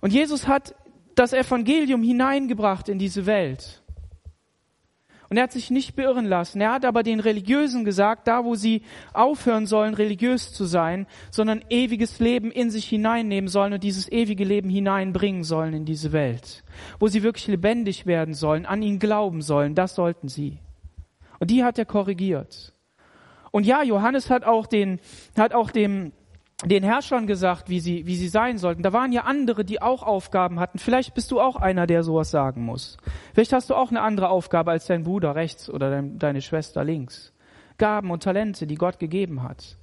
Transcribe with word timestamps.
Und 0.00 0.12
Jesus 0.12 0.46
hat 0.46 0.74
das 1.14 1.32
Evangelium 1.32 2.02
hineingebracht 2.02 2.88
in 2.88 2.98
diese 2.98 3.26
Welt. 3.26 3.82
Und 5.30 5.36
er 5.36 5.42
hat 5.42 5.52
sich 5.52 5.70
nicht 5.70 5.94
beirren 5.94 6.24
lassen. 6.24 6.60
Er 6.60 6.72
hat 6.72 6.86
aber 6.86 7.02
den 7.02 7.20
Religiösen 7.20 7.84
gesagt, 7.84 8.28
da 8.28 8.44
wo 8.44 8.54
sie 8.54 8.82
aufhören 9.12 9.66
sollen, 9.66 9.92
religiös 9.92 10.52
zu 10.54 10.64
sein, 10.64 11.06
sondern 11.30 11.62
ewiges 11.68 12.18
Leben 12.18 12.50
in 12.50 12.70
sich 12.70 12.88
hineinnehmen 12.88 13.48
sollen 13.48 13.74
und 13.74 13.82
dieses 13.82 14.10
ewige 14.10 14.44
Leben 14.44 14.70
hineinbringen 14.70 15.44
sollen 15.44 15.74
in 15.74 15.84
diese 15.84 16.12
Welt. 16.12 16.64
Wo 16.98 17.08
sie 17.08 17.22
wirklich 17.22 17.46
lebendig 17.46 18.06
werden 18.06 18.32
sollen, 18.32 18.64
an 18.64 18.80
ihn 18.80 18.98
glauben 18.98 19.42
sollen, 19.42 19.74
das 19.74 19.94
sollten 19.94 20.28
sie. 20.28 20.58
Und 21.38 21.50
die 21.50 21.62
hat 21.62 21.78
er 21.78 21.84
korrigiert. 21.84 22.72
Und 23.50 23.66
ja, 23.66 23.82
Johannes 23.82 24.30
hat 24.30 24.44
auch 24.44 24.66
den, 24.66 24.98
hat 25.36 25.52
auch 25.52 25.70
dem, 25.70 26.12
den 26.64 26.82
Herrschern 26.82 27.26
gesagt, 27.26 27.68
wie 27.68 27.78
sie, 27.78 28.06
wie 28.06 28.16
sie 28.16 28.28
sein 28.28 28.58
sollten. 28.58 28.82
Da 28.82 28.92
waren 28.92 29.12
ja 29.12 29.22
andere, 29.22 29.64
die 29.64 29.80
auch 29.80 30.02
Aufgaben 30.02 30.58
hatten. 30.58 30.78
Vielleicht 30.78 31.14
bist 31.14 31.30
du 31.30 31.40
auch 31.40 31.56
einer, 31.56 31.86
der 31.86 32.02
sowas 32.02 32.30
sagen 32.30 32.64
muss. 32.64 32.96
Vielleicht 33.32 33.52
hast 33.52 33.70
du 33.70 33.74
auch 33.74 33.90
eine 33.90 34.00
andere 34.00 34.28
Aufgabe 34.28 34.72
als 34.72 34.86
dein 34.86 35.04
Bruder 35.04 35.36
rechts 35.36 35.70
oder 35.70 35.90
dein, 35.90 36.18
deine 36.18 36.42
Schwester 36.42 36.82
links. 36.82 37.32
Gaben 37.78 38.10
und 38.10 38.24
Talente, 38.24 38.66
die 38.66 38.74
Gott 38.74 38.98
gegeben 38.98 39.44
hat. 39.44 39.76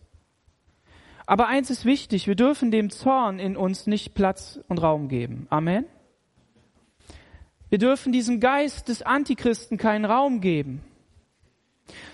Aber 1.26 1.48
eins 1.48 1.70
ist 1.70 1.86
wichtig, 1.86 2.28
wir 2.28 2.36
dürfen 2.36 2.72
dem 2.72 2.90
Zorn 2.90 3.40
in 3.40 3.56
uns 3.56 3.88
nicht 3.88 4.14
Platz 4.14 4.60
und 4.68 4.82
Raum 4.82 5.08
geben. 5.08 5.48
Amen. 5.50 5.86
Wir 7.70 7.80
dürfen 7.80 8.12
diesem 8.12 8.40
Geist 8.40 8.90
des 8.90 9.02
Antichristen 9.02 9.78
keinen 9.78 10.06
Raum 10.06 10.40
geben, 10.40 10.82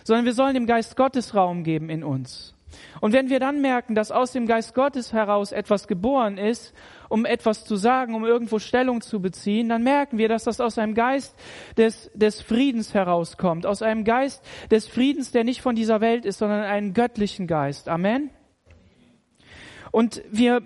sondern 0.03 0.25
wir 0.25 0.33
sollen 0.33 0.53
dem 0.53 0.65
Geist 0.65 0.95
Gottes 0.95 1.35
Raum 1.35 1.63
geben 1.63 1.89
in 1.89 2.03
uns. 2.03 2.55
Und 2.99 3.13
wenn 3.13 3.29
wir 3.29 3.39
dann 3.39 3.61
merken, 3.61 3.95
dass 3.95 4.11
aus 4.11 4.31
dem 4.31 4.47
Geist 4.47 4.73
Gottes 4.73 5.13
heraus 5.13 5.51
etwas 5.51 5.87
geboren 5.87 6.37
ist, 6.37 6.73
um 7.09 7.25
etwas 7.25 7.65
zu 7.65 7.75
sagen, 7.75 8.15
um 8.15 8.25
irgendwo 8.25 8.59
Stellung 8.59 9.01
zu 9.01 9.21
beziehen, 9.21 9.69
dann 9.69 9.83
merken 9.83 10.17
wir, 10.17 10.29
dass 10.29 10.45
das 10.45 10.61
aus 10.61 10.77
einem 10.77 10.93
Geist 10.93 11.35
des, 11.77 12.09
des 12.13 12.41
Friedens 12.41 12.93
herauskommt, 12.93 13.65
aus 13.65 13.81
einem 13.81 14.03
Geist 14.03 14.43
des 14.69 14.87
Friedens, 14.87 15.31
der 15.31 15.43
nicht 15.43 15.61
von 15.61 15.75
dieser 15.75 16.01
Welt 16.01 16.25
ist, 16.25 16.39
sondern 16.39 16.63
einen 16.63 16.93
göttlichen 16.93 17.47
Geist. 17.47 17.89
Amen. 17.89 18.29
Und 19.91 20.23
wir, 20.31 20.61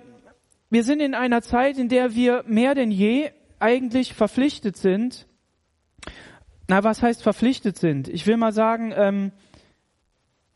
wir 0.70 0.84
sind 0.84 1.00
in 1.00 1.16
einer 1.16 1.42
Zeit, 1.42 1.78
in 1.78 1.90
der 1.90 2.16
wir 2.16 2.44
mehr 2.46 2.76
denn 2.76 2.92
je 2.92 3.32
eigentlich 3.60 4.14
verpflichtet 4.14 4.78
sind. 4.78 5.28
Na, 6.68 6.84
was 6.84 7.02
heißt 7.02 7.24
verpflichtet 7.24 7.78
sind? 7.78 8.08
Ich 8.08 8.28
will 8.28 8.38
mal 8.38 8.52
sagen, 8.52 8.94
ähm, 8.96 9.32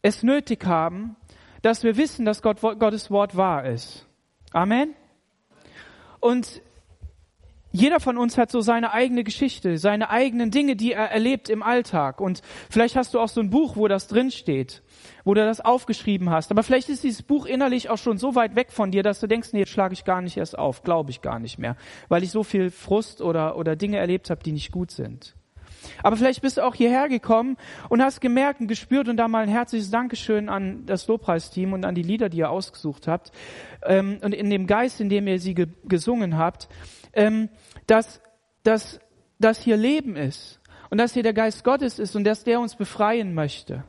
es 0.02 0.24
nötig 0.24 0.66
haben, 0.66 1.16
dass 1.62 1.84
wir 1.84 1.98
wissen, 1.98 2.26
dass 2.26 2.42
Gott, 2.42 2.62
Gottes 2.62 3.12
Wort 3.12 3.36
wahr 3.36 3.66
ist. 3.66 4.08
Amen. 4.52 4.96
Und 6.20 6.62
jeder 7.72 8.00
von 8.00 8.18
uns 8.18 8.38
hat 8.38 8.50
so 8.50 8.62
seine 8.62 8.94
eigene 8.94 9.24
Geschichte, 9.24 9.78
seine 9.78 10.10
eigenen 10.10 10.50
Dinge, 10.50 10.76
die 10.76 10.94
er 10.94 11.12
erlebt 11.12 11.50
im 11.50 11.62
Alltag. 11.62 12.20
Und 12.20 12.42
vielleicht 12.70 12.96
hast 12.96 13.14
du 13.14 13.20
auch 13.20 13.28
so 13.28 13.42
ein 13.42 13.52
Buch, 13.52 13.76
wo 13.76 13.88
das 13.88 14.08
drinsteht, 14.08 14.82
wo 15.24 15.36
du 15.36 15.46
das 15.46 15.62
aufgeschrieben 15.62 16.32
hast. 16.32 16.50
Aber 16.50 16.64
vielleicht 16.64 16.90
ist 16.90 17.04
dieses 17.04 17.22
Buch 17.22 17.46
innerlich 17.46 17.90
auch 17.92 18.00
schon 18.00 18.18
so 18.18 18.34
weit 18.34 18.56
weg 18.56 18.72
von 18.72 18.90
dir, 18.90 19.04
dass 19.04 19.20
du 19.20 19.28
denkst, 19.28 19.50
nee, 19.54 19.60
jetzt 19.60 19.72
schlage 19.72 19.94
ich 19.94 20.04
gar 20.04 20.22
nicht 20.22 20.38
erst 20.38 20.58
auf, 20.58 20.82
glaube 20.82 21.12
ich 21.12 21.22
gar 21.22 21.38
nicht 21.38 21.60
mehr, 21.60 21.76
weil 22.08 22.24
ich 22.24 22.32
so 22.32 22.44
viel 22.44 22.72
Frust 22.72 23.22
oder, 23.22 23.56
oder 23.56 23.76
Dinge 23.76 23.98
erlebt 23.98 24.32
habe, 24.32 24.42
die 24.42 24.52
nicht 24.52 24.72
gut 24.72 24.90
sind. 24.90 25.36
Aber 26.04 26.18
vielleicht 26.18 26.42
bist 26.42 26.58
du 26.58 26.66
auch 26.66 26.76
hierher 26.76 27.10
gekommen 27.10 27.58
und 27.90 28.02
hast 28.02 28.22
gemerkt 28.22 28.62
und 28.62 28.68
gespürt 28.68 29.08
und 29.08 29.18
da 29.18 29.28
mal 29.28 29.44
ein 29.44 29.50
herzliches 29.50 29.92
Dankeschön 29.92 30.50
an 30.50 30.86
das 30.86 31.08
Lobpreisteam 31.08 31.74
und 31.74 31.86
an 31.86 31.96
die 31.96 32.04
Lieder, 32.04 32.30
die 32.30 32.38
ihr 32.38 32.50
ausgesucht 32.50 33.08
habt 33.08 33.32
ähm, 33.84 34.20
und 34.22 34.34
in 34.34 34.50
dem 34.50 34.68
Geist, 34.68 35.02
in 35.02 35.10
dem 35.10 35.28
ihr 35.28 35.40
sie 35.40 35.54
ge 35.54 35.68
gesungen 35.86 36.38
habt, 36.38 36.70
ähm, 37.14 37.50
dass, 37.88 38.22
dass, 38.64 39.00
dass 39.40 39.62
hier 39.62 39.78
Leben 39.78 40.16
ist 40.16 40.60
und 40.90 40.98
dass 40.98 41.14
hier 41.14 41.24
der 41.24 41.34
Geist 41.34 41.64
Gottes 41.64 42.00
ist 42.00 42.16
und 42.16 42.24
dass 42.24 42.44
der 42.44 42.60
uns 42.60 42.76
befreien 42.76 43.34
möchte. 43.34 43.84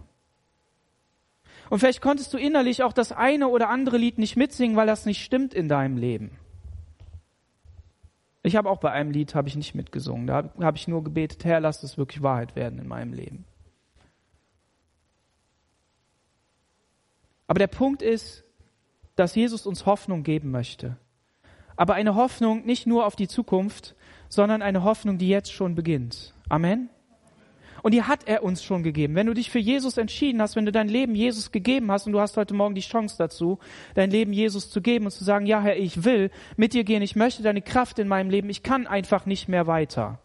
Und 1.70 1.78
vielleicht 1.78 2.03
konntest 2.03 2.34
du 2.34 2.38
innerlich 2.38 2.82
auch 2.82 2.92
das 2.92 3.12
eine 3.12 3.48
oder 3.48 3.69
andere 3.69 3.97
Lied 3.97 4.19
nicht 4.19 4.36
mitsingen, 4.36 4.76
weil 4.76 4.88
das 4.88 5.06
nicht 5.06 5.22
stimmt 5.22 5.54
in 5.54 5.69
deinem 5.69 5.97
Leben. 5.97 6.40
Ich 8.43 8.56
habe 8.56 8.71
auch 8.71 8.78
bei 8.78 8.91
einem 8.91 9.11
Lied 9.11 9.34
habe 9.34 9.49
ich 9.49 9.56
nicht 9.56 9.75
mitgesungen. 9.75 10.27
Da 10.27 10.37
habe 10.37 10.65
hab 10.65 10.77
ich 10.77 10.89
nur 10.89 11.05
gebetet, 11.05 11.45
Herr, 11.45 11.61
lass 11.61 11.81
das 11.81 11.99
wirklich 11.99 12.23
Wahrheit 12.23 12.56
werden 12.56 12.78
in 12.78 12.89
meinem 12.89 13.12
Leben. 13.12 13.45
Aber 17.47 17.59
der 17.59 17.67
Punkt 17.67 18.01
ist, 18.01 18.45
dass 19.17 19.34
Jesus 19.34 19.67
uns 19.67 19.84
Hoffnung 19.84 20.23
geben 20.23 20.51
möchte. 20.51 20.97
Aber 21.77 21.95
eine 21.95 22.15
Hoffnung 22.15 22.65
nicht 22.65 22.87
nur 22.87 23.06
auf 23.06 23.17
die 23.17 23.28
Zukunft, 23.28 23.97
sondern 24.28 24.62
eine 24.62 24.84
Hoffnung, 24.84 25.19
die 25.19 25.28
jetzt 25.28 25.53
schon 25.53 25.75
beginnt. 25.75 26.34
Amen. 26.49 26.89
Und 27.82 27.92
die 27.94 28.02
hat 28.02 28.26
er 28.26 28.42
uns 28.42 28.62
schon 28.62 28.82
gegeben. 28.82 29.14
Wenn 29.14 29.26
du 29.26 29.34
dich 29.34 29.50
für 29.50 29.58
Jesus 29.58 29.96
entschieden 29.96 30.41
hast, 30.42 30.56
wenn 30.56 30.66
du 30.66 30.72
dein 30.72 30.88
Leben 30.88 31.14
Jesus 31.14 31.52
gegeben 31.52 31.91
hast 31.91 32.06
und 32.06 32.12
du 32.12 32.20
hast 32.20 32.36
heute 32.36 32.54
Morgen 32.54 32.74
die 32.74 32.80
Chance 32.80 33.16
dazu, 33.18 33.58
dein 33.94 34.10
Leben 34.10 34.32
Jesus 34.32 34.70
zu 34.70 34.80
geben 34.80 35.06
und 35.06 35.10
zu 35.10 35.24
sagen, 35.24 35.46
ja 35.46 35.60
Herr, 35.60 35.76
ich 35.76 36.04
will 36.04 36.30
mit 36.56 36.74
dir 36.74 36.84
gehen, 36.84 37.02
ich 37.02 37.16
möchte 37.16 37.42
deine 37.42 37.62
Kraft 37.62 37.98
in 37.98 38.08
meinem 38.08 38.30
Leben, 38.30 38.50
ich 38.50 38.62
kann 38.62 38.86
einfach 38.86 39.26
nicht 39.26 39.48
mehr 39.48 39.66
weiter. 39.66 40.18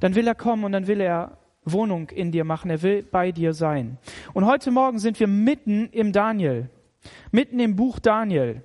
Dann 0.00 0.14
will 0.14 0.26
er 0.26 0.34
kommen 0.34 0.64
und 0.64 0.72
dann 0.72 0.86
will 0.86 1.00
er 1.00 1.38
Wohnung 1.64 2.10
in 2.10 2.32
dir 2.32 2.44
machen, 2.44 2.70
er 2.70 2.82
will 2.82 3.02
bei 3.02 3.30
dir 3.30 3.54
sein. 3.54 3.98
Und 4.32 4.46
heute 4.46 4.70
Morgen 4.70 4.98
sind 4.98 5.20
wir 5.20 5.28
mitten 5.28 5.88
im 5.92 6.12
Daniel, 6.12 6.70
mitten 7.30 7.60
im 7.60 7.76
Buch 7.76 7.98
Daniel. 7.98 8.62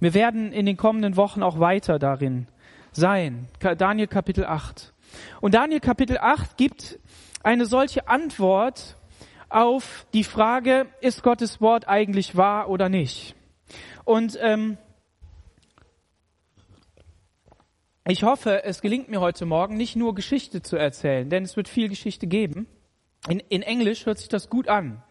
Wir 0.00 0.12
werden 0.12 0.52
in 0.52 0.66
den 0.66 0.76
kommenden 0.76 1.16
Wochen 1.16 1.42
auch 1.42 1.60
weiter 1.60 1.98
darin 1.98 2.48
sein. 2.92 3.46
Daniel 3.78 4.08
Kapitel 4.08 4.44
8. 4.44 4.92
Und 5.40 5.54
Daniel 5.54 5.80
Kapitel 5.80 6.18
8 6.18 6.56
gibt 6.56 6.98
eine 7.42 7.66
solche 7.66 8.08
Antwort 8.08 8.96
auf 9.48 10.06
die 10.12 10.24
Frage, 10.24 10.86
ist 11.00 11.22
Gottes 11.22 11.60
Wort 11.60 11.88
eigentlich 11.88 12.36
wahr 12.36 12.68
oder 12.68 12.88
nicht? 12.88 13.34
Und 14.04 14.38
ähm, 14.40 14.78
ich 18.08 18.22
hoffe, 18.22 18.64
es 18.64 18.80
gelingt 18.80 19.08
mir 19.08 19.20
heute 19.20 19.46
Morgen 19.46 19.76
nicht 19.76 19.96
nur 19.96 20.14
Geschichte 20.14 20.62
zu 20.62 20.76
erzählen, 20.76 21.28
denn 21.28 21.42
es 21.42 21.56
wird 21.56 21.68
viel 21.68 21.88
Geschichte 21.88 22.26
geben. 22.26 22.66
In, 23.28 23.40
in 23.48 23.62
Englisch 23.62 24.06
hört 24.06 24.18
sich 24.18 24.28
das 24.28 24.48
gut 24.48 24.68
an. 24.68 25.02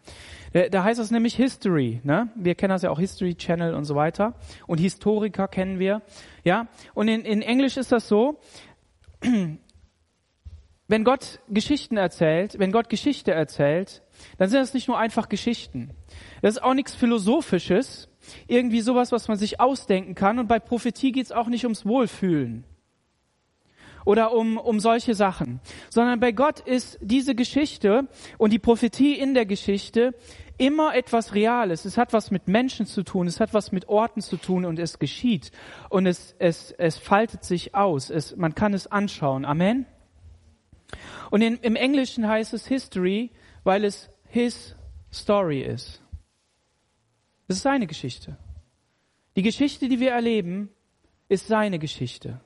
Da, 0.54 0.70
da 0.70 0.84
heißt 0.86 1.00
das 1.00 1.12
nämlich 1.12 1.36
History. 1.36 2.00
Ne? 2.04 2.30
Wir 2.36 2.56
kennen 2.56 2.70
das 2.70 2.84
ja 2.84 2.90
auch 2.90 3.00
History 3.00 3.36
Channel 3.36 3.74
und 3.74 3.84
so 3.84 3.96
weiter. 3.96 4.36
Und 4.68 4.80
Historiker 4.80 5.50
kennen 5.50 5.80
wir. 5.80 6.02
Ja. 6.46 6.68
Und 6.94 7.10
in, 7.10 7.26
in 7.26 7.42
Englisch 7.42 7.76
ist 7.76 7.92
das 7.92 8.08
so, 8.08 8.40
wenn 10.88 11.04
Gott 11.04 11.40
Geschichten 11.50 11.98
erzählt, 11.98 12.60
wenn 12.60 12.72
Gott 12.72 12.90
Geschichte 12.90 13.32
erzählt, 13.32 14.04
dann 14.38 14.50
sind 14.50 14.60
das 14.60 14.74
nicht 14.74 14.88
nur 14.88 14.98
einfach 14.98 15.30
Geschichten. 15.30 15.92
Das 16.42 16.56
ist 16.56 16.64
auch 16.64 16.76
nichts 16.76 16.94
Philosophisches, 16.94 18.08
irgendwie 18.48 18.82
sowas, 18.82 19.12
was 19.12 19.28
man 19.28 19.38
sich 19.38 19.60
ausdenken 19.60 20.16
kann. 20.16 20.40
Und 20.40 20.48
bei 20.48 20.60
Prophetie 20.60 21.12
geht 21.12 21.26
es 21.26 21.32
auch 21.32 21.48
nicht 21.48 21.66
ums 21.66 21.86
Wohlfühlen 21.86 22.66
oder 24.06 24.34
um, 24.34 24.58
um 24.58 24.80
solche 24.80 25.16
Sachen, 25.16 25.60
sondern 25.90 26.20
bei 26.20 26.32
Gott 26.32 26.60
ist 26.60 27.00
diese 27.02 27.36
Geschichte 27.36 28.08
und 28.38 28.54
die 28.54 28.60
Prophetie 28.60 29.16
in 29.16 29.34
der 29.34 29.46
Geschichte 29.48 30.14
immer 30.58 30.96
etwas 30.96 31.34
Reales. 31.34 31.86
Es 31.86 31.98
hat 31.98 32.14
was 32.14 32.32
mit 32.32 32.48
Menschen 32.48 32.86
zu 32.86 33.04
tun, 33.04 33.28
es 33.28 33.40
hat 33.40 33.54
was 33.54 33.72
mit 33.72 33.90
Orten 33.90 34.22
zu 34.22 34.38
tun 34.38 34.66
und 34.66 34.80
es 34.80 35.00
geschieht 35.00 35.52
und 35.90 36.06
es, 36.06 36.36
es, 36.40 36.72
es 36.72 36.98
faltet 36.98 37.44
sich 37.44 37.76
aus. 37.76 38.10
Es, 38.10 38.36
man 38.36 38.56
kann 38.56 38.74
es 38.74 38.88
anschauen. 38.88 39.44
Amen. 39.44 39.86
Und 41.32 41.42
in, 41.42 41.58
im 41.58 41.76
Englischen 41.76 42.28
heißt 42.28 42.54
es 42.54 42.68
History, 42.68 43.32
weil 43.64 43.84
es 43.84 44.10
his 44.28 44.76
story 45.12 45.62
ist. 45.62 46.02
Es 47.48 47.58
ist 47.58 47.64
seine 47.64 47.88
Geschichte. 47.88 48.38
Die 49.36 49.42
Geschichte, 49.42 49.90
die 49.90 50.00
wir 50.00 50.12
erleben, 50.12 50.70
ist 51.28 51.48
seine 51.48 51.80
Geschichte. 51.80 52.40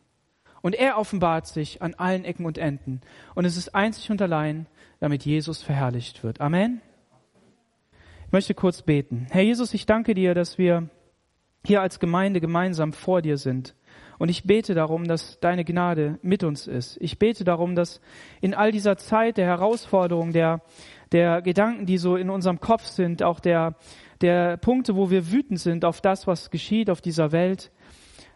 Und 0.62 0.76
er 0.76 0.98
offenbart 0.98 1.48
sich 1.48 1.82
an 1.82 1.94
allen 1.94 2.26
Ecken 2.26 2.46
und 2.46 2.58
Enden. 2.58 3.02
Und 3.36 3.46
es 3.46 3.58
ist 3.58 3.76
einzig 3.76 4.12
und 4.12 4.22
allein, 4.22 4.68
damit 5.00 5.26
Jesus 5.26 5.62
verherrlicht 5.62 6.24
wird. 6.24 6.42
Amen. 6.42 6.82
Ich 8.26 8.32
möchte 8.32 8.54
kurz 8.54 8.82
beten. 8.82 9.28
Herr 9.32 9.42
Jesus, 9.42 9.74
ich 9.74 9.86
danke 9.86 10.14
dir, 10.14 10.34
dass 10.34 10.58
wir 10.58 10.90
hier 11.66 11.82
als 11.82 12.00
Gemeinde 12.00 12.42
gemeinsam 12.42 12.94
vor 12.94 13.22
dir 13.22 13.38
sind. 13.38 13.76
Und 14.20 14.30
ich 14.30 14.44
bete 14.44 14.76
darum, 14.76 15.08
dass 15.08 15.40
deine 15.40 15.64
Gnade 15.64 16.20
mit 16.22 16.44
uns 16.44 16.68
ist. 16.68 16.98
Ich 17.00 17.18
bete 17.18 17.46
darum, 17.46 17.76
dass 17.76 18.02
in 18.42 18.54
all 18.54 18.72
dieser 18.72 18.98
Zeit 18.98 19.38
der 19.38 19.48
Herausforderung, 19.48 20.34
der, 20.34 20.62
der 21.14 21.42
Gedanken, 21.42 21.86
die 21.86 21.98
so 21.98 22.18
in 22.18 22.30
unserem 22.30 22.60
Kopf 22.60 22.84
sind, 22.84 23.24
auch 23.24 23.40
der, 23.40 23.76
der 24.20 24.58
Punkte, 24.58 24.98
wo 24.98 25.10
wir 25.10 25.32
wütend 25.32 25.60
sind 25.62 25.86
auf 25.86 26.02
das, 26.02 26.28
was 26.28 26.52
geschieht 26.52 26.90
auf 26.90 27.00
dieser 27.00 27.32
Welt, 27.32 27.72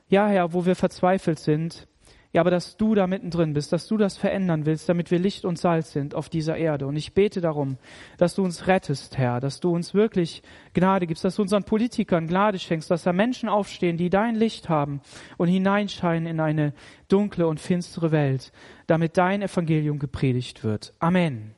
ja 0.07 0.25
Herr, 0.27 0.53
wo 0.53 0.65
wir 0.65 0.75
verzweifelt 0.75 1.39
sind, 1.39 1.85
Ja, 2.33 2.41
aber 2.41 2.49
dass 2.49 2.77
du 2.77 2.95
da 2.95 3.05
mittendrin 3.05 3.53
bist, 3.53 3.71
dass 3.71 3.85
du 3.85 3.95
das 3.95 4.17
verändern 4.17 4.65
willst, 4.65 4.89
damit 4.89 5.11
wir 5.11 5.19
Licht 5.19 5.45
und 5.45 5.59
Salz 5.59 5.91
sind 5.91 6.15
auf 6.15 6.29
dieser 6.29 6.57
Erde. 6.57 6.87
Und 6.87 6.95
ich 6.95 7.13
bete 7.13 7.41
darum, 7.41 7.77
dass 8.17 8.33
du 8.33 8.43
uns 8.43 8.65
rettest, 8.65 9.19
Herr, 9.19 9.39
dass 9.39 9.59
du 9.59 9.71
uns 9.71 9.93
wirklich 9.93 10.41
Gnade 10.73 11.05
gibst, 11.05 11.23
dass 11.23 11.35
du 11.35 11.43
unseren 11.43 11.63
Politikern 11.63 12.25
Gnade 12.25 12.57
schenkst, 12.57 12.89
dass 12.89 13.03
da 13.03 13.13
Menschen 13.13 13.49
aufstehen, 13.49 13.97
die 13.97 14.09
dein 14.09 14.33
Licht 14.33 14.67
haben 14.67 15.01
und 15.37 15.47
hineinscheinen 15.47 16.25
in 16.25 16.39
eine 16.39 16.73
dunkle 17.07 17.45
und 17.45 17.59
finstere 17.59 18.11
Welt, 18.11 18.51
damit 18.87 19.15
dein 19.17 19.43
Evangelium 19.43 19.99
gepredigt 19.99 20.63
wird. 20.63 20.95
Amen. 20.97 21.53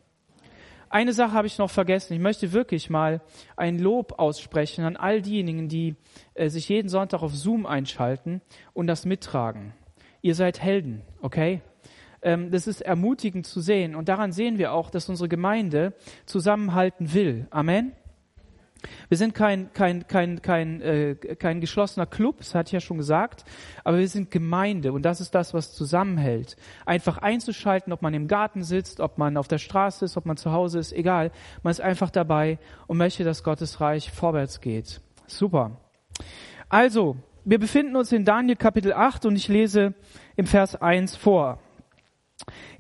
Eine 0.90 1.14
Sache 1.14 1.32
habe 1.32 1.48
ich 1.48 1.58
noch 1.58 1.72
vergessen. 1.72 2.14
Ich 2.14 2.20
möchte 2.20 2.52
wirklich 2.52 2.90
mal 2.90 3.22
ein 3.56 3.80
Lob 3.80 4.20
aussprechen 4.20 4.84
an 4.84 4.98
all 4.98 5.22
diejenigen, 5.22 5.70
die 5.70 5.96
äh, 6.34 6.50
sich 6.50 6.68
jeden 6.68 6.90
Sonntag 6.90 7.22
auf 7.22 7.34
Zoom 7.34 7.66
einschalten 7.66 8.42
und 8.74 8.88
das 8.88 9.06
mittragen 9.06 9.74
ihr 10.26 10.34
seid 10.34 10.60
Helden, 10.60 11.04
okay? 11.22 11.62
Ähm, 12.24 12.50
das 12.50 12.66
ist 12.66 12.82
ermutigend 12.82 13.46
zu 13.46 13.62
sehen. 13.62 13.94
Und 13.94 14.10
daran 14.10 14.32
sehen 14.32 14.58
wir 14.58 14.74
auch, 14.74 14.90
dass 14.90 15.08
unsere 15.08 15.30
Gemeinde 15.30 15.94
zusammenhalten 16.26 17.14
will. 17.14 17.46
Amen. 17.52 17.92
Wir 19.08 19.18
sind 19.18 19.36
kein, 19.36 19.72
kein, 19.74 20.08
kein, 20.08 20.42
kein, 20.42 20.82
äh, 20.82 21.16
kein 21.16 21.62
geschlossener 21.62 22.08
Club, 22.08 22.38
das 22.40 22.56
hatte 22.56 22.70
ich 22.70 22.74
ja 22.74 22.80
schon 22.80 22.98
gesagt, 22.98 23.46
aber 23.84 24.00
wir 24.00 24.08
sind 24.08 24.30
Gemeinde 24.32 24.94
und 24.94 25.04
das 25.04 25.22
ist 25.22 25.34
das, 25.34 25.54
was 25.54 25.74
zusammenhält. 25.74 26.56
Einfach 26.86 27.20
einzuschalten, 27.20 27.94
ob 27.94 28.02
man 28.02 28.14
im 28.16 28.28
Garten 28.28 28.64
sitzt, 28.64 29.00
ob 29.00 29.18
man 29.20 29.38
auf 29.38 29.48
der 29.48 29.58
Straße 29.60 30.06
ist, 30.06 30.18
ob 30.18 30.26
man 30.26 30.38
zu 30.38 30.52
Hause 30.52 30.80
ist, 30.80 30.92
egal. 30.92 31.32
Man 31.64 31.72
ist 31.72 31.82
einfach 31.82 32.10
dabei 32.10 32.58
und 32.88 32.98
möchte, 32.98 33.24
dass 33.24 33.44
Gottes 33.44 33.80
Reich 33.80 34.12
vorwärts 34.12 34.62
geht. 34.62 35.02
Super. 35.28 35.80
Also, 36.70 37.18
wir 37.46 37.60
befinden 37.60 37.96
uns 37.96 38.12
in 38.12 38.26
Daniel 38.26 38.56
Kapitel 38.56 38.92
8 38.92 39.28
und 39.28 39.36
ich 39.36 39.48
lese 39.48 39.94
im 40.36 40.48
Vers 40.48 40.76
1 40.76 41.16
vor. 41.16 41.60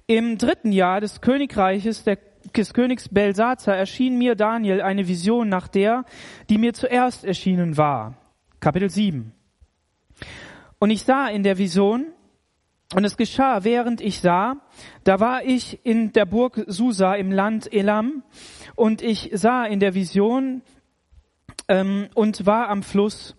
Im 0.08 0.40
dritten 0.40 0.72
Jahr 0.72 1.02
des 1.02 1.22
Königreiches 1.22 2.04
der, 2.04 2.18
des 2.56 2.74
Königs 2.74 3.10
Belsazar 3.10 3.76
erschien 3.76 4.18
mir 4.18 4.34
Daniel 4.36 4.82
eine 4.82 5.08
Vision 5.08 5.50
nach 5.50 5.68
der, 5.68 6.04
die 6.50 6.58
mir 6.58 6.74
zuerst 6.74 7.26
erschienen 7.26 7.78
war. 7.78 8.18
Kapitel 8.60 8.90
7. 8.90 9.34
Und 10.80 10.90
ich 10.90 11.04
sah 11.04 11.28
in 11.28 11.44
der 11.44 11.60
Vision, 11.60 12.08
und 12.96 13.04
es 13.04 13.18
geschah, 13.18 13.64
während 13.64 14.02
ich 14.02 14.20
sah, 14.20 14.58
da 15.04 15.20
war 15.20 15.44
ich 15.44 15.86
in 15.86 16.12
der 16.12 16.26
Burg 16.26 16.64
Susa 16.66 17.14
im 17.14 17.32
Land 17.32 17.72
Elam, 17.72 18.24
und 18.76 19.04
ich 19.04 19.30
sah 19.34 19.66
in 19.66 19.80
der 19.80 19.94
Vision 19.94 20.64
ähm, 21.68 22.10
und 22.16 22.48
war 22.48 22.70
am 22.70 22.82
Fluss 22.82 23.36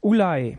Ulai. 0.00 0.58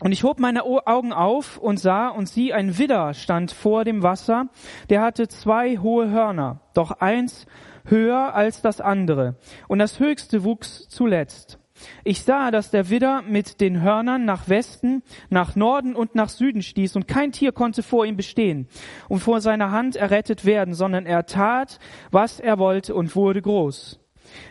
Und 0.00 0.12
ich 0.12 0.24
hob 0.24 0.40
meine 0.40 0.64
Augen 0.64 1.12
auf 1.12 1.56
und 1.58 1.78
sah 1.78 2.08
und 2.08 2.28
sieh, 2.28 2.52
ein 2.52 2.78
Widder 2.78 3.14
stand 3.14 3.52
vor 3.52 3.84
dem 3.84 4.02
Wasser, 4.02 4.48
der 4.90 5.02
hatte 5.02 5.28
zwei 5.28 5.78
hohe 5.78 6.10
Hörner, 6.10 6.60
doch 6.74 6.90
eins 6.90 7.46
höher 7.84 8.34
als 8.34 8.60
das 8.60 8.80
andere, 8.80 9.36
und 9.68 9.78
das 9.78 10.00
höchste 10.00 10.42
wuchs 10.42 10.88
zuletzt. 10.88 11.58
Ich 12.04 12.22
sah, 12.22 12.50
dass 12.50 12.70
der 12.70 12.88
Widder 12.88 13.22
mit 13.22 13.60
den 13.60 13.82
Hörnern 13.82 14.24
nach 14.24 14.48
Westen, 14.48 15.02
nach 15.28 15.56
Norden 15.56 15.94
und 15.94 16.14
nach 16.14 16.28
Süden 16.28 16.62
stieß, 16.62 16.96
und 16.96 17.06
kein 17.08 17.32
Tier 17.32 17.52
konnte 17.52 17.82
vor 17.82 18.06
ihm 18.06 18.16
bestehen 18.16 18.68
und 19.08 19.20
vor 19.20 19.40
seiner 19.40 19.70
Hand 19.70 19.96
errettet 19.96 20.44
werden, 20.44 20.74
sondern 20.74 21.06
er 21.06 21.26
tat, 21.26 21.78
was 22.10 22.40
er 22.40 22.58
wollte 22.58 22.94
und 22.94 23.14
wurde 23.14 23.42
groß. 23.42 24.00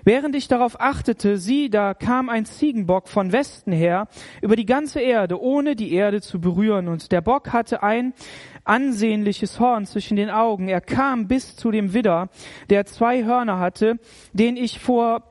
Während 0.03 0.35
ich 0.35 0.47
darauf 0.47 0.79
achtete, 0.79 1.37
sieh, 1.37 1.69
da 1.69 1.93
kam 1.93 2.29
ein 2.29 2.45
Ziegenbock 2.45 3.07
von 3.07 3.31
Westen 3.31 3.71
her 3.71 4.07
über 4.41 4.55
die 4.55 4.65
ganze 4.65 4.99
Erde, 4.99 5.41
ohne 5.41 5.75
die 5.75 5.93
Erde 5.93 6.21
zu 6.21 6.39
berühren. 6.39 6.87
Und 6.87 7.11
der 7.11 7.21
Bock 7.21 7.53
hatte 7.53 7.83
ein 7.83 8.13
ansehnliches 8.63 9.59
Horn 9.59 9.85
zwischen 9.85 10.15
den 10.15 10.29
Augen. 10.29 10.67
Er 10.67 10.81
kam 10.81 11.27
bis 11.27 11.55
zu 11.55 11.71
dem 11.71 11.93
Widder, 11.93 12.29
der 12.69 12.85
zwei 12.85 13.23
Hörner 13.23 13.59
hatte, 13.59 13.99
den 14.33 14.57
ich 14.57 14.79
vor 14.79 15.23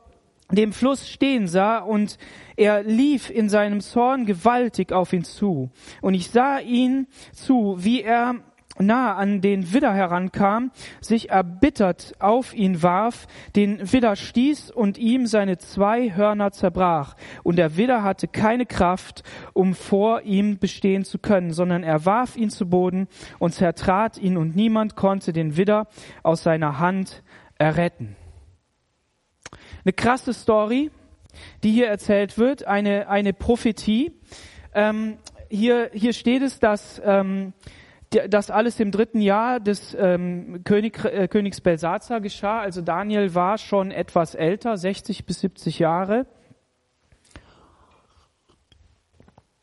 dem 0.50 0.72
Fluss 0.72 1.08
stehen 1.08 1.46
sah, 1.46 1.78
und 1.78 2.19
er 2.56 2.82
lief 2.82 3.31
in 3.31 3.49
seinem 3.49 3.81
Zorn 3.81 4.26
gewaltig 4.26 4.93
auf 4.93 5.12
ihn 5.12 5.25
zu. 5.25 5.70
Und 6.02 6.14
ich 6.14 6.31
sah 6.31 6.58
ihn 6.58 7.06
zu, 7.32 7.76
wie 7.78 8.02
er 8.02 8.34
nah 8.78 9.14
an 9.16 9.40
den 9.40 9.72
Widder 9.72 9.92
herankam, 9.92 10.70
sich 11.00 11.30
erbittert 11.30 12.14
auf 12.19 12.54
ihn 12.54 12.82
warf, 12.82 13.26
den 13.54 13.92
Widder 13.92 14.16
stieß 14.16 14.70
und 14.70 14.98
ihm 14.98 15.26
seine 15.26 15.58
zwei 15.58 16.14
Hörner 16.14 16.52
zerbrach. 16.52 17.14
Und 17.42 17.56
der 17.56 17.76
Widder 17.76 18.02
hatte 18.02 18.28
keine 18.28 18.66
Kraft, 18.66 19.22
um 19.52 19.74
vor 19.74 20.22
ihm 20.22 20.58
bestehen 20.58 21.04
zu 21.04 21.19
können, 21.19 21.52
sondern 21.52 21.82
er 21.82 22.04
warf 22.06 22.36
ihn 22.36 22.50
zu 22.50 22.69
Boden 22.69 23.08
und 23.38 23.54
zertrat 23.54 24.19
ihn 24.19 24.36
und 24.36 24.56
niemand 24.56 24.96
konnte 24.96 25.32
den 25.32 25.56
Widder 25.56 25.86
aus 26.22 26.42
seiner 26.42 26.78
Hand 26.78 27.22
erretten. 27.58 28.16
Eine 29.84 29.92
krasse 29.92 30.32
Story, 30.32 30.90
die 31.62 31.72
hier 31.72 31.88
erzählt 31.88 32.38
wird, 32.38 32.66
eine, 32.66 33.08
eine 33.08 33.32
Prophetie. 33.32 34.12
Ähm, 34.75 35.18
hier, 35.48 35.90
hier 35.92 36.12
steht 36.12 36.42
es, 36.42 36.60
dass 36.60 37.00
ähm, 37.04 37.52
das 38.29 38.50
alles 38.50 38.79
im 38.81 38.91
dritten 38.91 39.20
Jahr 39.20 39.61
des 39.61 39.97
ähm, 39.99 40.62
König, 40.64 41.05
äh, 41.05 41.29
Königs 41.29 41.61
Belsazar 41.61 42.20
geschah. 42.20 42.61
Also 42.61 42.81
Daniel 42.81 43.35
war 43.35 43.59
schon 43.59 43.91
etwas 43.91 44.35
älter, 44.35 44.76
60 44.76 45.26
bis 45.26 45.41
70 45.41 45.79
Jahre. 45.79 46.26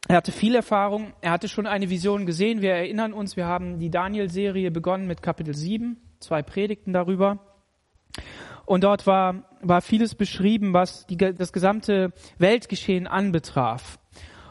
Er 0.07 0.17
hatte 0.17 0.31
viel 0.31 0.55
Erfahrung, 0.55 1.13
er 1.21 1.29
hatte 1.31 1.47
schon 1.47 1.67
eine 1.67 1.91
Vision 1.91 2.25
gesehen. 2.25 2.63
Wir 2.63 2.71
erinnern 2.71 3.13
uns, 3.13 3.37
wir 3.37 3.45
haben 3.45 3.77
die 3.77 3.91
Daniel-Serie 3.91 4.71
begonnen 4.71 5.05
mit 5.05 5.21
Kapitel 5.21 5.53
7, 5.53 5.97
zwei 6.19 6.41
Predigten 6.41 6.93
darüber. 6.93 7.37
Und 8.65 8.83
dort 8.83 9.05
war, 9.05 9.43
war 9.61 9.81
vieles 9.81 10.15
beschrieben, 10.15 10.73
was 10.73 11.05
die, 11.05 11.17
das 11.17 11.53
gesamte 11.53 12.11
Weltgeschehen 12.39 13.05
anbetraf. 13.05 13.98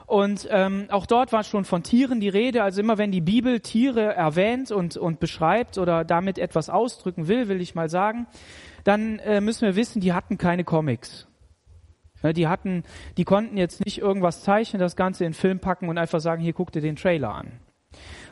Und 0.09 0.49
ähm, 0.51 0.87
auch 0.89 1.05
dort 1.05 1.33
war 1.33 1.45
schon 1.45 1.67
von 1.67 1.83
Tieren 1.83 2.19
die 2.19 2.31
Rede. 2.31 2.63
Also 2.63 2.81
immer 2.81 2.97
wenn 2.97 3.13
die 3.13 3.21
Bibel 3.21 3.61
Tiere 3.61 4.15
erwähnt 4.15 4.71
und, 4.71 4.97
und 4.97 5.21
beschreibt 5.21 5.77
oder 5.77 6.03
damit 6.03 6.39
etwas 6.39 6.71
ausdrücken 6.71 7.29
will, 7.29 7.49
will 7.49 7.61
ich 7.61 7.75
mal 7.75 7.91
sagen, 7.91 8.27
dann 8.85 9.19
äh, 9.19 9.43
müssen 9.43 9.67
wir 9.67 9.77
wissen, 9.77 10.01
die 10.01 10.15
hatten 10.15 10.39
keine 10.39 10.65
Comics. 10.65 11.29
Ja, 12.23 12.33
die 12.33 12.49
hatten, 12.49 12.85
die 13.19 13.25
konnten 13.25 13.59
jetzt 13.59 13.85
nicht 13.85 13.99
irgendwas 13.99 14.43
zeichnen, 14.43 14.81
das 14.81 14.97
Ganze 14.97 15.27
in 15.27 15.35
Film 15.35 15.61
packen 15.61 15.91
und 15.91 15.99
einfach 15.99 16.21
sagen, 16.21 16.41
hier 16.41 16.55
guck 16.55 16.73
dir 16.73 16.81
den 16.81 16.97
Trailer 16.97 17.35
an. 17.35 17.61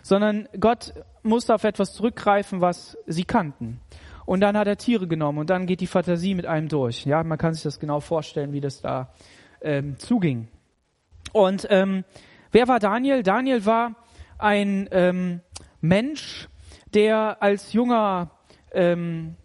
Sondern 0.01 0.49
Gott 0.59 0.95
musste 1.23 1.55
auf 1.55 1.65
etwas 1.65 1.93
zurückgreifen, 1.93 2.63
was 2.63 2.97
sie 3.07 3.25
kannten. 3.25 3.81
Und 4.25 4.41
dann 4.41 4.57
hat 4.57 4.67
er 4.67 4.79
Tiere 4.79 5.07
genommen 5.07 5.37
und 5.37 5.51
dann 5.51 5.67
geht 5.67 5.83
die 5.83 5.87
Fantasie 5.87 6.35
mit 6.35 6.47
einem 6.47 6.69
durch. 6.69 7.05
Ja, 7.05 7.23
man 7.23 7.37
kann 7.37 7.53
sich 7.53 7.65
das 7.65 7.79
genau 7.79 8.01
vorstellen, 8.01 8.55
wie 8.55 8.63
das 8.63 8.81
da 8.81 9.13
ähm, 9.61 9.99
zuging. 9.99 10.49
Und 11.37 11.67
ähm, 11.69 12.05
wer 12.51 12.67
war 12.67 12.79
Daniel? 12.79 13.23
Daniel 13.23 13.67
war 13.67 13.95
ein 14.39 14.89
ähm, 14.91 15.43
Mensch, 15.83 16.49
der 16.95 17.43
als 17.43 17.75
junger 17.75 18.31
ähm, 18.73 19.37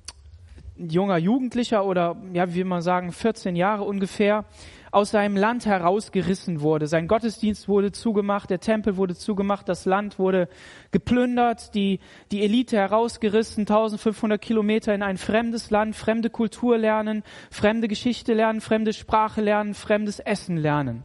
junger 0.78 1.18
Jugendlicher 1.18 1.86
oder 1.86 2.16
ja, 2.32 2.50
wie 2.50 2.56
will 2.56 2.64
man 2.64 2.82
sagen, 2.82 3.12
14 3.12 3.58
Jahre 3.58 3.84
ungefähr 3.84 4.46
aus 4.92 5.12
seinem 5.12 5.36
Land 5.36 5.66
herausgerissen 5.66 6.62
wurde. 6.62 6.88
Sein 6.88 7.10
Gottesdienst 7.10 7.68
wurde 7.68 7.92
zugemacht, 7.92 8.50
der 8.50 8.62
Tempel 8.62 8.96
wurde 8.96 9.14
zugemacht, 9.14 9.68
das 9.68 9.84
Land 9.84 10.18
wurde 10.18 10.48
geplündert, 10.92 11.76
die, 11.76 12.00
die 12.32 12.42
Elite 12.42 12.78
herausgerissen, 12.78 13.64
1500 13.64 14.42
Kilometer 14.42 14.96
in 14.96 15.04
ein 15.04 15.18
fremdes 15.18 15.72
Land, 15.72 15.98
fremde 15.98 16.30
Kultur 16.30 16.78
lernen, 16.78 17.24
fremde 17.50 17.90
Geschichte 17.90 18.34
lernen, 18.34 18.62
fremde 18.62 18.94
Sprache 18.94 19.42
lernen, 19.42 19.74
fremdes 19.74 20.20
Essen 20.20 20.56
lernen. 20.56 21.04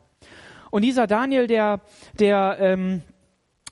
Und 0.71 0.83
dieser 0.83 1.07
Daniel, 1.07 1.47
der, 1.47 1.81
der 2.19 2.57
ähm, 2.61 3.03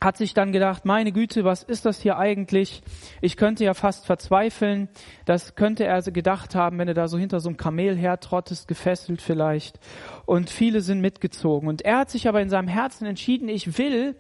hat 0.04 0.16
sich 0.18 0.34
dann 0.34 0.52
gedacht, 0.52 0.84
meine 0.84 1.12
Güte, 1.12 1.44
was 1.44 1.62
ist 1.62 1.86
das 1.86 2.00
hier 2.00 2.18
eigentlich? 2.18 2.82
Ich 3.22 3.36
könnte 3.36 3.64
ja 3.64 3.74
fast 3.74 4.06
verzweifeln. 4.06 4.88
Das 5.24 5.54
könnte 5.54 5.84
er 5.84 6.02
gedacht 6.02 6.54
haben, 6.54 6.78
wenn 6.78 6.88
er 6.88 6.94
da 6.94 7.08
so 7.08 7.16
hinter 7.16 7.40
so 7.40 7.48
einem 7.48 7.56
Kamel 7.56 7.96
hertrottest, 7.96 8.68
gefesselt 8.68 9.22
vielleicht. 9.22 9.80
Und 10.26 10.50
viele 10.50 10.82
sind 10.82 11.00
mitgezogen. 11.00 11.68
Und 11.68 11.82
er 11.82 11.98
hat 11.98 12.10
sich 12.10 12.28
aber 12.28 12.42
in 12.42 12.50
seinem 12.50 12.68
Herzen 12.68 13.06
entschieden, 13.06 13.48
ich 13.48 13.78
will 13.78 14.16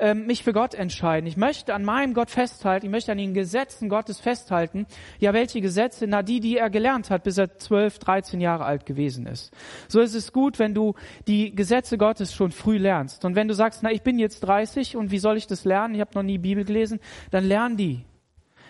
ähm, 0.00 0.26
mich 0.26 0.42
für 0.42 0.52
Gott 0.52 0.74
entscheiden. 0.74 1.26
Ich 1.26 1.36
möchte 1.36 1.74
an 1.74 1.84
meinem 1.84 2.14
Gott 2.14 2.30
festhalten. 2.30 2.86
Ich 2.86 2.90
möchte 2.90 3.12
an 3.12 3.18
den 3.18 3.34
Gesetzen 3.34 3.88
Gottes 3.88 4.18
festhalten. 4.18 4.86
Ja, 5.18 5.32
welche 5.32 5.60
Gesetze? 5.60 6.06
Na, 6.06 6.22
die, 6.22 6.40
die 6.40 6.56
er 6.56 6.70
gelernt 6.70 7.10
hat, 7.10 7.22
bis 7.22 7.38
er 7.38 7.56
12, 7.56 7.98
13 7.98 8.40
Jahre 8.40 8.64
alt 8.64 8.86
gewesen 8.86 9.26
ist. 9.26 9.52
So 9.88 10.00
ist 10.00 10.14
es 10.14 10.32
gut, 10.32 10.58
wenn 10.58 10.74
du 10.74 10.94
die 11.26 11.54
Gesetze 11.54 11.98
Gottes 11.98 12.34
schon 12.34 12.50
früh 12.50 12.78
lernst. 12.78 13.24
Und 13.24 13.36
wenn 13.36 13.48
du 13.48 13.54
sagst, 13.54 13.82
na, 13.82 13.92
ich 13.92 14.02
bin 14.02 14.18
jetzt 14.18 14.40
30 14.40 14.96
und 14.96 15.10
wie 15.10 15.18
soll 15.18 15.36
ich 15.36 15.46
das 15.46 15.64
lernen? 15.64 15.94
Ich 15.94 16.00
habe 16.00 16.12
noch 16.14 16.22
nie 16.22 16.38
Bibel 16.38 16.64
gelesen. 16.64 16.98
Dann 17.30 17.44
lern 17.44 17.76
die. 17.76 18.04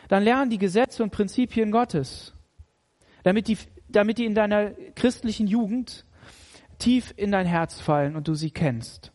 Dann 0.08 0.24
lern 0.24 0.50
die 0.50 0.58
Gesetze 0.58 1.02
und 1.02 1.10
Prinzipien 1.10 1.70
Gottes. 1.70 2.34
Damit 3.22 3.48
die, 3.48 3.58
damit 3.88 4.18
die 4.18 4.24
in 4.24 4.34
deiner 4.34 4.72
christlichen 4.96 5.46
Jugend 5.46 6.04
tief 6.78 7.14
in 7.16 7.30
dein 7.30 7.46
Herz 7.46 7.80
fallen 7.80 8.16
und 8.16 8.26
du 8.26 8.34
sie 8.34 8.50
kennst. 8.50 9.12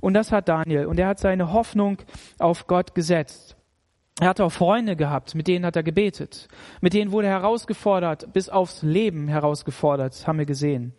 Und 0.00 0.14
das 0.14 0.32
hat 0.32 0.48
Daniel. 0.48 0.86
Und 0.86 0.98
er 0.98 1.08
hat 1.08 1.18
seine 1.18 1.52
Hoffnung 1.52 1.98
auf 2.38 2.66
Gott 2.66 2.94
gesetzt. 2.94 3.56
Er 4.20 4.28
hat 4.28 4.40
auch 4.40 4.50
Freunde 4.50 4.96
gehabt, 4.96 5.34
mit 5.34 5.46
denen 5.48 5.64
hat 5.64 5.76
er 5.76 5.82
gebetet. 5.82 6.48
Mit 6.80 6.92
denen 6.92 7.10
wurde 7.10 7.28
er 7.28 7.40
herausgefordert, 7.40 8.32
bis 8.32 8.48
aufs 8.48 8.82
Leben 8.82 9.28
herausgefordert, 9.28 10.26
haben 10.26 10.38
wir 10.38 10.46
gesehen. 10.46 10.94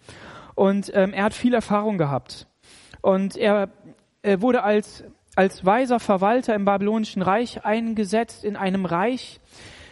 Und 0.55 0.91
ähm, 0.96 1.13
er 1.13 1.25
hat 1.25 1.34
viel 1.34 1.53
Erfahrung 1.53 1.98
gehabt. 1.98 2.48
Und 3.01 3.36
er, 3.38 3.70
er 4.22 4.41
wurde 4.41 4.63
als, 4.63 5.03
als 5.36 5.65
weiser 5.65 6.00
Verwalter 6.00 6.55
im 6.55 6.65
babylonischen 6.65 7.22
Reich 7.22 7.65
eingesetzt, 7.65 8.43
in 8.43 8.55
einem 8.55 8.86
Reich, 8.86 9.39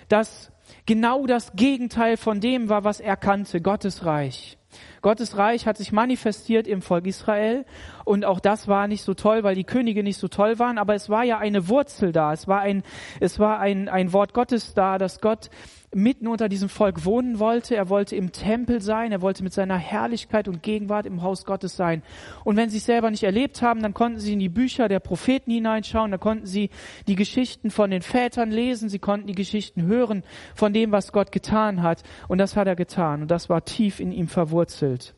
das 0.07 0.51
genau 0.85 1.27
das 1.27 1.53
Gegenteil 1.53 2.17
von 2.17 2.39
dem 2.39 2.69
war, 2.69 2.83
was 2.83 2.99
er 2.99 3.15
kannte, 3.15 3.61
Gottes 3.61 4.05
Reich. 4.05 4.58
Gottes 5.01 5.37
Reich 5.37 5.65
hat 5.65 5.77
sich 5.77 5.91
manifestiert 5.91 6.67
im 6.67 6.81
Volk 6.81 7.07
Israel 7.07 7.65
und 8.05 8.25
auch 8.25 8.39
das 8.39 8.67
war 8.67 8.87
nicht 8.87 9.03
so 9.03 9.13
toll, 9.13 9.43
weil 9.43 9.55
die 9.55 9.63
Könige 9.63 10.03
nicht 10.03 10.17
so 10.17 10.27
toll 10.27 10.59
waren, 10.59 10.77
aber 10.77 10.95
es 10.95 11.09
war 11.09 11.23
ja 11.23 11.37
eine 11.37 11.69
Wurzel 11.69 12.11
da, 12.11 12.33
es 12.33 12.47
war 12.47 12.61
ein, 12.61 12.83
es 13.19 13.39
war 13.39 13.59
ein, 13.59 13.89
ein 13.89 14.13
Wort 14.13 14.33
Gottes 14.33 14.73
da, 14.73 14.97
dass 14.97 15.21
Gott 15.21 15.49
mitten 15.93 16.27
unter 16.27 16.49
diesem 16.49 16.69
Volk 16.69 17.05
wohnen 17.05 17.39
wollte. 17.39 17.75
Er 17.75 17.89
wollte 17.89 18.15
im 18.15 18.31
Tempel 18.31 18.81
sein. 18.81 19.11
Er 19.11 19.21
wollte 19.21 19.43
mit 19.43 19.53
seiner 19.53 19.77
Herrlichkeit 19.77 20.47
und 20.47 20.61
Gegenwart 20.61 21.05
im 21.05 21.21
Haus 21.21 21.45
Gottes 21.45 21.75
sein. 21.75 22.03
Und 22.43 22.57
wenn 22.57 22.69
sie 22.69 22.77
es 22.77 22.85
selber 22.85 23.09
nicht 23.09 23.23
erlebt 23.23 23.61
haben, 23.61 23.81
dann 23.81 23.93
konnten 23.93 24.19
sie 24.19 24.33
in 24.33 24.39
die 24.39 24.49
Bücher 24.49 24.87
der 24.87 24.99
Propheten 24.99 25.51
hineinschauen. 25.51 26.11
Da 26.11 26.17
konnten 26.17 26.45
sie 26.45 26.69
die 27.07 27.15
Geschichten 27.15 27.71
von 27.71 27.89
den 27.89 28.01
Vätern 28.01 28.51
lesen. 28.51 28.89
Sie 28.89 28.99
konnten 28.99 29.27
die 29.27 29.35
Geschichten 29.35 29.83
hören 29.83 30.23
von 30.53 30.73
dem, 30.73 30.91
was 30.91 31.11
Gott 31.11 31.31
getan 31.31 31.81
hat. 31.81 32.03
Und 32.27 32.37
das 32.37 32.55
hat 32.55 32.67
er 32.67 32.75
getan. 32.75 33.23
Und 33.23 33.31
das 33.31 33.49
war 33.49 33.65
tief 33.65 33.99
in 33.99 34.11
ihm 34.11 34.27
verwurzelt. 34.27 35.15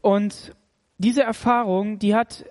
Und 0.00 0.54
diese 0.98 1.22
Erfahrung, 1.22 1.98
die 1.98 2.14
hat 2.14 2.44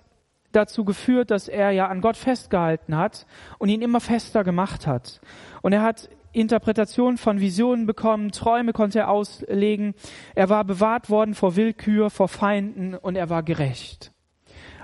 dazu 0.51 0.83
geführt, 0.83 1.31
dass 1.31 1.47
er 1.47 1.71
ja 1.71 1.87
an 1.87 2.01
Gott 2.01 2.17
festgehalten 2.17 2.95
hat 2.95 3.25
und 3.57 3.69
ihn 3.69 3.81
immer 3.81 3.99
fester 3.99 4.43
gemacht 4.43 4.87
hat. 4.87 5.21
Und 5.61 5.73
er 5.73 5.81
hat 5.81 6.09
Interpretation 6.33 7.17
von 7.17 7.39
Visionen 7.39 7.85
bekommen, 7.85 8.31
Träume 8.31 8.73
konnte 8.73 8.99
er 8.99 9.09
auslegen, 9.09 9.93
er 10.35 10.49
war 10.49 10.63
bewahrt 10.63 11.09
worden 11.09 11.33
vor 11.33 11.55
Willkür, 11.55 12.09
vor 12.09 12.27
Feinden 12.27 12.95
und 12.95 13.15
er 13.15 13.29
war 13.29 13.43
gerecht. 13.43 14.11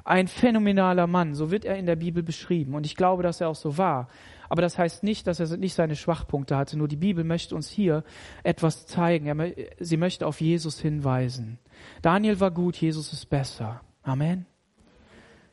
Ein 0.04 0.28
phänomenaler 0.28 1.08
Mann, 1.08 1.36
so 1.36 1.52
wird 1.52 1.66
er 1.66 1.78
in 1.78 1.86
der 1.86 1.98
Bibel 1.98 2.24
beschrieben 2.24 2.76
und 2.76 2.86
ich 2.86 2.96
glaube, 2.96 3.24
dass 3.24 3.42
er 3.42 3.50
auch 3.50 3.56
so 3.56 3.78
war. 3.78 4.08
Aber 4.50 4.62
das 4.62 4.78
heißt 4.78 5.04
nicht, 5.04 5.28
dass 5.28 5.40
er 5.40 5.58
nicht 5.58 5.74
seine 5.74 5.96
Schwachpunkte 5.96 6.56
hatte. 6.56 6.78
Nur 6.78 6.88
die 6.88 6.96
Bibel 6.96 7.24
möchte 7.24 7.56
uns 7.56 7.70
hier 7.70 8.04
etwas 8.44 8.86
zeigen. 8.88 9.54
sie 9.80 9.98
möchte 9.98 10.26
auf 10.26 10.40
Jesus 10.40 10.80
hinweisen. 10.80 11.60
Daniel 12.02 12.40
war 12.40 12.52
gut, 12.52 12.78
Jesus 12.78 13.12
ist 13.12 13.30
besser. 13.30 13.82
Amen. 14.04 14.46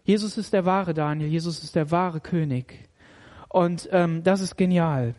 Jesus 0.04 0.36
ist 0.38 0.52
der 0.52 0.64
wahre 0.64 0.94
Daniel, 0.94 1.28
Jesus 1.28 1.64
ist 1.64 1.74
der 1.74 1.90
wahre 1.90 2.20
König. 2.20 2.88
Und 3.48 3.88
ähm, 3.90 4.22
das 4.22 4.40
ist 4.40 4.56
genial. 4.56 5.14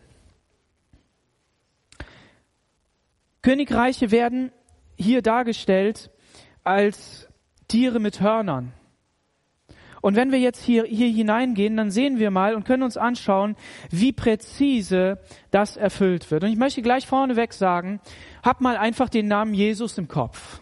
Königreiche 3.46 4.10
werden 4.10 4.50
hier 4.96 5.22
dargestellt 5.22 6.10
als 6.64 7.28
Tiere 7.68 8.00
mit 8.00 8.20
Hörnern. 8.20 8.72
Und 10.02 10.16
wenn 10.16 10.32
wir 10.32 10.40
jetzt 10.40 10.64
hier, 10.64 10.82
hier 10.82 11.06
hineingehen, 11.06 11.76
dann 11.76 11.92
sehen 11.92 12.18
wir 12.18 12.32
mal 12.32 12.56
und 12.56 12.64
können 12.64 12.82
uns 12.82 12.96
anschauen, 12.96 13.54
wie 13.88 14.10
präzise 14.12 15.20
das 15.52 15.76
erfüllt 15.76 16.28
wird. 16.32 16.42
Und 16.42 16.50
ich 16.50 16.58
möchte 16.58 16.82
gleich 16.82 17.06
vorneweg 17.06 17.52
sagen, 17.52 18.00
hab 18.42 18.60
mal 18.60 18.76
einfach 18.76 19.08
den 19.08 19.28
Namen 19.28 19.54
Jesus 19.54 19.96
im 19.96 20.08
Kopf. 20.08 20.60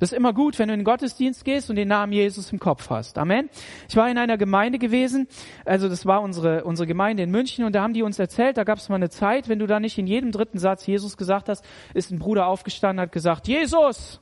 Das 0.00 0.12
ist 0.12 0.16
immer 0.16 0.32
gut, 0.32 0.58
wenn 0.58 0.68
du 0.68 0.74
in 0.74 0.80
den 0.80 0.84
Gottesdienst 0.84 1.44
gehst 1.44 1.70
und 1.70 1.76
den 1.76 1.88
Namen 1.88 2.12
Jesus 2.12 2.52
im 2.52 2.58
Kopf 2.58 2.90
hast. 2.90 3.18
Amen. 3.18 3.50
Ich 3.88 3.96
war 3.96 4.08
in 4.10 4.18
einer 4.18 4.38
Gemeinde 4.38 4.78
gewesen, 4.78 5.26
also 5.64 5.88
das 5.88 6.06
war 6.06 6.22
unsere, 6.22 6.64
unsere 6.64 6.86
Gemeinde 6.86 7.22
in 7.22 7.30
München 7.30 7.64
und 7.64 7.74
da 7.74 7.82
haben 7.82 7.94
die 7.94 8.02
uns 8.02 8.18
erzählt, 8.18 8.56
da 8.56 8.64
gab 8.64 8.78
es 8.78 8.88
mal 8.88 8.96
eine 8.96 9.10
Zeit, 9.10 9.48
wenn 9.48 9.58
du 9.58 9.66
da 9.66 9.80
nicht 9.80 9.98
in 9.98 10.06
jedem 10.06 10.32
dritten 10.32 10.58
Satz 10.58 10.86
Jesus 10.86 11.16
gesagt 11.16 11.48
hast, 11.48 11.64
ist 11.94 12.10
ein 12.10 12.18
Bruder 12.18 12.46
aufgestanden, 12.46 13.00
hat 13.00 13.12
gesagt, 13.12 13.48
Jesus! 13.48 14.20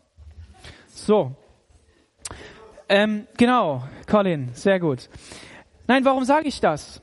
So. 0.89 1.33
Ähm, 2.89 3.27
genau, 3.37 3.83
Colin, 4.09 4.51
sehr 4.53 4.81
gut. 4.81 5.09
Nein, 5.87 6.05
warum 6.05 6.25
sage 6.25 6.49
ich 6.49 6.61
das? 6.61 7.03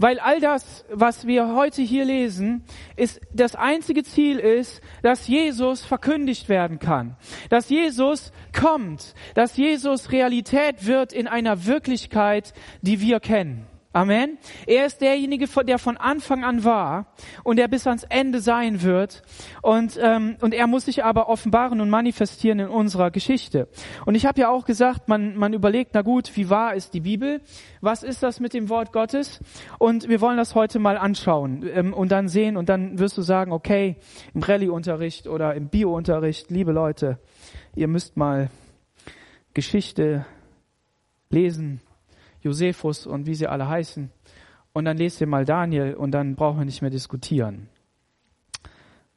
Weil 0.00 0.18
all 0.18 0.40
das, 0.40 0.86
was 0.90 1.26
wir 1.26 1.54
heute 1.54 1.82
hier 1.82 2.06
lesen, 2.06 2.64
ist, 2.96 3.20
das 3.34 3.54
einzige 3.54 4.02
Ziel 4.02 4.38
ist, 4.38 4.80
dass 5.02 5.28
Jesus 5.28 5.84
verkündigt 5.84 6.48
werden 6.48 6.78
kann. 6.78 7.16
Dass 7.50 7.68
Jesus 7.68 8.32
kommt. 8.58 9.14
Dass 9.34 9.58
Jesus 9.58 10.10
Realität 10.10 10.86
wird 10.86 11.12
in 11.12 11.28
einer 11.28 11.66
Wirklichkeit, 11.66 12.54
die 12.80 13.02
wir 13.02 13.20
kennen. 13.20 13.66
Amen. 13.92 14.38
Er 14.68 14.86
ist 14.86 15.00
derjenige, 15.00 15.46
der 15.64 15.78
von 15.78 15.96
Anfang 15.96 16.44
an 16.44 16.62
war 16.62 17.12
und 17.42 17.56
der 17.56 17.66
bis 17.66 17.88
ans 17.88 18.04
Ende 18.04 18.40
sein 18.40 18.82
wird. 18.82 19.22
Und, 19.62 19.98
ähm, 20.00 20.36
und 20.40 20.54
er 20.54 20.68
muss 20.68 20.84
sich 20.84 21.02
aber 21.02 21.28
offenbaren 21.28 21.80
und 21.80 21.90
manifestieren 21.90 22.60
in 22.60 22.68
unserer 22.68 23.10
Geschichte. 23.10 23.66
Und 24.06 24.14
ich 24.14 24.26
habe 24.26 24.40
ja 24.40 24.48
auch 24.48 24.64
gesagt, 24.64 25.08
man, 25.08 25.36
man 25.36 25.54
überlegt, 25.54 25.90
na 25.94 26.02
gut, 26.02 26.36
wie 26.36 26.48
wahr 26.48 26.76
ist 26.76 26.94
die 26.94 27.00
Bibel? 27.00 27.40
Was 27.80 28.04
ist 28.04 28.22
das 28.22 28.38
mit 28.38 28.54
dem 28.54 28.68
Wort 28.68 28.92
Gottes? 28.92 29.40
Und 29.80 30.08
wir 30.08 30.20
wollen 30.20 30.36
das 30.36 30.54
heute 30.54 30.78
mal 30.78 30.96
anschauen 30.96 31.68
ähm, 31.74 31.92
und 31.92 32.12
dann 32.12 32.28
sehen 32.28 32.56
und 32.56 32.68
dann 32.68 33.00
wirst 33.00 33.18
du 33.18 33.22
sagen, 33.22 33.50
okay, 33.50 33.96
im 34.34 34.42
Rallye-Unterricht 34.44 35.26
oder 35.26 35.54
im 35.56 35.68
Bio-Unterricht, 35.68 36.48
liebe 36.48 36.70
Leute, 36.70 37.18
ihr 37.74 37.88
müsst 37.88 38.16
mal 38.16 38.50
Geschichte 39.52 40.26
lesen 41.28 41.80
Josephus 42.42 43.06
und 43.06 43.26
wie 43.26 43.34
sie 43.34 43.46
alle 43.46 43.68
heißen. 43.68 44.10
Und 44.72 44.84
dann 44.84 44.96
lest 44.96 45.20
ihr 45.20 45.26
mal 45.26 45.44
Daniel 45.44 45.94
und 45.94 46.12
dann 46.12 46.36
brauchen 46.36 46.58
wir 46.58 46.64
nicht 46.64 46.82
mehr 46.82 46.90
diskutieren. 46.90 47.68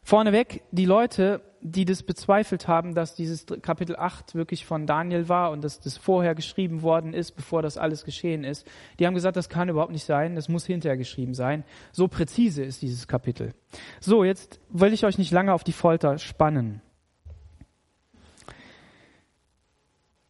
Vorneweg, 0.01 0.63
die 0.71 0.85
Leute, 0.85 1.41
die 1.61 1.85
das 1.85 2.03
bezweifelt 2.03 2.67
haben, 2.67 2.93
dass 2.93 3.15
dieses 3.15 3.45
Kapitel 3.61 3.95
8 3.95 4.35
wirklich 4.35 4.65
von 4.65 4.85
Daniel 4.85 5.29
war 5.29 5.51
und 5.51 5.63
dass 5.63 5.79
das 5.79 5.97
vorher 5.97 6.35
geschrieben 6.35 6.81
worden 6.81 7.13
ist, 7.13 7.31
bevor 7.31 7.61
das 7.61 7.77
alles 7.77 8.03
geschehen 8.03 8.43
ist, 8.43 8.67
die 8.99 9.07
haben 9.07 9.13
gesagt, 9.13 9.37
das 9.37 9.47
kann 9.47 9.69
überhaupt 9.69 9.93
nicht 9.93 10.03
sein, 10.03 10.35
das 10.35 10.49
muss 10.49 10.65
hinterher 10.65 10.97
geschrieben 10.97 11.33
sein. 11.33 11.63
So 11.93 12.09
präzise 12.09 12.63
ist 12.63 12.81
dieses 12.81 13.07
Kapitel. 13.07 13.53
So, 14.01 14.25
jetzt 14.25 14.59
will 14.69 14.91
ich 14.91 15.05
euch 15.05 15.17
nicht 15.17 15.31
lange 15.31 15.53
auf 15.53 15.63
die 15.63 15.71
Folter 15.71 16.17
spannen. 16.17 16.81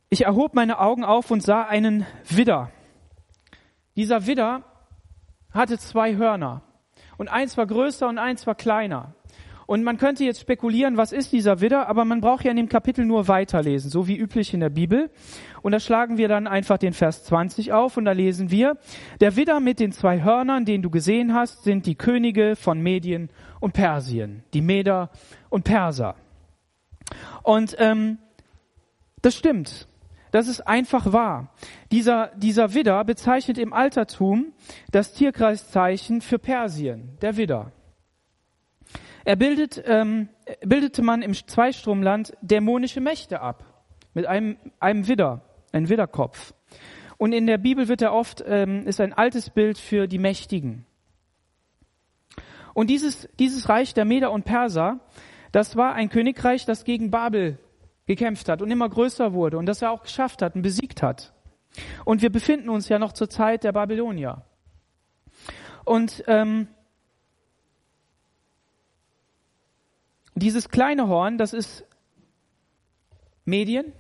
Ich 0.09 0.25
erhob 0.25 0.53
meine 0.53 0.79
Augen 0.79 1.03
auf 1.03 1.31
und 1.31 1.41
sah 1.41 1.63
einen 1.63 2.05
Widder 2.29 2.69
dieser 3.95 4.27
Widder 4.27 4.63
hatte 5.51 5.77
zwei 5.77 6.15
Hörner. 6.15 6.61
Und 7.17 7.29
eins 7.29 7.57
war 7.57 7.67
größer 7.67 8.07
und 8.07 8.17
eins 8.17 8.47
war 8.47 8.55
kleiner. 8.55 9.15
Und 9.65 9.83
man 9.83 9.97
könnte 9.97 10.25
jetzt 10.25 10.41
spekulieren, 10.41 10.97
was 10.97 11.11
ist 11.11 11.31
dieser 11.31 11.61
Widder, 11.61 11.87
aber 11.87 12.05
man 12.05 12.21
braucht 12.21 12.43
ja 12.43 12.51
in 12.51 12.57
dem 12.57 12.69
Kapitel 12.69 13.05
nur 13.05 13.27
weiterlesen, 13.27 13.89
so 13.89 14.07
wie 14.07 14.17
üblich 14.17 14.53
in 14.53 14.59
der 14.59 14.69
Bibel. 14.69 15.09
Und 15.61 15.71
da 15.71 15.79
schlagen 15.79 16.17
wir 16.17 16.27
dann 16.27 16.47
einfach 16.47 16.77
den 16.77 16.93
Vers 16.93 17.23
20 17.23 17.71
auf 17.71 17.95
und 17.95 18.05
da 18.05 18.11
lesen 18.11 18.51
wir, 18.51 18.77
der 19.21 19.35
Widder 19.35 19.59
mit 19.59 19.79
den 19.79 19.91
zwei 19.91 20.21
Hörnern, 20.21 20.65
den 20.65 20.81
du 20.81 20.89
gesehen 20.89 21.33
hast, 21.33 21.63
sind 21.63 21.85
die 21.85 21.95
Könige 21.95 22.55
von 22.55 22.81
Medien 22.81 23.29
und 23.61 23.73
Persien, 23.73 24.43
die 24.53 24.61
Meder 24.61 25.09
und 25.49 25.63
Perser. 25.63 26.15
Und 27.43 27.75
ähm, 27.79 28.17
das 29.21 29.35
stimmt. 29.35 29.87
Das 30.33 30.47
ist 30.47 30.61
einfach 30.61 31.13
wahr. 31.13 31.53
Dieser, 31.91 32.31
dieser 32.35 32.73
Widder 32.73 33.03
bezeichnet 33.03 33.59
im 33.59 33.71
Altertum 33.71 34.51
das 34.89 35.13
Tierkreiszeichen 35.13 36.21
für 36.21 36.39
Persien, 36.39 37.19
der 37.21 37.37
Widder. 37.37 37.71
Er 39.25 39.35
bildet, 39.35 39.83
ähm, 39.85 40.29
bildete 40.65 41.03
man 41.03 41.21
im 41.21 41.35
Zweistromland 41.35 42.33
dämonische 42.41 42.99
Mächte 42.99 43.41
ab 43.41 43.85
mit 44.15 44.25
einem, 44.25 44.57
einem 44.79 45.07
Widder, 45.07 45.41
ein 45.71 45.87
Widderkopf. 45.87 46.55
Und 47.17 47.31
in 47.31 47.45
der 47.45 47.59
Bibel 47.59 47.87
wird 47.87 48.01
er 48.01 48.13
oft, 48.13 48.43
ähm, 48.47 48.87
ist 48.87 49.01
ein 49.01 49.13
altes 49.13 49.51
Bild 49.51 49.77
für 49.77 50.07
die 50.07 50.17
Mächtigen. 50.17 50.87
Und 52.73 52.89
dieses, 52.89 53.29
dieses 53.37 53.69
Reich 53.69 53.93
der 53.93 54.05
Meder 54.05 54.31
und 54.31 54.45
Perser, 54.45 54.99
das 55.51 55.75
war 55.75 55.93
ein 55.93 56.09
Königreich, 56.09 56.65
das 56.65 56.85
gegen 56.85 57.11
Babel 57.11 57.59
gekämpft 58.05 58.49
hat 58.49 58.61
und 58.61 58.71
immer 58.71 58.89
größer 58.89 59.33
wurde 59.33 59.57
und 59.57 59.65
das 59.65 59.81
er 59.81 59.91
auch 59.91 60.03
geschafft 60.03 60.41
hat 60.41 60.55
und 60.55 60.61
besiegt 60.61 61.01
hat. 61.01 61.33
Und 62.05 62.21
wir 62.21 62.31
befinden 62.31 62.69
uns 62.69 62.89
ja 62.89 62.99
noch 62.99 63.13
zur 63.13 63.29
Zeit 63.29 63.63
der 63.63 63.71
Babylonier. 63.71 64.43
Und 65.85 66.23
ähm, 66.27 66.67
dieses 70.35 70.69
kleine 70.69 71.07
Horn, 71.07 71.37
das 71.37 71.53
ist 71.53 71.85
Medien 73.45 73.93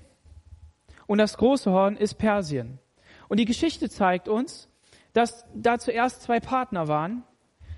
und 1.07 1.17
das 1.17 1.37
große 1.37 1.71
Horn 1.71 1.97
ist 1.97 2.15
Persien. 2.15 2.79
Und 3.27 3.39
die 3.39 3.45
Geschichte 3.45 3.89
zeigt 3.89 4.27
uns, 4.27 4.69
dass 5.13 5.45
da 5.53 5.79
zuerst 5.79 6.23
zwei 6.23 6.39
Partner 6.39 6.87
waren, 6.87 7.23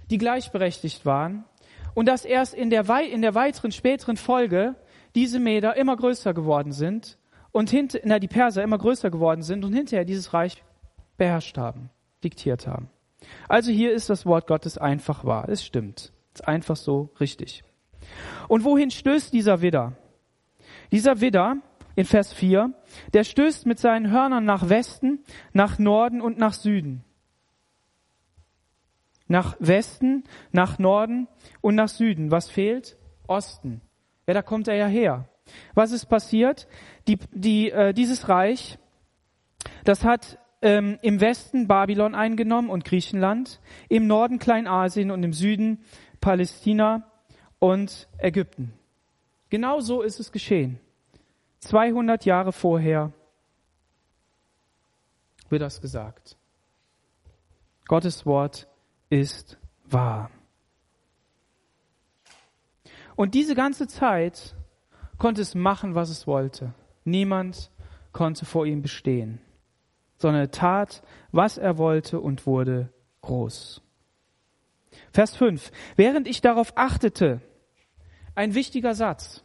die 0.09 0.17
gleichberechtigt 0.17 1.05
waren 1.05 1.45
und 1.93 2.07
dass 2.07 2.25
erst 2.25 2.53
in 2.53 2.69
der, 2.69 2.87
in 3.01 3.21
der 3.21 3.35
weiteren, 3.35 3.71
späteren 3.71 4.17
Folge 4.17 4.75
diese 5.15 5.39
Meter 5.39 5.75
immer 5.75 5.95
größer 5.95 6.33
geworden 6.33 6.71
sind 6.71 7.17
und 7.51 7.69
hint, 7.69 7.99
na, 8.03 8.19
die 8.19 8.27
Perser 8.27 8.63
immer 8.63 8.77
größer 8.77 9.09
geworden 9.09 9.41
sind 9.41 9.63
und 9.63 9.73
hinterher 9.73 10.05
dieses 10.05 10.33
Reich 10.33 10.63
beherrscht 11.17 11.57
haben, 11.57 11.89
diktiert 12.23 12.67
haben. 12.67 12.89
Also 13.47 13.71
hier 13.71 13.93
ist 13.93 14.09
das 14.09 14.25
Wort 14.25 14.45
Gottes 14.45 14.77
einfach 14.77 15.23
wahr. 15.23 15.49
Es 15.49 15.65
stimmt. 15.65 16.11
Es 16.33 16.41
ist 16.41 16.47
einfach 16.47 16.75
so 16.75 17.09
richtig. 17.19 17.63
Und 18.47 18.63
wohin 18.63 18.91
stößt 18.91 19.33
dieser 19.33 19.61
Widder? 19.61 19.93
Dieser 20.91 21.21
Widder 21.21 21.57
in 21.95 22.05
Vers 22.05 22.33
4, 22.33 22.73
der 23.13 23.23
stößt 23.23 23.65
mit 23.65 23.79
seinen 23.79 24.11
Hörnern 24.11 24.45
nach 24.45 24.69
Westen, 24.69 25.23
nach 25.53 25.79
Norden 25.79 26.21
und 26.21 26.37
nach 26.37 26.53
Süden. 26.53 27.03
Nach 29.27 29.55
Westen, 29.59 30.25
nach 30.51 30.77
Norden 30.77 31.27
und 31.61 31.75
nach 31.75 31.87
Süden. 31.87 32.31
Was 32.31 32.49
fehlt? 32.49 32.97
Osten. 33.27 33.81
Ja, 34.27 34.33
da 34.33 34.41
kommt 34.41 34.67
er 34.67 34.75
ja 34.75 34.87
her. 34.87 35.27
Was 35.73 35.91
ist 35.91 36.05
passiert? 36.05 36.67
Die, 37.07 37.19
die, 37.31 37.71
äh, 37.71 37.93
dieses 37.93 38.29
Reich, 38.29 38.79
das 39.83 40.03
hat 40.03 40.39
ähm, 40.61 40.97
im 41.01 41.21
Westen 41.21 41.67
Babylon 41.67 42.15
eingenommen 42.15 42.69
und 42.69 42.85
Griechenland, 42.85 43.59
im 43.89 44.07
Norden 44.07 44.39
Kleinasien 44.39 45.11
und 45.11 45.23
im 45.23 45.33
Süden 45.33 45.83
Palästina 46.21 47.11
und 47.59 48.07
Ägypten. 48.17 48.73
Genau 49.49 49.79
so 49.79 50.01
ist 50.01 50.19
es 50.19 50.31
geschehen. 50.31 50.79
200 51.59 52.25
Jahre 52.25 52.51
vorher 52.51 53.11
wird 55.49 55.61
das 55.61 55.81
gesagt. 55.81 56.37
Gottes 57.87 58.25
Wort 58.25 58.67
ist 59.09 59.57
wahr. 59.85 60.31
Und 63.15 63.33
diese 63.33 63.55
ganze 63.55 63.87
Zeit 63.87 64.55
konnte 65.17 65.41
es 65.41 65.55
machen, 65.55 65.95
was 65.95 66.09
es 66.09 66.27
wollte. 66.27 66.73
Niemand 67.03 67.71
konnte 68.11 68.45
vor 68.45 68.65
ihm 68.65 68.81
bestehen, 68.81 69.39
sondern 70.17 70.41
er 70.41 70.51
tat, 70.51 71.01
was 71.31 71.57
er 71.57 71.77
wollte 71.77 72.19
und 72.19 72.45
wurde 72.45 72.89
groß. 73.21 73.81
Vers 75.11 75.35
5. 75.35 75.71
Während 75.95 76.27
ich 76.27 76.41
darauf 76.41 76.77
achtete, 76.77 77.41
ein 78.35 78.53
wichtiger 78.53 78.95
Satz. 78.95 79.43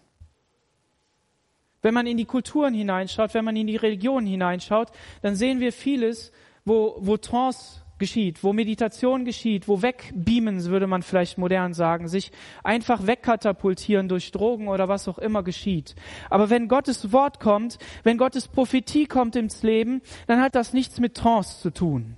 Wenn 1.82 1.94
man 1.94 2.06
in 2.06 2.16
die 2.16 2.26
Kulturen 2.26 2.74
hineinschaut, 2.74 3.34
wenn 3.34 3.44
man 3.44 3.56
in 3.56 3.66
die 3.66 3.76
Religionen 3.76 4.26
hineinschaut, 4.26 4.90
dann 5.22 5.34
sehen 5.34 5.60
wir 5.60 5.72
vieles, 5.72 6.30
wo, 6.64 6.96
wo 6.98 7.16
Trance 7.16 7.82
geschieht, 8.00 8.42
wo 8.42 8.52
Meditation 8.52 9.24
geschieht, 9.24 9.68
wo 9.68 9.82
wegbeamen, 9.82 10.64
würde 10.64 10.88
man 10.88 11.02
vielleicht 11.02 11.38
modern 11.38 11.72
sagen, 11.72 12.08
sich 12.08 12.32
einfach 12.64 13.06
wegkatapultieren 13.06 14.08
durch 14.08 14.32
Drogen 14.32 14.66
oder 14.66 14.88
was 14.88 15.06
auch 15.06 15.18
immer 15.18 15.44
geschieht. 15.44 15.94
Aber 16.28 16.50
wenn 16.50 16.66
Gottes 16.66 17.12
Wort 17.12 17.38
kommt, 17.38 17.78
wenn 18.02 18.18
Gottes 18.18 18.48
Prophetie 18.48 19.06
kommt 19.06 19.36
ins 19.36 19.62
Leben, 19.62 20.02
dann 20.26 20.40
hat 20.40 20.56
das 20.56 20.72
nichts 20.72 20.98
mit 20.98 21.14
Trance 21.14 21.60
zu 21.60 21.70
tun. 21.70 22.16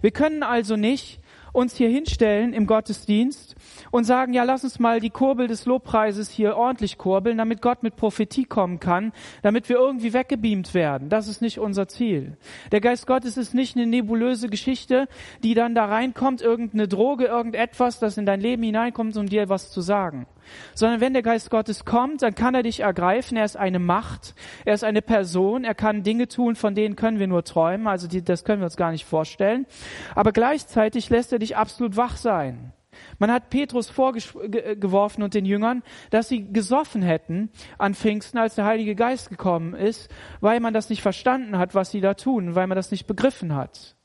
Wir 0.00 0.10
können 0.10 0.42
also 0.42 0.76
nicht 0.76 1.20
uns 1.54 1.76
hier 1.76 1.88
hinstellen 1.88 2.52
im 2.52 2.66
Gottesdienst 2.66 3.54
und 3.90 4.04
sagen, 4.04 4.34
ja, 4.34 4.42
lass 4.42 4.64
uns 4.64 4.78
mal 4.78 5.00
die 5.00 5.10
Kurbel 5.10 5.46
des 5.46 5.66
Lobpreises 5.66 6.28
hier 6.28 6.56
ordentlich 6.56 6.98
kurbeln, 6.98 7.38
damit 7.38 7.62
Gott 7.62 7.82
mit 7.82 7.96
Prophetie 7.96 8.44
kommen 8.44 8.80
kann, 8.80 9.12
damit 9.42 9.68
wir 9.68 9.76
irgendwie 9.76 10.12
weggebeamt 10.12 10.74
werden. 10.74 11.08
Das 11.08 11.28
ist 11.28 11.40
nicht 11.40 11.58
unser 11.58 11.86
Ziel. 11.88 12.36
Der 12.72 12.80
Geist 12.80 13.06
Gottes 13.06 13.36
ist 13.36 13.54
nicht 13.54 13.76
eine 13.76 13.86
nebulöse 13.86 14.48
Geschichte, 14.48 15.08
die 15.42 15.54
dann 15.54 15.74
da 15.74 15.86
reinkommt, 15.86 16.42
irgendeine 16.42 16.88
Droge, 16.88 17.26
irgendetwas, 17.26 18.00
das 18.00 18.18
in 18.18 18.26
dein 18.26 18.40
Leben 18.40 18.62
hineinkommt, 18.64 19.16
um 19.16 19.28
dir 19.28 19.48
was 19.48 19.70
zu 19.70 19.80
sagen 19.80 20.26
sondern 20.74 21.00
wenn 21.00 21.12
der 21.12 21.22
Geist 21.22 21.50
Gottes 21.50 21.84
kommt, 21.84 22.22
dann 22.22 22.34
kann 22.34 22.54
er 22.54 22.62
dich 22.62 22.80
ergreifen. 22.80 23.36
Er 23.36 23.44
ist 23.44 23.56
eine 23.56 23.78
Macht, 23.78 24.34
er 24.64 24.74
ist 24.74 24.84
eine 24.84 25.02
Person, 25.02 25.64
er 25.64 25.74
kann 25.74 26.02
Dinge 26.02 26.28
tun, 26.28 26.56
von 26.56 26.74
denen 26.74 26.96
können 26.96 27.18
wir 27.18 27.26
nur 27.26 27.44
träumen, 27.44 27.86
also 27.86 28.08
die, 28.08 28.22
das 28.22 28.44
können 28.44 28.60
wir 28.60 28.66
uns 28.66 28.76
gar 28.76 28.90
nicht 28.90 29.04
vorstellen. 29.04 29.66
Aber 30.14 30.32
gleichzeitig 30.32 31.10
lässt 31.10 31.32
er 31.32 31.38
dich 31.38 31.56
absolut 31.56 31.96
wach 31.96 32.16
sein. 32.16 32.72
Man 33.18 33.32
hat 33.32 33.50
Petrus 33.50 33.90
vorgeworfen 33.90 35.22
und 35.22 35.34
den 35.34 35.44
Jüngern, 35.44 35.82
dass 36.10 36.28
sie 36.28 36.52
gesoffen 36.52 37.02
hätten 37.02 37.50
an 37.78 37.94
Pfingsten, 37.94 38.38
als 38.38 38.54
der 38.54 38.64
Heilige 38.64 38.94
Geist 38.94 39.30
gekommen 39.30 39.74
ist, 39.74 40.10
weil 40.40 40.60
man 40.60 40.74
das 40.74 40.90
nicht 40.90 41.02
verstanden 41.02 41.58
hat, 41.58 41.74
was 41.74 41.90
sie 41.90 42.00
da 42.00 42.14
tun, 42.14 42.54
weil 42.54 42.66
man 42.66 42.76
das 42.76 42.90
nicht 42.90 43.06
begriffen 43.06 43.54
hat. 43.54 43.96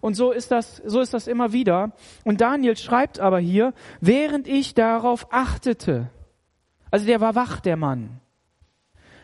Und 0.00 0.14
so 0.14 0.32
ist 0.32 0.50
das, 0.50 0.76
so 0.84 1.00
ist 1.00 1.12
das 1.14 1.26
immer 1.26 1.52
wieder. 1.52 1.92
Und 2.24 2.40
Daniel 2.40 2.76
schreibt 2.76 3.20
aber 3.20 3.38
hier, 3.38 3.74
während 4.00 4.48
ich 4.48 4.74
darauf 4.74 5.32
achtete, 5.32 6.10
also 6.90 7.06
der 7.06 7.20
war 7.20 7.34
wach, 7.34 7.60
der 7.60 7.76
Mann. 7.76 8.20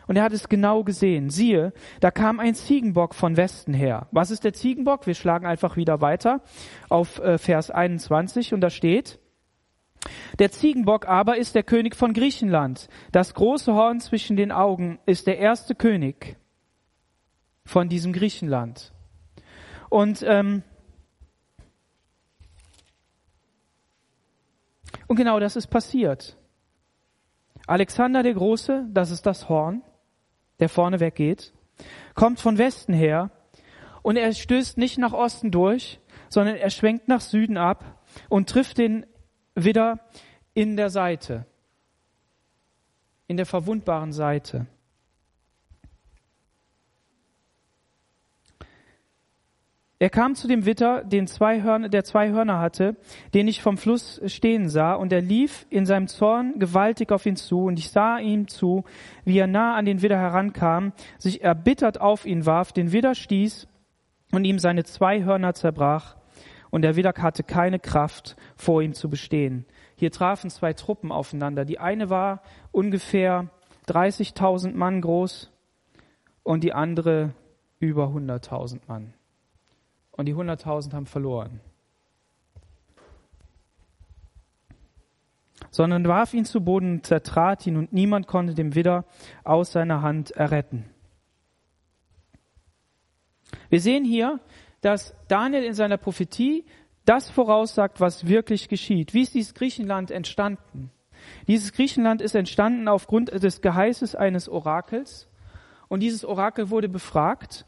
Und 0.07 0.15
er 0.15 0.23
hat 0.23 0.33
es 0.33 0.47
genau 0.47 0.83
gesehen. 0.83 1.29
Siehe, 1.29 1.73
da 1.99 2.11
kam 2.11 2.39
ein 2.39 2.55
Ziegenbock 2.55 3.13
von 3.13 3.35
Westen 3.35 3.73
her. 3.73 4.07
Was 4.11 4.31
ist 4.31 4.45
der 4.45 4.53
Ziegenbock? 4.53 5.05
Wir 5.05 5.15
schlagen 5.15 5.45
einfach 5.45 5.75
wieder 5.75 5.99
weiter 5.99 6.41
auf 6.87 7.19
äh, 7.19 7.37
Vers 7.37 7.71
21 7.71 8.53
und 8.53 8.61
da 8.61 8.69
steht, 8.69 9.19
der 10.39 10.51
Ziegenbock 10.51 11.07
aber 11.07 11.37
ist 11.37 11.55
der 11.55 11.63
König 11.63 11.95
von 11.95 12.13
Griechenland. 12.13 12.87
Das 13.11 13.33
große 13.33 13.73
Horn 13.73 13.99
zwischen 13.99 14.37
den 14.37 14.53
Augen 14.53 14.99
ist 15.05 15.27
der 15.27 15.39
erste 15.39 15.75
König 15.75 16.37
von 17.65 17.89
diesem 17.89 18.13
Griechenland. 18.13 18.93
Und, 19.89 20.23
ähm, 20.27 20.63
und 25.07 25.15
genau 25.15 25.39
das 25.39 25.55
ist 25.55 25.67
passiert. 25.67 26.37
Alexander 27.65 28.23
der 28.23 28.33
Große, 28.33 28.87
das 28.91 29.11
ist 29.11 29.25
das 29.25 29.49
Horn, 29.49 29.81
der 30.59 30.69
vorne 30.69 30.99
weggeht, 30.99 31.53
kommt 32.15 32.39
von 32.39 32.57
Westen 32.57 32.93
her 32.93 33.31
und 34.01 34.15
er 34.15 34.33
stößt 34.33 34.77
nicht 34.77 34.97
nach 34.97 35.13
Osten 35.13 35.51
durch, 35.51 35.99
sondern 36.29 36.55
er 36.55 36.69
schwenkt 36.69 37.07
nach 37.07 37.21
Süden 37.21 37.57
ab 37.57 38.01
und 38.29 38.49
trifft 38.49 38.77
den 38.77 39.05
Widder 39.53 39.99
in 40.53 40.77
der 40.77 40.89
Seite, 40.89 41.45
in 43.27 43.37
der 43.37 43.45
verwundbaren 43.45 44.13
Seite. 44.13 44.67
Er 49.99 50.11
kam 50.11 50.35
zu 50.35 50.47
dem 50.47 50.65
Witter, 50.65 51.03
den 51.03 51.25
zwei 51.25 51.63
Hörner, 51.63 51.89
der 51.89 52.03
zwei 52.03 52.29
Hörner 52.29 52.59
hatte, 52.59 52.95
den 53.33 53.47
ich 53.47 53.63
vom 53.63 53.77
Fluss 53.77 54.21
stehen 54.27 54.69
sah, 54.69 54.93
und 54.93 55.11
er 55.11 55.21
lief 55.21 55.65
in 55.71 55.87
seinem 55.87 56.07
Zorn 56.07 56.59
gewaltig 56.59 57.11
auf 57.11 57.25
ihn 57.25 57.35
zu, 57.35 57.63
und 57.63 57.79
ich 57.79 57.89
sah 57.89 58.19
ihm 58.19 58.47
zu, 58.47 58.83
wie 59.25 59.39
er 59.39 59.47
nah 59.47 59.75
an 59.75 59.85
den 59.85 60.03
Widder 60.03 60.19
herankam, 60.19 60.93
sich 61.17 61.43
erbittert 61.43 61.99
auf 61.99 62.27
ihn 62.27 62.45
warf, 62.45 62.71
den 62.73 62.91
Widder 62.91 63.15
stieß 63.15 63.67
und 64.31 64.45
ihm 64.45 64.59
seine 64.59 64.83
zwei 64.83 65.23
Hörner 65.23 65.55
zerbrach, 65.55 66.15
und 66.69 66.83
der 66.83 66.95
Widder 66.95 67.13
hatte 67.17 67.41
keine 67.41 67.79
Kraft, 67.79 68.35
vor 68.55 68.83
ihm 68.83 68.93
zu 68.93 69.09
bestehen. 69.09 69.65
Hier 69.95 70.11
trafen 70.11 70.51
zwei 70.51 70.73
Truppen 70.73 71.11
aufeinander. 71.11 71.65
Die 71.65 71.79
eine 71.79 72.11
war 72.11 72.43
ungefähr 72.71 73.49
30.000 73.87 74.75
Mann 74.75 75.01
groß 75.01 75.49
und 76.43 76.63
die 76.63 76.73
andere 76.73 77.33
über 77.79 78.07
100.000 78.07 78.81
Mann 78.87 79.13
und 80.17 80.25
die 80.25 80.35
100.000 80.35 80.93
haben 80.93 81.05
verloren. 81.05 81.61
Sondern 85.71 86.07
warf 86.07 86.33
ihn 86.33 86.45
zu 86.45 86.61
Boden 86.61 86.95
und 86.95 87.05
zertrat 87.05 87.65
ihn 87.67 87.77
und 87.77 87.93
niemand 87.93 88.27
konnte 88.27 88.53
dem 88.53 88.75
Widder 88.75 89.05
aus 89.43 89.71
seiner 89.71 90.01
Hand 90.01 90.31
erretten. 90.31 90.85
Wir 93.69 93.79
sehen 93.79 94.03
hier, 94.03 94.39
dass 94.81 95.15
Daniel 95.27 95.63
in 95.63 95.73
seiner 95.73 95.97
Prophetie 95.97 96.65
das 97.05 97.29
voraussagt, 97.29 98.01
was 98.01 98.27
wirklich 98.27 98.67
geschieht. 98.67 99.13
Wie 99.13 99.21
ist 99.21 99.33
dieses 99.33 99.53
Griechenland 99.53 100.11
entstanden? 100.11 100.91
Dieses 101.47 101.73
Griechenland 101.73 102.21
ist 102.21 102.35
entstanden 102.35 102.87
aufgrund 102.87 103.31
des 103.31 103.61
Geheißes 103.61 104.15
eines 104.15 104.49
Orakels. 104.49 105.27
Und 105.87 106.01
dieses 106.01 106.25
Orakel 106.25 106.69
wurde 106.69 106.89
befragt 106.89 107.65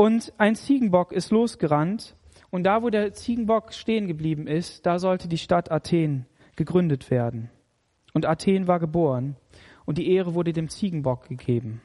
und 0.00 0.32
ein 0.38 0.54
Ziegenbock 0.54 1.12
ist 1.12 1.30
losgerannt. 1.30 2.16
Und 2.48 2.64
da, 2.64 2.82
wo 2.82 2.88
der 2.88 3.12
Ziegenbock 3.12 3.74
stehen 3.74 4.06
geblieben 4.08 4.46
ist, 4.46 4.86
da 4.86 4.98
sollte 4.98 5.28
die 5.28 5.36
Stadt 5.36 5.70
Athen 5.70 6.24
gegründet 6.56 7.10
werden. 7.10 7.50
Und 8.14 8.24
Athen 8.24 8.66
war 8.66 8.80
geboren. 8.80 9.36
Und 9.84 9.98
die 9.98 10.10
Ehre 10.10 10.32
wurde 10.32 10.54
dem 10.54 10.70
Ziegenbock 10.70 11.28
gegeben. 11.28 11.82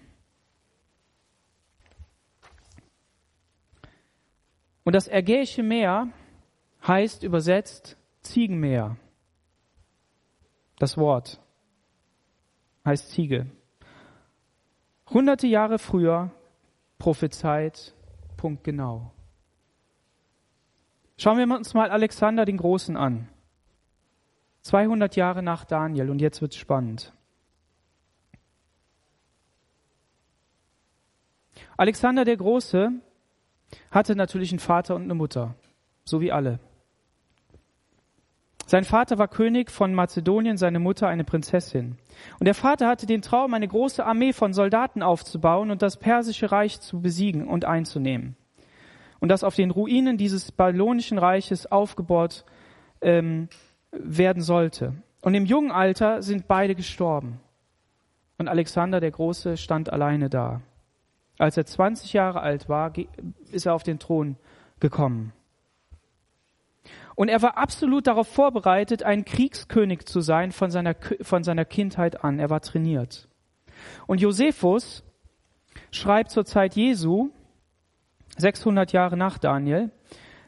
Und 4.85 4.95
das 4.95 5.09
Ägäische 5.09 5.61
Meer 5.61 6.07
heißt 6.87 7.21
übersetzt 7.21 7.97
Ziegenmeer. 8.21 8.95
Das 10.79 10.97
Wort 10.97 11.41
heißt 12.85 13.09
Ziege. 13.09 13.47
Hunderte 15.09 15.47
Jahre 15.47 15.79
früher 15.79 16.31
prophezeit 16.97 17.94
Punkt 18.45 18.63
genau. 18.63 19.11
Schauen 21.17 21.39
wir 21.39 21.55
uns 21.55 21.73
mal 21.73 21.89
Alexander 21.89 22.45
den 22.45 22.57
Großen 22.57 22.95
an. 22.95 23.27
200 24.61 25.15
Jahre 25.15 25.41
nach 25.41 25.65
Daniel 25.65 26.11
und 26.11 26.21
jetzt 26.21 26.43
wird's 26.43 26.55
spannend. 26.55 27.11
Alexander 31.75 32.23
der 32.23 32.37
Große 32.37 32.91
hatte 33.89 34.15
natürlich 34.15 34.51
einen 34.51 34.59
Vater 34.59 34.93
und 34.93 35.05
eine 35.05 35.15
Mutter, 35.15 35.55
so 36.03 36.21
wie 36.21 36.31
alle. 36.31 36.59
Sein 38.67 38.83
Vater 38.83 39.19
war 39.19 39.27
König 39.27 39.69
von 39.69 39.93
Mazedonien, 39.93 40.57
seine 40.57 40.79
Mutter 40.79 41.07
eine 41.07 41.23
Prinzessin. 41.23 41.97
Und 42.39 42.45
der 42.45 42.55
Vater 42.55 42.87
hatte 42.87 43.05
den 43.05 43.21
Traum, 43.21 43.53
eine 43.53 43.67
große 43.67 44.03
Armee 44.03 44.33
von 44.33 44.53
Soldaten 44.53 45.03
aufzubauen 45.03 45.69
und 45.69 45.83
das 45.83 45.97
persische 45.97 46.51
Reich 46.51 46.81
zu 46.81 46.99
besiegen 46.99 47.47
und 47.47 47.65
einzunehmen. 47.65 48.35
Und 49.19 49.29
das 49.29 49.43
auf 49.43 49.55
den 49.55 49.69
Ruinen 49.69 50.17
dieses 50.17 50.51
babylonischen 50.51 51.19
Reiches 51.19 51.71
aufgebaut 51.71 52.43
ähm, 53.01 53.49
werden 53.91 54.41
sollte. 54.41 54.95
Und 55.21 55.35
im 55.35 55.45
jungen 55.45 55.71
Alter 55.71 56.23
sind 56.23 56.47
beide 56.47 56.75
gestorben. 56.75 57.39
Und 58.37 58.47
Alexander 58.47 58.99
der 58.99 59.11
Große 59.11 59.57
stand 59.57 59.91
alleine 59.91 60.29
da. 60.29 60.61
Als 61.37 61.57
er 61.57 61.65
20 61.65 62.13
Jahre 62.13 62.41
alt 62.41 62.67
war, 62.67 62.93
ist 63.51 63.65
er 63.65 63.75
auf 63.75 63.83
den 63.83 63.99
Thron 63.99 64.37
gekommen. 64.79 65.33
Und 67.15 67.29
er 67.29 67.41
war 67.41 67.57
absolut 67.57 68.07
darauf 68.07 68.27
vorbereitet, 68.27 69.03
ein 69.03 69.23
Kriegskönig 69.23 70.05
zu 70.05 70.19
sein 70.19 70.51
von 70.51 70.69
seiner, 70.69 70.95
von 71.21 71.43
seiner 71.43 71.65
Kindheit 71.65 72.23
an. 72.23 72.39
Er 72.39 72.49
war 72.49 72.61
trainiert. 72.61 73.29
Und 74.05 74.21
Josephus 74.21 75.03
schreibt 75.91 76.31
zur 76.31 76.45
Zeit 76.45 76.75
Jesu, 76.75 77.29
600 78.37 78.91
Jahre 78.91 79.17
nach 79.17 79.37
Daniel, 79.37 79.91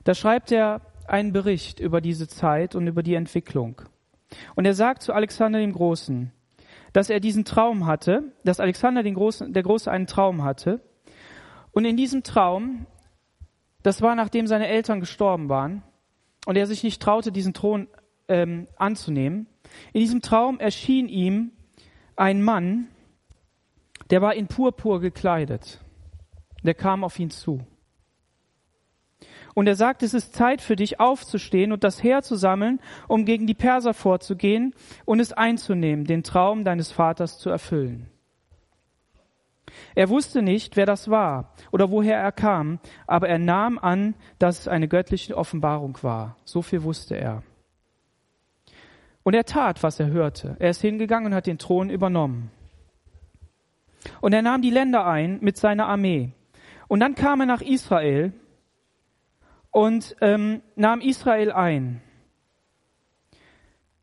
da 0.04 0.14
schreibt 0.14 0.52
er 0.52 0.82
einen 1.08 1.32
Bericht 1.32 1.80
über 1.80 2.02
diese 2.02 2.28
Zeit 2.28 2.76
und 2.76 2.86
über 2.88 3.02
die 3.02 3.16
Entwicklung. 3.16 3.82
Und 4.56 4.66
er 4.66 4.74
sagt 4.74 5.04
zu 5.04 5.14
Alexander 5.14 5.60
dem 5.60 5.72
Großen, 5.72 6.34
dass 6.92 7.10
er 7.10 7.20
diesen 7.20 7.46
Traum 7.46 7.86
hatte, 7.86 8.34
dass 8.44 8.60
Alexander 8.60 9.04
den 9.04 9.14
Großen, 9.14 9.54
der 9.54 9.64
Große 9.64 9.90
einen 9.90 10.08
Traum 10.08 10.44
hatte. 10.44 10.82
Und 11.72 11.86
in 11.86 11.96
diesem 11.96 12.24
Traum, 12.24 12.88
das 13.84 14.02
war 14.02 14.16
nachdem 14.16 14.48
seine 14.48 14.68
Eltern 14.68 15.00
gestorben 15.00 15.48
waren, 15.48 15.84
und 16.46 16.56
er 16.56 16.68
sich 16.68 16.84
nicht 16.84 17.02
traute, 17.02 17.32
diesen 17.32 17.54
Thron 17.54 17.88
ähm, 18.28 18.68
anzunehmen. 18.78 19.48
In 19.94 20.02
diesem 20.02 20.22
Traum 20.22 20.60
erschien 20.60 21.10
ihm 21.10 21.52
ein 22.16 22.42
Mann, 22.42 22.88
der 24.10 24.22
war 24.22 24.36
in 24.36 24.48
Purpur 24.48 25.02
gekleidet. 25.02 25.80
Der 26.64 26.74
kam 26.74 27.04
auf 27.04 27.20
ihn 27.20 27.30
zu. 27.30 27.66
Und 29.54 29.68
er 29.68 29.76
sagt, 29.76 30.04
es 30.04 30.14
ist 30.14 30.36
Zeit 30.36 30.62
für 30.62 30.76
dich 30.76 31.00
aufzustehen 31.00 31.72
und 31.72 31.84
das 31.84 32.04
Heer 32.04 32.22
zu 32.22 32.36
sammeln, 32.36 32.80
um 33.08 33.26
gegen 33.26 33.48
die 33.48 33.56
Perser 33.56 33.94
vorzugehen 33.94 34.76
und 35.06 35.20
es 35.20 35.34
einzunehmen, 35.34 36.06
den 36.06 36.24
Traum 36.24 36.64
deines 36.64 36.92
Vaters 36.92 37.40
zu 37.40 37.50
erfüllen. 37.50 38.08
Er 39.96 40.10
wusste 40.10 40.42
nicht, 40.42 40.76
wer 40.78 40.86
das 40.86 41.10
war 41.10 41.54
oder 41.72 41.92
woher 41.92 42.18
er 42.18 42.32
kam, 42.32 42.80
aber 43.06 43.28
er 43.28 43.40
nahm 43.40 43.78
an, 43.78 44.16
dass 44.40 44.60
es 44.60 44.68
eine 44.68 44.88
göttliche 44.88 45.38
Offenbarung 45.38 45.98
war. 46.02 46.38
So 46.46 46.62
viel 46.62 46.84
wusste 46.84 47.16
er. 47.16 47.44
Und 49.24 49.34
er 49.34 49.44
tat, 49.44 49.84
was 49.84 50.00
er 50.00 50.08
hörte. 50.08 50.56
Er 50.60 50.70
ist 50.70 50.82
hingegangen 50.82 51.28
und 51.28 51.36
hat 51.36 51.48
den 51.48 51.58
Thron 51.58 51.90
übernommen. 51.90 52.50
Und 54.22 54.34
er 54.34 54.42
nahm 54.42 54.62
die 54.62 54.70
Länder 54.70 55.06
ein 55.06 55.40
mit 55.42 55.58
seiner 55.58 55.88
Armee. 55.88 56.32
Und 56.88 57.02
dann 57.02 57.16
kam 57.16 57.42
er 57.42 57.46
nach 57.46 57.62
Israel 57.62 58.32
und 59.72 60.16
ähm, 60.22 60.62
nahm 60.76 61.02
Israel 61.02 61.52
ein. 61.52 62.02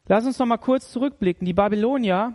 Lass 0.06 0.26
uns 0.26 0.38
noch 0.38 0.46
mal 0.46 0.58
kurz 0.58 0.92
zurückblicken. 0.92 1.46
Die 1.46 1.54
Babylonier 1.54 2.34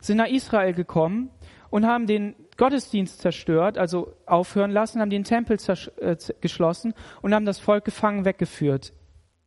sind 0.00 0.18
nach 0.18 0.28
Israel 0.28 0.74
gekommen 0.74 1.30
und 1.70 1.86
haben 1.86 2.06
den 2.06 2.34
Gottesdienst 2.56 3.20
zerstört, 3.20 3.78
also 3.78 4.14
aufhören 4.24 4.70
lassen, 4.70 5.00
haben 5.00 5.10
den 5.10 5.24
Tempel 5.24 5.58
äh, 5.98 6.16
geschlossen 6.40 6.94
und 7.22 7.34
haben 7.34 7.44
das 7.44 7.58
Volk 7.58 7.84
gefangen 7.84 8.24
weggeführt 8.24 8.92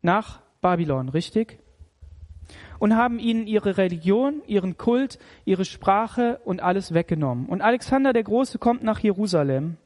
nach 0.01 0.41
Babylon, 0.61 1.09
richtig? 1.09 1.59
Und 2.79 2.95
haben 2.95 3.19
ihnen 3.19 3.47
ihre 3.47 3.77
Religion, 3.77 4.41
ihren 4.47 4.77
Kult, 4.77 5.19
ihre 5.45 5.65
Sprache 5.65 6.39
und 6.45 6.61
alles 6.61 6.93
weggenommen. 6.93 7.47
Und 7.47 7.61
Alexander 7.61 8.13
der 8.13 8.23
Große 8.23 8.57
kommt 8.57 8.83
nach 8.83 8.99
Jerusalem. 8.99 9.77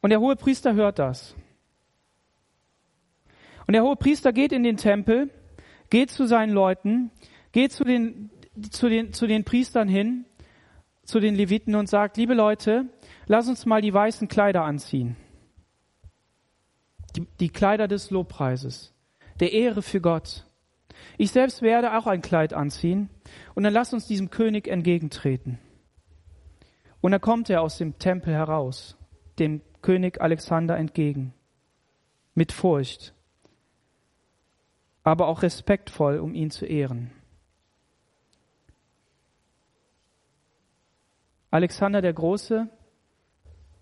Und 0.00 0.10
der 0.10 0.20
hohe 0.20 0.36
Priester 0.36 0.74
hört 0.74 0.98
das. 0.98 1.34
Und 3.66 3.72
der 3.74 3.82
hohe 3.82 3.96
Priester 3.96 4.32
geht 4.32 4.52
in 4.52 4.62
den 4.62 4.76
Tempel 4.76 5.30
geht 5.90 6.10
zu 6.10 6.26
seinen 6.26 6.52
Leuten, 6.52 7.10
geht 7.52 7.72
zu 7.72 7.84
den, 7.84 8.30
zu 8.70 8.88
den, 8.88 9.12
zu 9.12 9.26
den 9.26 9.44
Priestern 9.44 9.88
hin, 9.88 10.24
zu 11.04 11.20
den 11.20 11.34
Leviten 11.34 11.74
und 11.74 11.88
sagt, 11.88 12.16
liebe 12.16 12.34
Leute, 12.34 12.86
lass 13.26 13.48
uns 13.48 13.66
mal 13.66 13.80
die 13.80 13.94
weißen 13.94 14.28
Kleider 14.28 14.64
anziehen. 14.64 15.16
Die, 17.16 17.26
die 17.40 17.48
Kleider 17.48 17.88
des 17.88 18.10
Lobpreises, 18.10 18.92
der 19.40 19.52
Ehre 19.52 19.82
für 19.82 20.00
Gott. 20.00 20.44
Ich 21.16 21.30
selbst 21.30 21.62
werde 21.62 21.96
auch 21.96 22.06
ein 22.06 22.20
Kleid 22.20 22.52
anziehen 22.52 23.08
und 23.54 23.62
dann 23.62 23.72
lass 23.72 23.94
uns 23.94 24.06
diesem 24.06 24.30
König 24.30 24.68
entgegentreten. 24.68 25.58
Und 27.00 27.12
dann 27.12 27.20
kommt 27.20 27.48
er 27.48 27.62
aus 27.62 27.78
dem 27.78 27.98
Tempel 27.98 28.34
heraus, 28.34 28.96
dem 29.38 29.62
König 29.80 30.20
Alexander 30.20 30.76
entgegen, 30.76 31.32
mit 32.34 32.52
Furcht 32.52 33.14
aber 35.08 35.28
auch 35.28 35.42
respektvoll, 35.42 36.18
um 36.18 36.34
ihn 36.34 36.50
zu 36.50 36.66
ehren. 36.66 37.10
Alexander 41.50 42.02
der 42.02 42.12
Große 42.12 42.68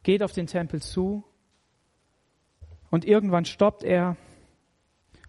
geht 0.04 0.22
auf 0.22 0.32
den 0.32 0.46
Tempel 0.46 0.80
zu 0.80 1.24
und 2.90 3.04
irgendwann 3.04 3.44
stoppt 3.44 3.82
er 3.82 4.16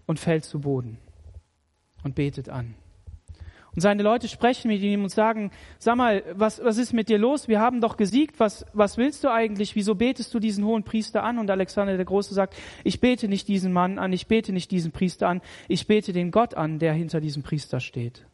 und 0.05 0.19
fällt 0.19 0.45
zu 0.45 0.61
Boden 0.61 0.99
und 2.03 2.13
betet 2.13 2.47
an. 2.47 2.75
Und 3.77 3.81
seine 3.81 4.01
Leute 4.01 4.27
sprechen 4.27 4.69
mit 4.69 4.81
ihm 4.81 5.03
und 5.03 5.09
sagen, 5.09 5.51
sag 5.77 5.97
mal, 5.97 6.23
was, 6.33 6.59
was 6.63 6.79
ist 6.79 6.93
mit 6.93 7.09
dir 7.09 7.19
los? 7.19 7.47
Wir 7.47 7.59
haben 7.59 7.79
doch 7.79 7.95
gesiegt. 7.95 8.39
Was, 8.39 8.65
was 8.73 8.97
willst 8.97 9.23
du 9.23 9.31
eigentlich? 9.31 9.75
Wieso 9.75 9.93
betest 9.93 10.33
du 10.33 10.39
diesen 10.39 10.65
hohen 10.65 10.81
Priester 10.81 11.23
an? 11.23 11.37
Und 11.37 11.51
Alexander 11.51 11.95
der 11.95 12.05
Große 12.05 12.33
sagt, 12.33 12.55
ich 12.83 12.99
bete 12.99 13.27
nicht 13.27 13.47
diesen 13.47 13.71
Mann 13.71 13.99
an, 13.99 14.11
ich 14.13 14.25
bete 14.25 14.51
nicht 14.51 14.71
diesen 14.71 14.91
Priester 14.91 15.27
an, 15.27 15.41
ich 15.67 15.85
bete 15.85 16.11
den 16.11 16.31
Gott 16.31 16.55
an, 16.55 16.79
der 16.79 16.93
hinter 16.93 17.21
diesem 17.21 17.43
Priester 17.43 17.79
steht. 17.79 18.25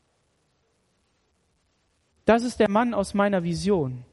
Das 2.23 2.43
ist 2.45 2.61
der 2.61 2.69
Mann 2.69 2.93
aus 2.93 3.13
meiner 3.13 3.43
Vision. 3.43 4.05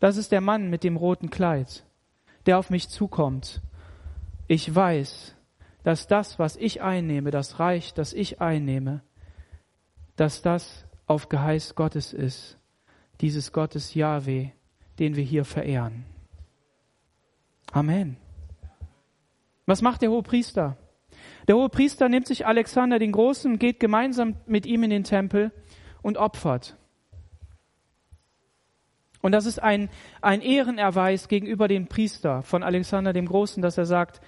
Das 0.00 0.18
ist 0.18 0.32
der 0.32 0.42
Mann 0.42 0.68
mit 0.68 0.84
dem 0.84 0.98
roten 0.98 1.30
Kleid, 1.30 1.86
der 2.44 2.58
auf 2.58 2.68
mich 2.68 2.90
zukommt. 2.90 3.62
Ich 4.48 4.74
weiß, 4.74 5.34
dass 5.82 6.08
das, 6.08 6.38
was 6.38 6.56
ich 6.56 6.82
einnehme, 6.82 7.30
das 7.30 7.58
Reich, 7.58 7.94
das 7.94 8.12
ich 8.12 8.42
einnehme, 8.42 9.00
dass 10.18 10.42
das 10.42 10.84
auf 11.06 11.28
Geheiß 11.28 11.76
Gottes 11.76 12.12
ist, 12.12 12.58
dieses 13.20 13.52
Gottes 13.52 13.94
Yahweh, 13.94 14.48
den 14.98 15.14
wir 15.14 15.22
hier 15.22 15.44
verehren. 15.44 16.04
Amen. 17.70 18.16
Was 19.64 19.80
macht 19.80 20.02
der 20.02 20.10
hohe 20.10 20.24
Priester? 20.24 20.76
Der 21.46 21.54
hohe 21.54 21.68
Priester 21.68 22.08
nimmt 22.08 22.26
sich 22.26 22.46
Alexander 22.46 22.98
den 22.98 23.12
Großen 23.12 23.60
geht 23.60 23.78
gemeinsam 23.78 24.34
mit 24.46 24.66
ihm 24.66 24.82
in 24.82 24.90
den 24.90 25.04
Tempel 25.04 25.52
und 26.02 26.18
opfert. 26.18 26.76
Und 29.22 29.32
das 29.32 29.46
ist 29.46 29.62
ein, 29.62 29.88
ein 30.20 30.40
Ehrenerweis 30.40 31.28
gegenüber 31.28 31.68
dem 31.68 31.86
Priester 31.86 32.42
von 32.42 32.64
Alexander 32.64 33.12
dem 33.12 33.26
Großen, 33.26 33.62
dass 33.62 33.78
er 33.78 33.86
sagt, 33.86 34.20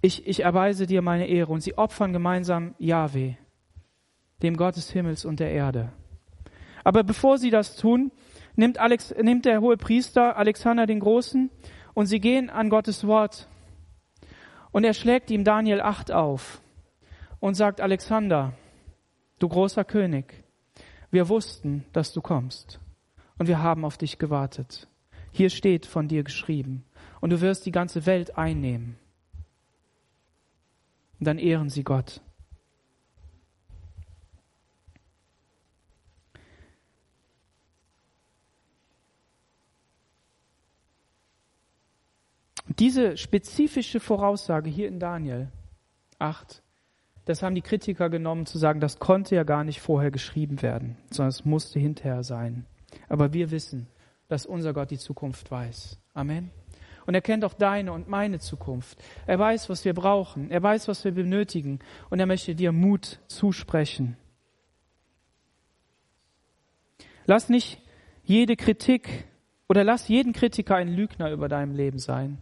ich, 0.00 0.28
ich 0.28 0.40
erweise 0.40 0.86
dir 0.86 1.02
meine 1.02 1.26
Ehre. 1.26 1.52
Und 1.52 1.60
sie 1.60 1.76
opfern 1.76 2.12
gemeinsam 2.12 2.76
Yahweh 2.78 3.34
dem 4.42 4.56
Gott 4.56 4.76
des 4.76 4.90
Himmels 4.90 5.24
und 5.24 5.40
der 5.40 5.52
Erde. 5.52 5.92
Aber 6.84 7.04
bevor 7.04 7.38
sie 7.38 7.50
das 7.50 7.76
tun, 7.76 8.10
nimmt, 8.56 8.78
Alex, 8.78 9.14
nimmt 9.20 9.44
der 9.44 9.60
hohe 9.60 9.76
Priester 9.76 10.36
Alexander 10.36 10.86
den 10.86 11.00
Großen 11.00 11.50
und 11.94 12.06
sie 12.06 12.20
gehen 12.20 12.50
an 12.50 12.70
Gottes 12.70 13.06
Wort. 13.06 13.48
Und 14.72 14.84
er 14.84 14.94
schlägt 14.94 15.30
ihm 15.30 15.44
Daniel 15.44 15.80
8 15.80 16.10
auf 16.12 16.60
und 17.40 17.54
sagt, 17.54 17.80
Alexander, 17.80 18.54
du 19.38 19.48
großer 19.48 19.84
König, 19.84 20.44
wir 21.10 21.28
wussten, 21.28 21.84
dass 21.92 22.12
du 22.12 22.20
kommst 22.20 22.80
und 23.38 23.48
wir 23.48 23.62
haben 23.62 23.84
auf 23.84 23.98
dich 23.98 24.18
gewartet. 24.18 24.88
Hier 25.30 25.50
steht 25.50 25.86
von 25.86 26.08
dir 26.08 26.24
geschrieben 26.24 26.84
und 27.20 27.30
du 27.30 27.40
wirst 27.40 27.66
die 27.66 27.72
ganze 27.72 28.06
Welt 28.06 28.36
einnehmen. 28.36 28.96
Und 31.18 31.26
dann 31.26 31.38
ehren 31.38 31.70
sie 31.70 31.84
Gott. 31.84 32.20
Diese 42.78 43.16
spezifische 43.16 44.00
Voraussage 44.00 44.70
hier 44.70 44.88
in 44.88 44.98
Daniel 45.00 45.48
8 46.18 46.62
Das 47.24 47.42
haben 47.42 47.54
die 47.54 47.62
Kritiker 47.62 48.10
genommen, 48.10 48.46
zu 48.46 48.58
sagen, 48.58 48.80
das 48.80 48.98
konnte 48.98 49.34
ja 49.34 49.44
gar 49.44 49.64
nicht 49.64 49.80
vorher 49.80 50.10
geschrieben 50.10 50.62
werden, 50.62 50.96
sondern 51.10 51.30
es 51.30 51.44
musste 51.44 51.78
hinterher 51.78 52.24
sein. 52.24 52.66
Aber 53.08 53.32
wir 53.32 53.50
wissen, 53.50 53.86
dass 54.28 54.46
unser 54.46 54.72
Gott 54.72 54.90
die 54.90 54.98
Zukunft 54.98 55.50
weiß. 55.50 55.98
Amen. 56.14 56.50
Und 57.06 57.14
er 57.14 57.20
kennt 57.20 57.44
auch 57.44 57.54
deine 57.54 57.92
und 57.92 58.08
meine 58.08 58.38
Zukunft. 58.38 59.02
Er 59.26 59.38
weiß, 59.38 59.68
was 59.68 59.84
wir 59.84 59.94
brauchen. 59.94 60.50
Er 60.50 60.62
weiß, 60.62 60.88
was 60.88 61.04
wir 61.04 61.12
benötigen. 61.12 61.80
Und 62.10 62.20
er 62.20 62.26
möchte 62.26 62.54
dir 62.54 62.72
Mut 62.72 63.20
zusprechen. 63.26 64.16
Lass 67.26 67.48
nicht 67.48 67.80
jede 68.24 68.56
Kritik 68.56 69.24
oder 69.68 69.84
lass 69.84 70.08
jeden 70.08 70.32
Kritiker 70.32 70.76
ein 70.76 70.88
Lügner 70.88 71.30
über 71.30 71.48
deinem 71.48 71.74
Leben 71.74 71.98
sein. 71.98 72.38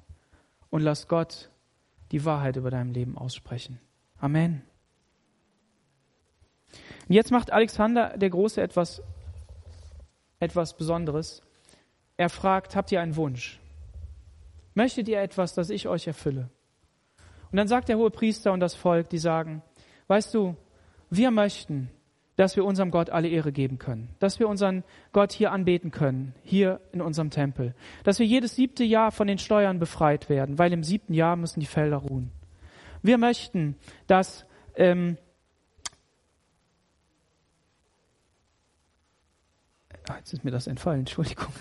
Und 0.70 0.82
lass 0.82 1.08
Gott 1.08 1.50
die 2.12 2.24
Wahrheit 2.24 2.56
über 2.56 2.70
deinem 2.70 2.92
Leben 2.92 3.18
aussprechen. 3.18 3.80
Amen. 4.18 4.62
Und 7.08 7.14
jetzt 7.14 7.30
macht 7.30 7.52
Alexander 7.52 8.16
der 8.16 8.30
Große 8.30 8.62
etwas, 8.62 9.02
etwas 10.38 10.76
Besonderes. 10.76 11.42
Er 12.16 12.28
fragt, 12.28 12.76
habt 12.76 12.92
ihr 12.92 13.00
einen 13.00 13.16
Wunsch? 13.16 13.60
Möchtet 14.74 15.08
ihr 15.08 15.20
etwas, 15.20 15.54
das 15.54 15.70
ich 15.70 15.88
euch 15.88 16.06
erfülle? 16.06 16.50
Und 17.50 17.56
dann 17.56 17.68
sagt 17.68 17.88
der 17.88 17.98
hohe 17.98 18.10
Priester 18.10 18.52
und 18.52 18.60
das 18.60 18.74
Volk, 18.74 19.08
die 19.08 19.18
sagen, 19.18 19.62
weißt 20.06 20.32
du, 20.34 20.56
wir 21.10 21.32
möchten, 21.32 21.90
dass 22.40 22.56
wir 22.56 22.64
unserem 22.64 22.90
Gott 22.90 23.10
alle 23.10 23.28
Ehre 23.28 23.52
geben 23.52 23.78
können, 23.78 24.08
dass 24.18 24.38
wir 24.38 24.48
unseren 24.48 24.82
Gott 25.12 25.30
hier 25.30 25.52
anbeten 25.52 25.90
können, 25.90 26.34
hier 26.42 26.80
in 26.90 27.02
unserem 27.02 27.28
Tempel, 27.28 27.74
dass 28.02 28.18
wir 28.18 28.24
jedes 28.24 28.56
siebte 28.56 28.82
Jahr 28.82 29.12
von 29.12 29.26
den 29.26 29.36
Steuern 29.36 29.78
befreit 29.78 30.30
werden, 30.30 30.58
weil 30.58 30.72
im 30.72 30.82
siebten 30.82 31.12
Jahr 31.12 31.36
müssen 31.36 31.60
die 31.60 31.66
Felder 31.66 31.98
ruhen. 31.98 32.30
Wir 33.02 33.18
möchten, 33.18 33.76
dass 34.06 34.46
ähm, 34.74 35.18
Ah, 40.08 40.16
jetzt 40.16 40.32
ist 40.32 40.42
mir 40.42 40.50
das 40.50 40.66
entfallen, 40.66 41.00
Entschuldigung. 41.00 41.52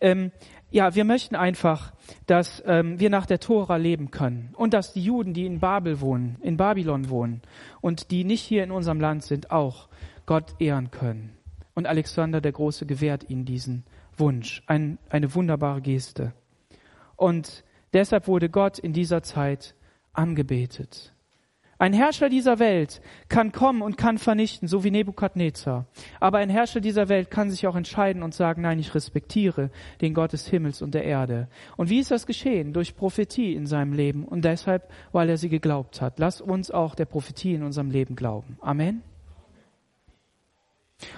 Ähm, 0.00 0.30
ja, 0.70 0.94
wir 0.94 1.04
möchten 1.04 1.36
einfach, 1.36 1.94
dass 2.26 2.62
ähm, 2.66 3.00
wir 3.00 3.08
nach 3.08 3.24
der 3.24 3.40
Tora 3.40 3.76
leben 3.76 4.10
können 4.10 4.54
und 4.56 4.74
dass 4.74 4.92
die 4.92 5.02
Juden, 5.02 5.32
die 5.32 5.46
in 5.46 5.58
Babel 5.58 6.02
wohnen, 6.02 6.36
in 6.42 6.58
Babylon 6.58 7.08
wohnen 7.08 7.40
und 7.80 8.10
die 8.10 8.24
nicht 8.24 8.42
hier 8.42 8.62
in 8.62 8.70
unserem 8.70 9.00
Land 9.00 9.24
sind, 9.24 9.50
auch 9.50 9.88
Gott 10.28 10.56
ehren 10.58 10.90
können. 10.90 11.32
Und 11.72 11.86
Alexander 11.86 12.42
der 12.42 12.52
Große 12.52 12.84
gewährt 12.84 13.30
ihnen 13.30 13.46
diesen 13.46 13.84
Wunsch, 14.14 14.62
ein, 14.66 14.98
eine 15.08 15.34
wunderbare 15.34 15.80
Geste. 15.80 16.34
Und 17.16 17.64
deshalb 17.94 18.28
wurde 18.28 18.50
Gott 18.50 18.78
in 18.78 18.92
dieser 18.92 19.22
Zeit 19.22 19.74
angebetet. 20.12 21.14
Ein 21.78 21.94
Herrscher 21.94 22.28
dieser 22.28 22.58
Welt 22.58 23.00
kann 23.30 23.52
kommen 23.52 23.80
und 23.80 23.96
kann 23.96 24.18
vernichten, 24.18 24.68
so 24.68 24.84
wie 24.84 24.90
Nebukadnezar. 24.90 25.86
Aber 26.20 26.38
ein 26.38 26.50
Herrscher 26.50 26.82
dieser 26.82 27.08
Welt 27.08 27.30
kann 27.30 27.50
sich 27.50 27.66
auch 27.66 27.76
entscheiden 27.76 28.22
und 28.22 28.34
sagen, 28.34 28.60
nein, 28.60 28.78
ich 28.80 28.94
respektiere 28.94 29.70
den 30.02 30.12
Gott 30.12 30.34
des 30.34 30.46
Himmels 30.46 30.82
und 30.82 30.92
der 30.92 31.04
Erde. 31.04 31.48
Und 31.78 31.88
wie 31.88 32.00
ist 32.00 32.10
das 32.10 32.26
geschehen? 32.26 32.74
Durch 32.74 32.96
Prophetie 32.96 33.54
in 33.54 33.66
seinem 33.66 33.94
Leben 33.94 34.26
und 34.26 34.44
deshalb, 34.44 34.90
weil 35.10 35.30
er 35.30 35.38
sie 35.38 35.48
geglaubt 35.48 36.02
hat. 36.02 36.18
Lass 36.18 36.42
uns 36.42 36.70
auch 36.70 36.94
der 36.94 37.06
Prophetie 37.06 37.54
in 37.54 37.62
unserem 37.62 37.90
Leben 37.90 38.14
glauben. 38.14 38.58
Amen. 38.60 39.02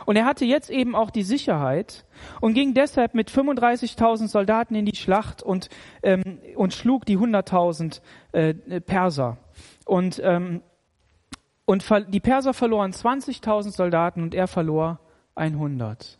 Und 0.05 0.17
er 0.17 0.27
hatte 0.27 0.45
jetzt 0.45 0.71
eben 0.71 0.95
auch 0.95 1.11
die 1.11 1.23
Sicherheit 1.23 2.05
und 2.41 2.55
ging 2.55 2.75
deshalb 2.75 3.15
mit 3.15 3.31
35.000 3.31 4.29
Soldaten 4.29 4.75
in 4.75 4.85
die 4.85 4.97
Schlacht 4.97 5.43
und, 5.43 5.69
ähm, 6.03 6.39
und 6.55 6.75
schlug 6.75 7.07
die 7.07 7.17
100.000 7.17 8.01
äh, 8.33 8.55
Perser. 8.81 9.39
Und, 9.87 10.21
ähm, 10.23 10.63
und 11.65 11.85
die 12.09 12.21
Perser 12.21 12.53
verloren 12.53 12.93
20.000 12.93 13.71
Soldaten 13.71 14.23
und 14.23 14.35
er 14.35 14.49
verlor 14.49 15.01
100. 15.35 16.20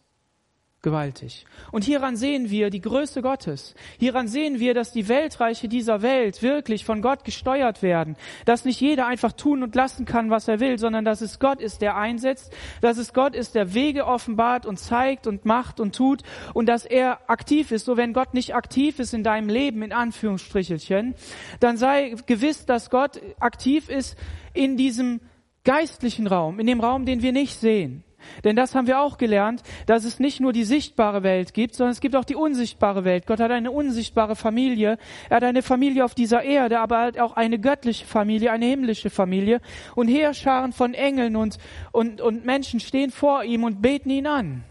Gewaltig. 0.83 1.45
Und 1.73 1.85
hieran 1.85 2.17
sehen 2.17 2.49
wir 2.49 2.71
die 2.71 2.81
Größe 2.81 3.21
Gottes. 3.21 3.75
Hieran 3.99 4.29
sehen 4.29 4.61
wir, 4.61 4.73
dass 4.73 4.93
die 4.93 5.09
Weltreiche 5.09 5.69
dieser 5.69 6.01
Welt 6.01 6.43
wirklich 6.43 6.87
von 6.87 7.03
Gott 7.03 7.25
gesteuert 7.25 7.83
werden. 7.83 8.17
Dass 8.47 8.65
nicht 8.65 8.81
jeder 8.81 9.07
einfach 9.07 9.33
tun 9.33 9.63
und 9.63 9.75
lassen 9.75 10.07
kann, 10.07 10.31
was 10.31 10.49
er 10.49 10.59
will, 10.59 10.79
sondern 10.79 11.05
dass 11.05 11.21
es 11.21 11.39
Gott 11.39 11.61
ist, 11.61 11.83
der 11.83 11.97
einsetzt. 11.97 12.51
Dass 12.81 12.97
es 12.97 13.13
Gott 13.13 13.35
ist, 13.35 13.55
der 13.55 13.75
Wege 13.75 14.07
offenbart 14.07 14.65
und 14.65 14.79
zeigt 14.79 15.27
und 15.27 15.45
macht 15.45 15.81
und 15.81 15.95
tut. 15.95 16.23
Und 16.55 16.67
dass 16.67 16.87
er 16.87 17.29
aktiv 17.29 17.73
ist. 17.73 17.85
So 17.85 17.99
wenn 17.99 18.15
Gott 18.15 18.33
nicht 18.33 18.55
aktiv 18.55 19.01
ist 19.01 19.13
in 19.13 19.23
deinem 19.23 19.51
Leben, 19.51 19.83
in 19.83 19.93
Anführungsstrichelchen, 19.93 21.15
dann 21.61 21.77
sei 21.77 22.15
gewiss, 22.25 22.65
dass 22.65 22.89
Gott 22.89 23.21
aktiv 23.39 23.91
ist 23.91 24.17
in 24.55 24.79
diesem 24.79 25.21
geistlichen 25.63 26.27
Raum, 26.27 26.59
in 26.59 26.67
dem 26.67 26.81
Raum, 26.81 27.05
den 27.05 27.21
wir 27.21 27.33
nicht 27.33 27.61
sehen. 27.61 28.03
Denn 28.45 28.57
das 28.57 28.75
haben 28.75 28.87
wir 28.87 29.01
auch 29.01 29.19
gelernt, 29.19 29.63
dass 29.87 30.05
es 30.05 30.19
nicht 30.19 30.41
nur 30.41 30.53
die 30.53 30.65
sichtbare 30.65 31.23
Welt 31.23 31.55
gibt, 31.55 31.75
sondern 31.75 31.93
es 31.93 32.01
gibt 32.01 32.17
auch 32.17 32.25
die 32.25 32.35
unsichtbare 32.35 33.05
Welt. 33.05 33.27
Gott 33.27 33.41
hat 33.41 33.51
eine 33.51 33.71
unsichtbare 33.71 34.37
Familie. 34.37 34.99
Er 35.29 35.37
hat 35.37 35.45
eine 35.45 35.63
Familie 35.63 36.05
auf 36.05 36.15
dieser 36.15 36.43
Erde, 36.43 36.81
aber 36.81 36.97
er 36.97 37.07
hat 37.07 37.19
auch 37.19 37.37
eine 37.37 37.59
göttliche 37.59 38.07
Familie, 38.07 38.53
eine 38.53 38.67
himmlische 38.67 39.11
Familie. 39.11 39.61
Und 39.95 40.09
Heerscharen 40.09 40.73
von 40.73 40.95
Engeln 40.95 41.37
und, 41.37 41.59
und, 41.93 42.21
und 42.21 42.45
Menschen 42.45 42.81
stehen 42.81 43.11
vor 43.11 43.45
ihm 43.45 43.65
und 43.65 43.83
beten 43.83 44.11
ihn 44.11 44.27
an. 44.27 44.65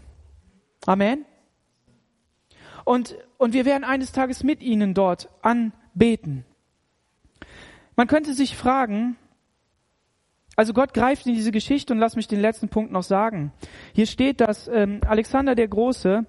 Amen. 0.86 1.24
Und, 2.84 3.16
und 3.38 3.52
wir 3.52 3.64
werden 3.64 3.84
eines 3.84 4.12
Tages 4.12 4.42
mit 4.42 4.62
ihnen 4.62 4.94
dort 4.94 5.28
anbeten. 5.42 6.44
Man 7.96 8.06
könnte 8.06 8.32
sich 8.32 8.56
fragen, 8.56 9.16
also 10.60 10.74
Gott 10.74 10.92
greift 10.92 11.26
in 11.26 11.32
diese 11.32 11.52
Geschichte 11.52 11.94
und 11.94 12.00
lass 12.00 12.16
mich 12.16 12.28
den 12.28 12.38
letzten 12.38 12.68
Punkt 12.68 12.92
noch 12.92 13.02
sagen. 13.02 13.50
Hier 13.94 14.04
steht, 14.04 14.42
dass 14.42 14.68
ähm, 14.68 15.00
Alexander 15.08 15.54
der 15.54 15.68
Große 15.68 16.26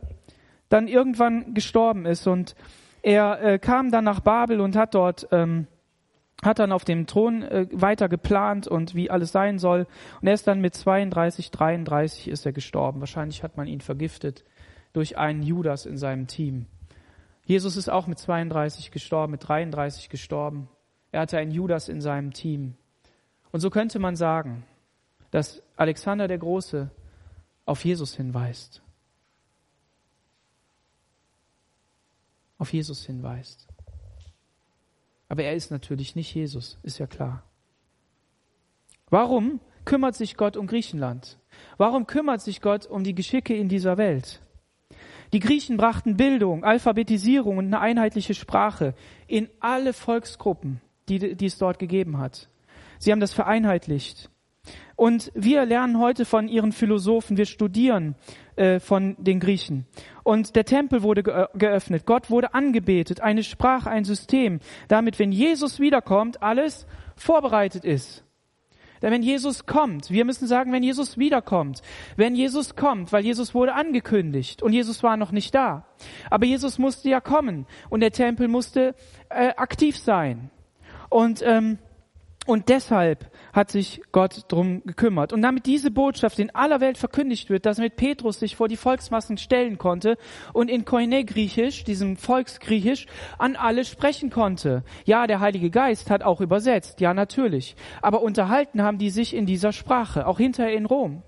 dann 0.70 0.88
irgendwann 0.88 1.54
gestorben 1.54 2.06
ist 2.06 2.26
und 2.28 2.56
er 3.02 3.42
äh, 3.44 3.60
kam 3.60 3.92
dann 3.92 4.06
nach 4.06 4.22
Babel 4.22 4.62
und 4.62 4.78
hat 4.78 4.96
dort 4.96 5.28
ähm, 5.34 5.68
hat 6.42 6.60
dann 6.60 6.72
auf 6.72 6.86
dem 6.86 7.08
Thron 7.08 7.44
äh, 7.44 7.68
weiter 7.74 8.08
geplant 8.08 8.70
und 8.70 8.96
wie 8.96 9.12
alles 9.12 9.34
sein 9.34 9.60
soll. 9.60 9.86
Und 10.22 10.28
er 10.30 10.34
ist 10.34 10.48
dann 10.48 10.62
mit 10.62 10.76
32, 10.76 11.52
33 11.52 12.30
ist 12.30 12.46
er 12.46 12.54
gestorben. 12.54 13.02
Wahrscheinlich 13.02 13.44
hat 13.44 13.58
man 13.58 13.68
ihn 13.68 13.82
vergiftet 13.82 14.46
durch 14.94 15.18
einen 15.18 15.44
Judas 15.44 15.86
in 15.86 15.98
seinem 15.98 16.28
Team. 16.28 16.68
Jesus 17.44 17.76
ist 17.76 17.90
auch 17.90 18.08
mit 18.08 18.18
32 18.18 18.92
gestorben, 18.92 19.34
mit 19.34 19.46
33 19.46 20.08
gestorben. 20.08 20.70
Er 21.12 21.20
hatte 21.20 21.38
einen 21.38 21.52
Judas 21.52 21.90
in 21.90 22.00
seinem 22.00 22.32
Team. 22.32 22.78
Und 23.52 23.60
so 23.60 23.70
könnte 23.70 24.00
man 24.00 24.16
sagen, 24.16 24.64
dass 25.32 25.62
Alexander 25.76 26.28
der 26.28 26.38
Große 26.38 26.90
auf 27.66 27.84
Jesus 27.86 28.16
hinweist. 28.16 28.82
Auf 32.58 32.74
Jesus 32.74 33.06
hinweist. 33.06 33.68
Aber 35.28 35.44
er 35.44 35.56
ist 35.56 35.72
natürlich 35.72 36.16
nicht 36.16 36.34
Jesus, 36.34 36.78
ist 36.84 37.00
ja 37.00 37.08
klar. 37.08 37.44
Warum 39.10 39.60
kümmert 39.86 40.16
sich 40.16 40.36
Gott 40.36 40.58
um 40.58 40.68
Griechenland? 40.68 41.38
Warum 41.78 42.08
kümmert 42.08 42.42
sich 42.42 42.62
Gott 42.62 42.86
um 42.86 43.04
die 43.04 43.16
Geschicke 43.16 43.56
in 43.56 43.70
dieser 43.70 43.98
Welt? 43.98 44.42
Die 45.34 45.40
Griechen 45.40 45.78
brachten 45.78 46.18
Bildung, 46.18 46.64
Alphabetisierung 46.64 47.58
und 47.58 47.68
eine 47.68 47.80
einheitliche 47.80 48.34
Sprache 48.34 48.94
in 49.28 49.50
alle 49.62 49.94
Volksgruppen, 49.94 50.82
die, 51.08 51.36
die 51.36 51.46
es 51.46 51.58
dort 51.58 51.80
gegeben 51.80 52.18
hat. 52.18 52.50
Sie 53.02 53.12
haben 53.12 53.20
das 53.20 53.34
vereinheitlicht. 53.34 54.30
Und 54.96 55.32
wir 55.34 55.66
lernen 55.66 55.98
heute 55.98 56.24
von 56.24 56.48
ihren 56.48 56.72
Philosophen, 56.72 57.36
wir 57.36 57.48
studieren 57.48 58.14
äh, 58.56 58.80
von 58.80 59.16
den 59.18 59.40
Griechen. 59.40 59.88
Und 60.24 60.56
der 60.56 60.66
Tempel 60.66 61.02
wurde 61.02 61.24
geöffnet, 61.24 62.06
Gott 62.06 62.30
wurde 62.30 62.54
angebetet, 62.54 63.20
eine 63.22 63.42
Sprache, 63.42 63.90
ein 63.90 64.04
System, 64.04 64.60
damit, 64.88 65.18
wenn 65.18 65.32
Jesus 65.32 65.80
wiederkommt, 65.80 66.44
alles 66.44 66.86
vorbereitet 67.16 67.86
ist. 67.86 68.24
Denn 69.02 69.12
wenn 69.12 69.24
Jesus 69.24 69.66
kommt, 69.66 70.12
wir 70.12 70.24
müssen 70.24 70.48
sagen, 70.48 70.72
wenn 70.72 70.84
Jesus 70.84 71.18
wiederkommt, 71.18 71.82
wenn 72.18 72.36
Jesus 72.36 72.76
kommt, 72.76 73.12
weil 73.12 73.26
Jesus 73.26 73.56
wurde 73.56 73.74
angekündigt 73.74 74.62
und 74.62 74.74
Jesus 74.74 75.02
war 75.02 75.18
noch 75.18 75.32
nicht 75.32 75.56
da. 75.56 75.88
Aber 76.30 76.46
Jesus 76.46 76.78
musste 76.78 77.10
ja 77.10 77.20
kommen 77.20 77.66
und 77.90 78.02
der 78.02 78.12
Tempel 78.12 78.48
musste 78.48 78.94
äh, 79.30 79.56
aktiv 79.56 79.98
sein. 79.98 80.52
Und 81.10 81.42
ähm, 81.44 81.80
und 82.52 82.68
deshalb 82.68 83.32
hat 83.54 83.72
sich 83.72 84.02
Gott 84.12 84.44
drum 84.50 84.84
gekümmert. 84.84 85.32
Und 85.32 85.42
damit 85.42 85.66
diese 85.66 85.90
Botschaft 85.90 86.38
in 86.38 86.54
aller 86.54 86.82
Welt 86.82 86.98
verkündigt 86.98 87.50
wird, 87.50 87.66
dass 87.66 87.78
mit 87.78 87.96
Petrus 87.96 88.42
sich 88.42 88.58
vor 88.58 88.68
die 88.68 88.76
Volksmassen 88.76 89.38
stellen 89.38 89.78
konnte 89.78 90.18
und 90.52 90.70
in 90.70 90.84
Koine 90.84 91.24
Griechisch, 91.24 91.86
diesem 91.86 92.18
Volksgriechisch, 92.18 93.06
an 93.38 93.56
alle 93.56 93.86
sprechen 93.86 94.32
konnte. 94.32 94.84
Ja, 95.06 95.28
der 95.28 95.40
Heilige 95.40 95.70
Geist 95.70 96.10
hat 96.10 96.24
auch 96.24 96.42
übersetzt, 96.42 97.00
ja 97.00 97.14
natürlich. 97.14 97.78
Aber 98.02 98.22
unterhalten 98.22 98.82
haben 98.82 98.98
die 98.98 99.12
sich 99.12 99.34
in 99.34 99.46
dieser 99.46 99.72
Sprache, 99.72 100.28
auch 100.28 100.38
hinterher 100.38 100.74
in 100.74 100.86
Rom. 100.86 101.24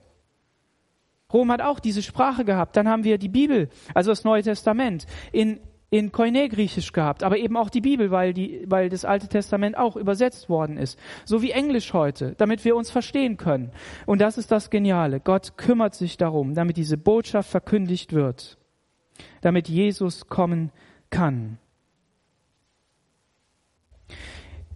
Rom 1.31 1.49
hat 1.53 1.61
auch 1.61 1.79
diese 1.79 2.03
Sprache 2.03 2.43
gehabt. 2.43 2.75
Dann 2.75 2.89
haben 2.89 3.05
wir 3.05 3.17
die 3.17 3.29
Bibel, 3.29 3.69
also 3.93 4.11
das 4.11 4.25
Neue 4.25 4.43
Testament, 4.43 5.07
in 5.31 5.61
in 5.93 6.11
Koine-Griechisch 6.11 6.91
gehabt, 6.91 7.21
aber 7.21 7.37
eben 7.37 7.55
auch 7.55 7.69
die 7.69 7.79
Bibel, 7.79 8.09
weil, 8.09 8.33
die, 8.33 8.65
weil 8.65 8.89
das 8.89 9.05
Alte 9.05 9.27
Testament 9.27 9.77
auch 9.77 9.95
übersetzt 9.95 10.49
worden 10.49 10.75
ist. 10.75 10.97
So 11.23 11.43
wie 11.43 11.51
Englisch 11.51 11.93
heute, 11.93 12.33
damit 12.39 12.65
wir 12.65 12.75
uns 12.75 12.89
verstehen 12.89 13.37
können. 13.37 13.69
Und 14.07 14.19
das 14.19 14.39
ist 14.39 14.51
das 14.51 14.71
Geniale. 14.71 15.19
Gott 15.19 15.55
kümmert 15.55 15.93
sich 15.93 16.17
darum, 16.17 16.55
damit 16.55 16.77
diese 16.77 16.97
Botschaft 16.97 17.47
verkündigt 17.47 18.11
wird, 18.11 18.57
damit 19.41 19.69
Jesus 19.69 20.25
kommen 20.25 20.71
kann. 21.11 21.59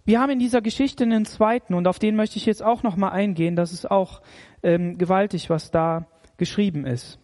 Wir 0.05 0.21
haben 0.21 0.33
in 0.33 0.39
dieser 0.39 0.61
Geschichte 0.61 1.03
einen 1.03 1.25
zweiten 1.25 1.73
und 1.73 1.87
auf 1.87 1.97
den 1.97 2.15
möchte 2.15 2.37
ich 2.37 2.45
jetzt 2.45 2.61
auch 2.61 2.83
noch 2.83 2.95
mal 2.95 3.09
eingehen. 3.09 3.55
Das 3.55 3.73
ist 3.73 3.89
auch 3.89 4.21
ähm, 4.61 4.99
gewaltig, 4.99 5.49
was 5.49 5.71
da 5.71 6.05
geschrieben 6.37 6.85
ist. 6.85 7.17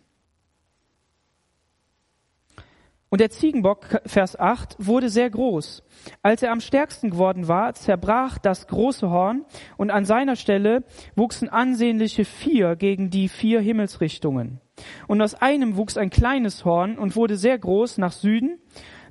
Und 3.14 3.20
der 3.20 3.30
Ziegenbock, 3.30 4.02
Vers 4.08 4.40
8, 4.40 4.76
wurde 4.80 5.08
sehr 5.08 5.30
groß. 5.30 5.84
Als 6.24 6.42
er 6.42 6.52
am 6.52 6.60
stärksten 6.60 7.12
geworden 7.12 7.48
war, 7.48 7.76
zerbrach 7.76 8.40
das 8.40 8.66
große 8.66 9.08
Horn 9.08 9.46
und 9.78 9.92
an 9.92 10.04
seiner 10.04 10.36
Stelle 10.36 10.84
wuchsen 11.16 11.48
ansehnliche 11.48 12.26
vier 12.26 12.76
gegen 12.76 13.12
die 13.12 13.30
vier 13.30 13.62
Himmelsrichtungen. 13.62 14.62
Und 15.06 15.22
aus 15.22 15.36
einem 15.36 15.78
wuchs 15.78 15.96
ein 15.96 16.10
kleines 16.10 16.66
Horn 16.66 16.98
und 16.98 17.16
wurde 17.16 17.38
sehr 17.38 17.56
groß 17.60 18.00
nach 18.00 18.14
Süden, 18.14 18.58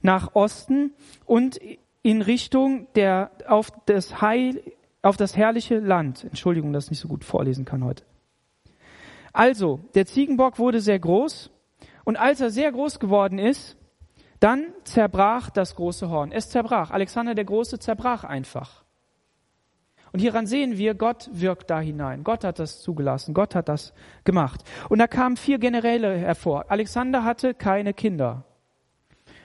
nach 0.01 0.35
Osten 0.35 0.95
und 1.25 1.61
in 2.03 2.23
Richtung 2.23 2.89
der, 2.97 3.31
auf 3.47 3.71
das 3.87 4.21
Heil, 4.21 4.65
auf 5.03 5.17
das 5.17 5.37
herrliche 5.37 5.79
Land. 5.79 6.25
Entschuldigung, 6.25 6.73
dass 6.73 6.87
ich 6.87 6.91
nicht 6.91 7.01
so 7.01 7.07
gut 7.07 7.23
vorlesen 7.23 7.65
kann 7.65 7.85
heute. 7.85 8.03
Also, 9.33 9.79
der 9.95 10.07
Ziegenbock 10.07 10.59
wurde 10.59 10.81
sehr 10.81 10.99
groß 10.99 11.53
und 12.03 12.17
als 12.17 12.41
er 12.41 12.51
sehr 12.51 12.73
groß 12.73 12.99
geworden 12.99 13.39
ist, 13.39 13.79
dann 14.43 14.73
zerbrach 14.83 15.51
das 15.51 15.77
große 15.77 16.11
Horn. 16.11 16.33
Es 16.33 16.51
zerbrach. 16.51 16.91
Alexander 16.91 17.35
der 17.35 17.45
Große 17.45 17.79
zerbrach 17.79 18.25
einfach. 18.25 18.83
Und 20.13 20.19
hieran 20.19 20.47
sehen 20.47 20.77
wir, 20.77 20.95
Gott 20.95 21.31
wirkt 21.33 21.71
da 21.71 21.81
hinein. 21.81 22.25
Gott 22.25 22.43
hat 22.43 22.59
das 22.59 22.83
zugelassen. 22.83 23.35
Gott 23.35 23.55
hat 23.55 23.69
das 23.69 23.95
gemacht. 24.25 24.63
Und 24.89 24.99
da 24.99 25.07
kamen 25.07 25.37
vier 25.37 25.59
Generäle 25.59 26.17
hervor. 26.17 26.67
Alexander 26.71 27.25
hatte 27.25 27.55
keine 27.55 27.95
Kinder. 27.95 28.45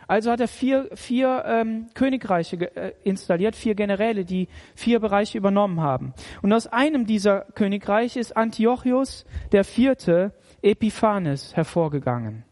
Also 0.08 0.32
hat 0.32 0.40
er 0.40 0.48
vier, 0.48 0.90
vier 0.96 1.44
ähm, 1.46 1.88
Königreiche 1.94 2.56
äh, 2.76 2.94
installiert, 3.04 3.56
vier 3.56 3.76
Generäle, 3.76 4.26
die 4.26 4.48
vier 4.74 5.00
Bereiche 5.00 5.38
übernommen 5.38 5.82
haben. 5.82 6.14
Und 6.42 6.54
aus 6.54 6.66
einem 6.66 7.06
dieser 7.06 7.42
Königreiche 7.42 8.20
ist 8.20 8.36
Antiochus 8.36 9.26
der 9.52 9.64
vierte 9.64 10.34
Epiphanes 10.62 11.56
hervorgegangen. 11.56 12.46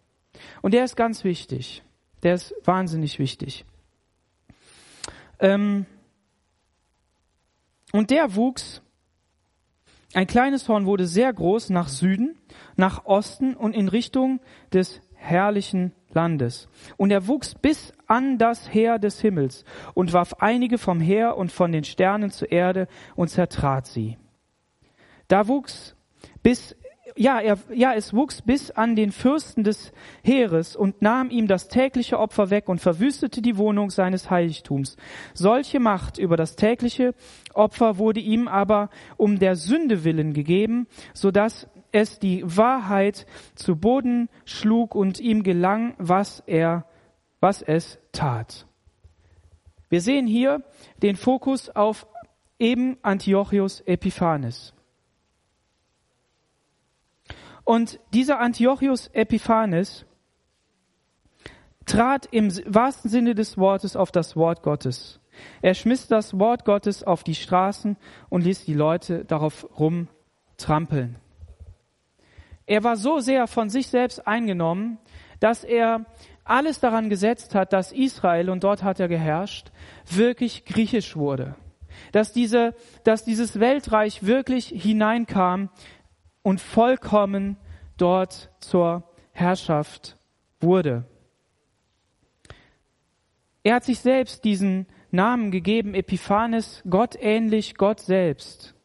Und 0.61 0.73
der 0.73 0.83
ist 0.83 0.95
ganz 0.95 1.23
wichtig 1.23 1.84
der 2.25 2.33
ist 2.33 2.55
wahnsinnig 2.63 3.19
wichtig. 3.19 3.65
Ähm, 5.39 5.85
und 7.91 8.09
der 8.09 8.35
wuchs, 8.35 8.81
ein 10.15 10.25
kleines 10.25 10.67
Horn 10.67 10.87
wurde 10.87 11.05
sehr 11.05 11.31
groß 11.31 11.69
nach 11.69 11.87
Süden, 11.87 12.35
nach 12.75 13.05
Osten 13.05 13.53
und 13.53 13.75
in 13.75 13.89
Richtung 13.89 14.39
des 14.73 15.01
herrlichen 15.13 15.93
Landes. 16.13 16.67
Und 16.97 17.11
er 17.11 17.27
wuchs 17.27 17.53
bis 17.53 17.93
an 18.07 18.39
das 18.39 18.73
Heer 18.73 18.97
des 18.97 19.21
Himmels 19.21 19.63
und 19.93 20.11
warf 20.11 20.33
einige 20.39 20.79
vom 20.79 20.99
Heer 20.99 21.37
und 21.37 21.51
von 21.51 21.71
den 21.71 21.83
Sternen 21.83 22.31
zur 22.31 22.51
Erde 22.51 22.87
und 23.15 23.27
zertrat 23.27 23.85
sie. 23.85 24.17
Da 25.27 25.47
wuchs 25.47 25.95
bis 26.41 26.75
ja, 27.17 27.39
er, 27.39 27.57
ja, 27.73 27.93
es 27.93 28.13
wuchs 28.13 28.41
bis 28.41 28.71
an 28.71 28.95
den 28.95 29.11
Fürsten 29.11 29.63
des 29.63 29.93
Heeres 30.23 30.75
und 30.75 31.01
nahm 31.01 31.29
ihm 31.29 31.47
das 31.47 31.69
tägliche 31.69 32.19
Opfer 32.19 32.49
weg 32.49 32.67
und 32.67 32.81
verwüstete 32.81 33.41
die 33.41 33.57
Wohnung 33.57 33.89
seines 33.89 34.29
Heiligtums. 34.29 34.97
Solche 35.33 35.79
Macht 35.79 36.17
über 36.17 36.35
das 36.35 36.57
tägliche 36.57 37.15
Opfer 37.53 37.97
wurde 37.97 38.19
ihm 38.19 38.47
aber 38.47 38.89
um 39.15 39.39
der 39.39 39.55
Sünde 39.55 40.03
willen 40.03 40.33
gegeben, 40.33 40.87
so 41.13 41.31
dass 41.31 41.69
es 41.93 42.19
die 42.19 42.43
Wahrheit 42.45 43.25
zu 43.55 43.77
Boden 43.77 44.27
schlug 44.43 44.93
und 44.93 45.19
ihm 45.21 45.43
gelang, 45.43 45.95
was 45.97 46.43
er, 46.45 46.85
was 47.39 47.61
es 47.61 47.99
tat. 48.11 48.67
Wir 49.87 50.01
sehen 50.01 50.27
hier 50.27 50.63
den 51.01 51.15
Fokus 51.15 51.69
auf 51.69 52.07
eben 52.59 52.97
Antiochus 53.01 53.79
Epiphanes. 53.81 54.74
Und 57.65 57.99
dieser 58.13 58.39
Antiochus 58.39 59.07
Epiphanes 59.07 60.05
trat 61.85 62.27
im 62.31 62.49
wahrsten 62.65 63.11
Sinne 63.11 63.35
des 63.35 63.57
Wortes 63.57 63.95
auf 63.95 64.11
das 64.11 64.35
Wort 64.35 64.63
Gottes. 64.63 65.19
Er 65.61 65.73
schmiss 65.73 66.07
das 66.07 66.39
Wort 66.39 66.63
Gottes 66.63 67.03
auf 67.03 67.23
die 67.23 67.35
Straßen 67.35 67.97
und 68.29 68.43
ließ 68.43 68.65
die 68.65 68.73
Leute 68.73 69.25
darauf 69.25 69.67
rumtrampeln. 69.77 71.17
Er 72.65 72.83
war 72.83 72.97
so 72.97 73.19
sehr 73.19 73.47
von 73.47 73.69
sich 73.69 73.87
selbst 73.87 74.25
eingenommen, 74.25 74.97
dass 75.39 75.63
er 75.63 76.05
alles 76.43 76.79
daran 76.79 77.09
gesetzt 77.09 77.55
hat, 77.55 77.73
dass 77.73 77.91
Israel, 77.91 78.49
und 78.49 78.63
dort 78.63 78.83
hat 78.83 78.99
er 78.99 79.07
geherrscht, 79.07 79.71
wirklich 80.09 80.65
griechisch 80.65 81.15
wurde. 81.15 81.55
Dass, 82.11 82.33
diese, 82.33 82.75
dass 83.03 83.23
dieses 83.23 83.59
Weltreich 83.59 84.25
wirklich 84.25 84.67
hineinkam 84.67 85.69
und 86.45 86.61
vollkommen 86.61 87.57
dort 87.97 88.51
zur 88.59 89.03
Herrschaft 89.31 90.15
wurde. 90.59 91.05
Er 93.63 93.73
hat 93.73 93.83
sich 93.83 93.99
selbst 93.99 94.43
diesen 94.43 94.85
Namen 95.09 95.49
gegeben, 95.49 95.95
Epiphanes, 95.95 96.83
Gott 96.87 97.15
ähnlich, 97.19 97.73
Gott 97.77 97.99
selbst. 97.99 98.75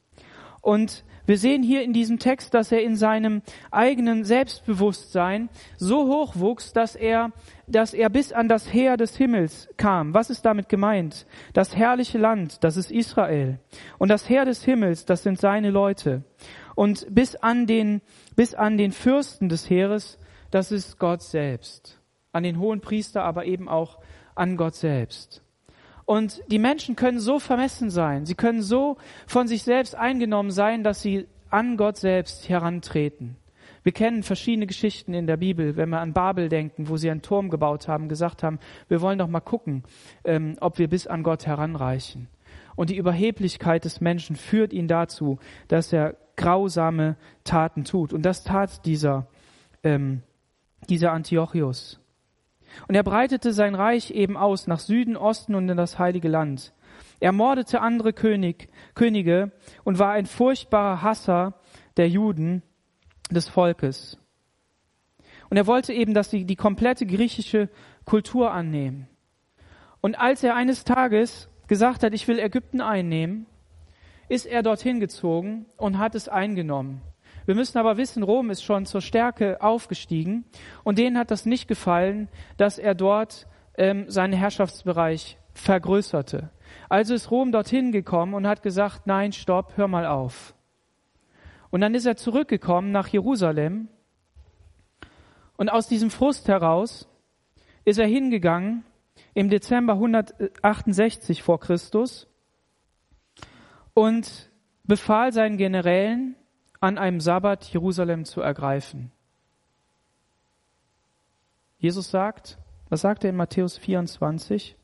Und 0.62 1.05
wir 1.27 1.37
sehen 1.37 1.62
hier 1.62 1.83
in 1.83 1.92
diesem 1.92 2.18
Text, 2.18 2.55
dass 2.55 2.73
er 2.73 2.83
in 2.83 2.96
seinem 2.96 3.42
eigenen 3.70 4.25
Selbstbewusstsein 4.25 5.51
so 5.77 6.07
hoch 6.07 6.37
wuchs, 6.37 6.73
dass 6.73 6.96
er, 6.96 7.31
dass 7.66 7.92
er 7.92 8.09
bis 8.09 8.33
an 8.33 8.49
das 8.49 8.73
Heer 8.73 8.96
des 8.96 9.18
Himmels 9.18 9.68
kam. 9.77 10.14
Was 10.14 10.31
ist 10.31 10.46
damit 10.46 10.70
gemeint? 10.70 11.27
Das 11.53 11.77
herrliche 11.77 12.16
Land, 12.16 12.64
das 12.64 12.79
ist 12.79 12.90
Israel. 12.90 13.59
Und 13.99 14.09
das 14.09 14.31
Heer 14.31 14.46
des 14.46 14.64
Himmels, 14.64 15.05
das 15.05 15.23
sind 15.23 15.38
seine 15.38 15.68
Leute 15.68 16.25
und 16.74 17.06
bis 17.11 17.37
an 17.37 17.66
den, 17.66 18.00
bis 18.37 18.54
an 18.54 18.78
den 18.78 18.92
Fürsten 18.92 19.48
des 19.48 19.68
Heeres, 19.68 20.18
das 20.50 20.72
ist 20.72 20.98
Gott 20.98 21.22
selbst. 21.22 22.00
An 22.33 22.42
den 22.42 22.59
hohen 22.59 22.80
Priester, 22.80 23.24
aber 23.24 23.44
eben 23.44 23.68
auch 23.68 23.98
an 24.35 24.56
Gott 24.56 24.74
selbst. 24.74 25.42
Und 26.04 26.42
die 26.48 26.59
Menschen 26.59 26.96
können 26.96 27.20
so 27.20 27.38
vermessen 27.38 27.90
sein, 27.90 28.26
sie 28.26 28.35
können 28.35 28.62
so 28.62 28.96
von 29.26 29.46
sich 29.46 29.62
selbst 29.62 29.94
eingenommen 29.94 30.50
sein, 30.50 30.83
dass 30.83 31.02
sie 31.02 31.26
an 31.50 31.76
Gott 31.76 31.98
selbst 31.98 32.48
herantreten. 32.48 33.37
Wir 33.83 33.92
kennen 33.92 34.22
verschiedene 34.22 34.66
Geschichten 34.66 35.14
in 35.14 35.26
der 35.26 35.37
Bibel, 35.37 35.76
wenn 35.76 35.88
wir 35.88 36.00
an 36.00 36.12
Babel 36.12 36.48
denken, 36.48 36.88
wo 36.88 36.96
sie 36.96 37.11
einen 37.11 37.22
Turm 37.22 37.48
gebaut 37.48 37.88
haben, 37.88 38.09
gesagt 38.09 38.42
haben, 38.42 38.59
wir 38.88 39.00
wollen 39.00 39.18
doch 39.18 39.28
mal 39.28 39.40
gucken, 39.40 39.85
ähm, 40.24 40.56
ob 40.61 40.78
wir 40.78 40.88
bis 40.88 41.06
an 41.06 41.22
Gott 41.22 41.46
heranreichen. 41.46 42.28
Und 42.76 42.90
die 42.90 42.96
Überheblichkeit 42.96 43.85
des 43.85 44.00
Menschen 44.00 44.37
führt 44.37 44.72
ihn 44.72 44.88
dazu, 44.88 45.38
dass 45.68 45.92
er 45.92 46.16
grausame 46.40 47.16
Taten 47.44 47.85
tut. 47.85 48.12
Und 48.12 48.22
das 48.22 48.42
tat 48.42 48.85
dieser, 48.87 49.26
ähm, 49.85 50.22
dieser 50.88 51.12
Antiochus. 51.12 52.00
Und 52.88 52.94
er 52.94 53.03
breitete 53.03 53.53
sein 53.53 53.74
Reich 53.74 54.11
eben 54.11 54.37
aus 54.37 54.66
nach 54.66 54.79
Süden, 54.79 55.16
Osten 55.16 55.55
und 55.55 55.68
in 55.68 55.76
das 55.76 55.98
heilige 55.98 56.29
Land. 56.29 56.72
Er 57.20 57.33
mordete 57.33 57.81
andere 57.83 58.12
König, 58.12 58.68
Könige 58.94 59.53
und 59.85 59.98
war 59.98 60.12
ein 60.12 60.26
furchtbarer 60.26 61.03
Hasser 61.03 61.55
der 61.96 62.09
Juden, 62.09 62.62
des 63.31 63.48
Volkes. 63.48 64.18
Und 65.50 65.57
er 65.57 65.66
wollte 65.66 65.92
eben, 65.92 66.14
dass 66.14 66.31
sie 66.31 66.44
die 66.44 66.57
komplette 66.57 67.07
griechische 67.07 67.68
Kultur 68.05 68.53
annehmen. 68.53 69.09
Und 70.00 70.18
als 70.18 70.42
er 70.42 70.57
eines 70.57 70.85
Tages 70.85 71.48
gesagt 71.68 72.03
hat, 72.03 72.12
ich 72.14 72.26
will 72.26 72.38
Ägypten 72.38 72.81
einnehmen, 72.81 73.46
ist 74.31 74.47
er 74.47 74.62
dorthin 74.62 75.01
gezogen 75.01 75.66
und 75.77 75.99
hat 75.99 76.14
es 76.14 76.29
eingenommen. 76.29 77.03
Wir 77.47 77.57
müssen 77.57 77.79
aber 77.79 77.97
wissen, 77.97 78.23
Rom 78.23 78.51
ist 78.51 78.62
schon 78.62 78.87
zur 78.87 79.01
Stärke 79.01 79.61
aufgestiegen 79.61 80.45
und 80.85 80.99
denen 80.99 81.19
hat 81.19 81.33
das 81.33 81.47
nicht 81.47 81.66
gefallen, 81.66 82.29
dass 82.57 82.79
er 82.79 82.95
dort 82.95 83.49
ähm, 83.77 84.09
seinen 84.09 84.33
Herrschaftsbereich 84.33 85.37
vergrößerte. 85.53 86.51
Also 86.88 87.12
ist 87.12 87.33
Rom 87.33 87.51
dorthin 87.51 87.90
gekommen 87.90 88.35
und 88.35 88.47
hat 88.47 88.62
gesagt, 88.62 89.09
nein, 89.09 89.33
stopp, 89.33 89.76
hör 89.76 89.89
mal 89.89 90.07
auf. 90.07 90.55
Und 91.70 91.81
dann 91.81 91.97
ist 91.97 92.07
er 92.07 92.14
zurückgekommen 92.14 92.93
nach 92.93 93.09
Jerusalem 93.09 93.89
und 95.57 95.70
aus 95.70 95.89
diesem 95.89 96.11
Frust 96.11 96.47
heraus 96.47 97.09
ist 97.85 97.99
er 97.99 98.07
hingegangen 98.07 98.85
im 99.35 99.51
Dezember 99.51 99.95
168 99.95 101.43
vor 101.43 101.59
Christus 101.59 102.30
und 103.95 104.51
befahl 104.84 105.32
seinen 105.32 105.57
Generälen, 105.57 106.36
an 106.80 106.97
einem 106.99 107.20
Sabbat 107.20 107.64
Jerusalem 107.72 108.24
zu 108.24 108.41
ergreifen. 108.41 109.12
Jesus 111.78 112.11
sagt, 112.11 112.59
Was 112.88 113.03
sagt 113.03 113.24
er 113.24 113.30
in 113.30 113.36
Matthäus 113.36 113.76
24? 113.78 114.76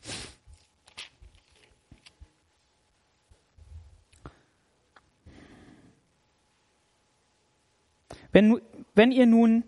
Wenn, 8.32 8.61
wenn 8.94 9.12
ihr 9.12 9.26
nun 9.26 9.64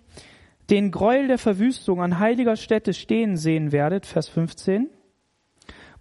den 0.69 0.91
Gräuel 0.91 1.29
der 1.29 1.39
Verwüstung 1.39 2.03
an 2.03 2.19
heiliger 2.19 2.57
Stätte 2.57 2.93
stehen 2.93 3.39
sehen 3.39 3.73
werdet, 3.73 4.05
Vers 4.05 4.29
15, 4.29 4.91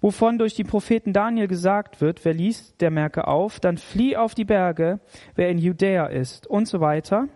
wovon 0.01 0.37
durch 0.37 0.53
die 0.53 0.63
Propheten 0.63 1.13
Daniel 1.13 1.47
gesagt 1.47 2.01
wird, 2.01 2.23
wer 2.25 2.33
liest, 2.33 2.81
der 2.81 2.91
merke 2.91 3.27
auf, 3.27 3.59
dann 3.59 3.77
flieh 3.77 4.17
auf 4.17 4.35
die 4.35 4.45
Berge, 4.45 4.99
wer 5.35 5.49
in 5.49 5.57
Judäa 5.57 6.07
ist 6.07 6.47
und 6.47 6.67
so 6.67 6.79
weiter. 6.79 7.27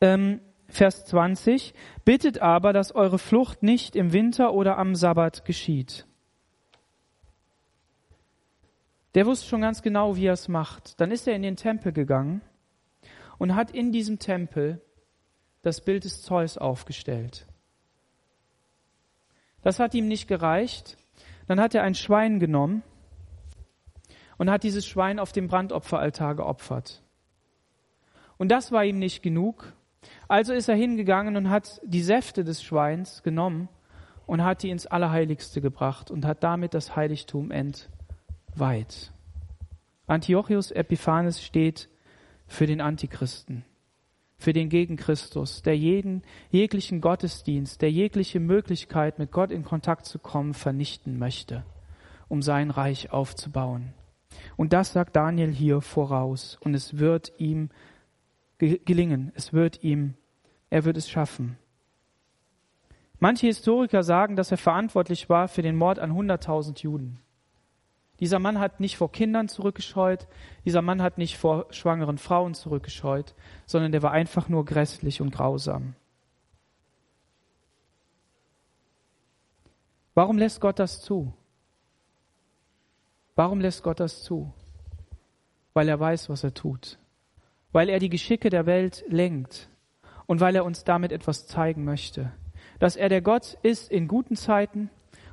Ähm, 0.00 0.40
Vers 0.68 1.04
20, 1.06 1.74
bittet 2.04 2.40
aber, 2.40 2.72
dass 2.72 2.92
eure 2.92 3.18
Flucht 3.18 3.62
nicht 3.62 3.96
im 3.96 4.12
Winter 4.12 4.52
oder 4.52 4.78
am 4.78 4.94
Sabbat 4.94 5.44
geschieht. 5.44 6.06
Der 9.14 9.26
wusste 9.26 9.48
schon 9.48 9.62
ganz 9.62 9.80
genau, 9.80 10.16
wie 10.16 10.26
er 10.26 10.34
es 10.34 10.48
macht. 10.48 11.00
Dann 11.00 11.10
ist 11.10 11.26
er 11.26 11.34
in 11.34 11.42
den 11.42 11.56
Tempel 11.56 11.92
gegangen 11.92 12.42
und 13.38 13.54
hat 13.54 13.70
in 13.70 13.92
diesem 13.92 14.18
Tempel 14.18 14.82
das 15.62 15.80
Bild 15.80 16.04
des 16.04 16.22
Zeus 16.22 16.58
aufgestellt. 16.58 17.46
Das 19.66 19.80
hat 19.80 19.94
ihm 19.94 20.06
nicht 20.06 20.28
gereicht. 20.28 20.96
Dann 21.48 21.58
hat 21.58 21.74
er 21.74 21.82
ein 21.82 21.96
Schwein 21.96 22.38
genommen 22.38 22.84
und 24.38 24.48
hat 24.48 24.62
dieses 24.62 24.86
Schwein 24.86 25.18
auf 25.18 25.32
dem 25.32 25.48
Brandopferaltar 25.48 26.36
geopfert. 26.36 27.02
Und 28.38 28.52
das 28.52 28.70
war 28.70 28.84
ihm 28.84 29.00
nicht 29.00 29.24
genug. 29.24 29.72
Also 30.28 30.52
ist 30.52 30.68
er 30.68 30.76
hingegangen 30.76 31.36
und 31.36 31.50
hat 31.50 31.80
die 31.82 32.04
Säfte 32.04 32.44
des 32.44 32.62
Schweins 32.62 33.24
genommen 33.24 33.68
und 34.24 34.44
hat 34.44 34.62
die 34.62 34.70
ins 34.70 34.86
Allerheiligste 34.86 35.60
gebracht 35.60 36.12
und 36.12 36.24
hat 36.26 36.44
damit 36.44 36.72
das 36.72 36.94
Heiligtum 36.94 37.50
entweiht. 37.50 39.10
Antiochus 40.06 40.70
Epiphanes 40.70 41.42
steht 41.42 41.88
für 42.46 42.68
den 42.68 42.80
Antichristen, 42.80 43.64
für 44.38 44.52
den 44.52 44.68
Gegenchristus, 44.68 45.62
der 45.62 45.76
jeden, 45.76 46.22
jeglichen 46.50 47.00
Gottesdienst, 47.00 47.80
der 47.82 47.90
jegliche 47.90 48.40
Möglichkeit, 48.40 49.18
mit 49.18 49.32
Gott 49.32 49.50
in 49.50 49.64
Kontakt 49.64 50.06
zu 50.06 50.18
kommen, 50.18 50.54
vernichten 50.54 51.18
möchte, 51.18 51.64
um 52.28 52.42
sein 52.42 52.70
Reich 52.70 53.12
aufzubauen. 53.12 53.94
Und 54.56 54.72
das 54.72 54.92
sagt 54.92 55.16
Daniel 55.16 55.52
hier 55.52 55.80
voraus. 55.80 56.58
Und 56.60 56.74
es 56.74 56.98
wird 56.98 57.32
ihm 57.38 57.70
gelingen. 58.58 59.32
Es 59.34 59.52
wird 59.52 59.82
ihm, 59.82 60.14
er 60.70 60.84
wird 60.84 60.96
es 60.96 61.08
schaffen. 61.08 61.56
Manche 63.18 63.46
Historiker 63.46 64.02
sagen, 64.02 64.36
dass 64.36 64.50
er 64.50 64.58
verantwortlich 64.58 65.28
war 65.28 65.48
für 65.48 65.62
den 65.62 65.76
Mord 65.76 65.98
an 65.98 66.12
100.000 66.12 66.82
Juden. 66.82 67.18
Dieser 68.20 68.38
Mann 68.38 68.58
hat 68.58 68.80
nicht 68.80 68.96
vor 68.96 69.12
Kindern 69.12 69.48
zurückgescheut, 69.48 70.26
dieser 70.64 70.82
Mann 70.82 71.02
hat 71.02 71.18
nicht 71.18 71.36
vor 71.36 71.66
schwangeren 71.70 72.18
Frauen 72.18 72.54
zurückgescheut, 72.54 73.34
sondern 73.66 73.92
der 73.92 74.02
war 74.02 74.12
einfach 74.12 74.48
nur 74.48 74.64
grässlich 74.64 75.20
und 75.20 75.30
grausam. 75.30 75.94
Warum 80.14 80.38
lässt 80.38 80.60
Gott 80.60 80.78
das 80.78 81.02
zu? 81.02 81.32
Warum 83.34 83.60
lässt 83.60 83.82
Gott 83.82 84.00
das 84.00 84.22
zu? 84.22 84.50
Weil 85.74 85.88
er 85.88 86.00
weiß, 86.00 86.30
was 86.30 86.42
er 86.42 86.54
tut 86.54 86.98
weil 87.76 87.90
er 87.90 87.98
die 87.98 88.08
Geschicke 88.08 88.48
der 88.48 88.64
Welt 88.64 89.04
lenkt 89.06 89.68
und 90.24 90.40
weil 90.40 90.56
er 90.56 90.64
uns 90.64 90.84
damit 90.84 91.12
etwas 91.12 91.46
zeigen 91.46 91.84
möchte. 91.84 92.32
Dass 92.78 92.96
er 92.96 93.10
der 93.10 93.20
Gott 93.20 93.58
ist 93.62 93.90
in 93.90 94.08
guten 94.08 94.34
Zeiten 94.34 94.88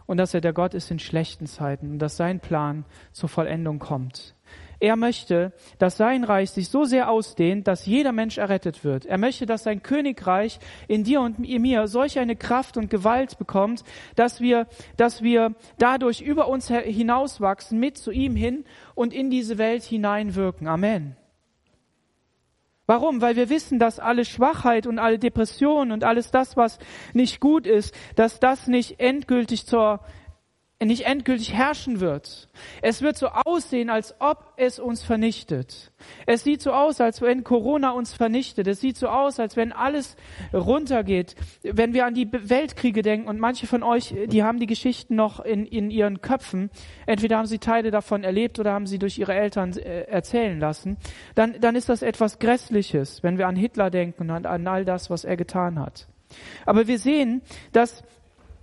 und 0.06 0.18
dass 0.18 0.34
er 0.34 0.42
der 0.42 0.54
Gott 0.54 0.74
ist 0.74 0.92
in 0.92 1.00
schlechten 1.00 1.48
Zeiten 1.48 1.92
und 1.92 2.00
dass 2.00 2.18
sein 2.18 2.40
Plan 2.40 2.86
zur 3.12 3.30
Vollendung 3.30 3.80
kommt. 3.80 4.36
Er 4.80 4.98
möchte, 4.98 5.54
dass 5.78 5.96
sein 5.96 6.26
Reich 6.26 6.52
sich 6.52 6.68
so 6.68 6.84
sehr 6.84 7.10
ausdehnt, 7.10 7.70
dass 7.70 7.86
jeder 7.86 8.12
Mensch 8.12 8.38
errettet 8.38 8.84
wird. 8.84 9.06
Er 9.06 9.18
möchte, 9.18 9.46
dass 9.46 9.64
sein 9.64 9.82
Königreich 9.82 10.60
in 10.90 11.06
dir 11.06 11.22
und 11.22 11.40
in 11.40 11.62
mir 11.62 11.88
solch 11.88 12.20
eine 12.20 12.36
Kraft 12.36 12.76
und 12.76 12.90
Gewalt 12.90 13.38
bekommt, 13.38 13.86
dass 14.16 14.42
wir, 14.42 14.68
dass 14.98 15.24
wir 15.24 15.56
dadurch 15.78 16.20
über 16.20 16.50
uns 16.50 16.68
hinauswachsen, 16.68 17.80
mit 17.80 17.98
zu 17.98 18.12
ihm 18.12 18.36
hin 18.36 18.66
und 18.94 19.14
in 19.14 19.30
diese 19.30 19.58
Welt 19.58 19.84
hineinwirken. 19.84 20.68
Amen. 20.68 21.16
Warum? 22.86 23.22
Weil 23.22 23.38
wir 23.38 23.50
wissen, 23.50 23.80
dass 23.80 24.00
alle 24.00 24.26
Schwachheit 24.26 24.88
und 24.88 25.00
alle 25.00 25.18
Depression 25.18 25.92
und 25.92 26.04
alles 26.04 26.32
das, 26.32 26.58
was 26.58 26.80
nicht 27.14 27.40
gut 27.40 27.66
ist, 27.66 27.96
dass 28.16 28.42
das 28.42 28.68
nicht 28.68 29.00
endgültig 29.00 29.66
zur 29.66 30.02
nicht 30.86 31.06
endgültig 31.06 31.54
herrschen 31.54 32.00
wird. 32.00 32.50
Es 32.82 33.02
wird 33.02 33.18
so 33.18 33.28
aussehen, 33.28 33.90
als 33.90 34.16
ob 34.20 34.54
es 34.58 34.80
uns 34.80 35.04
vernichtet. 35.04 35.92
Es 36.26 36.44
sieht 36.44 36.62
so 36.62 36.72
aus, 36.72 37.02
als 37.02 37.22
wenn 37.22 37.44
Corona 37.44 37.92
uns 37.92 38.14
vernichtet. 38.14 38.68
Es 38.68 38.82
sieht 38.82 38.98
so 38.98 39.08
aus, 39.08 39.40
als 39.40 39.56
wenn 39.56 39.72
alles 39.72 40.16
runtergeht. 40.54 41.36
Wenn 41.64 41.94
wir 41.94 42.06
an 42.06 42.14
die 42.14 42.28
Weltkriege 42.32 43.02
denken 43.02 43.28
und 43.28 43.40
manche 43.40 43.68
von 43.68 43.84
euch, 43.84 44.14
die 44.28 44.44
haben 44.44 44.60
die 44.60 44.68
Geschichten 44.68 45.16
noch 45.16 45.40
in, 45.40 45.66
in 45.66 45.92
ihren 45.92 46.22
Köpfen, 46.22 46.70
entweder 47.06 47.38
haben 47.38 47.48
sie 47.48 47.60
Teile 47.60 47.92
davon 47.92 48.24
erlebt 48.24 48.60
oder 48.60 48.74
haben 48.74 48.88
sie 48.88 49.00
durch 49.00 49.18
ihre 49.18 49.34
Eltern 49.34 49.74
äh, 49.78 50.02
erzählen 50.04 50.60
lassen, 50.60 50.98
dann, 51.36 51.60
dann 51.60 51.76
ist 51.76 51.90
das 51.90 52.02
etwas 52.02 52.40
Grässliches, 52.40 53.24
wenn 53.24 53.38
wir 53.38 53.48
an 53.48 53.56
Hitler 53.56 53.90
denken 53.90 54.30
und 54.30 54.46
an 54.46 54.68
all 54.68 54.86
das, 54.86 55.10
was 55.10 55.24
er 55.24 55.38
getan 55.38 55.80
hat. 55.80 56.08
Aber 56.66 56.88
wir 56.88 57.00
sehen, 57.00 57.42
dass 57.72 58.04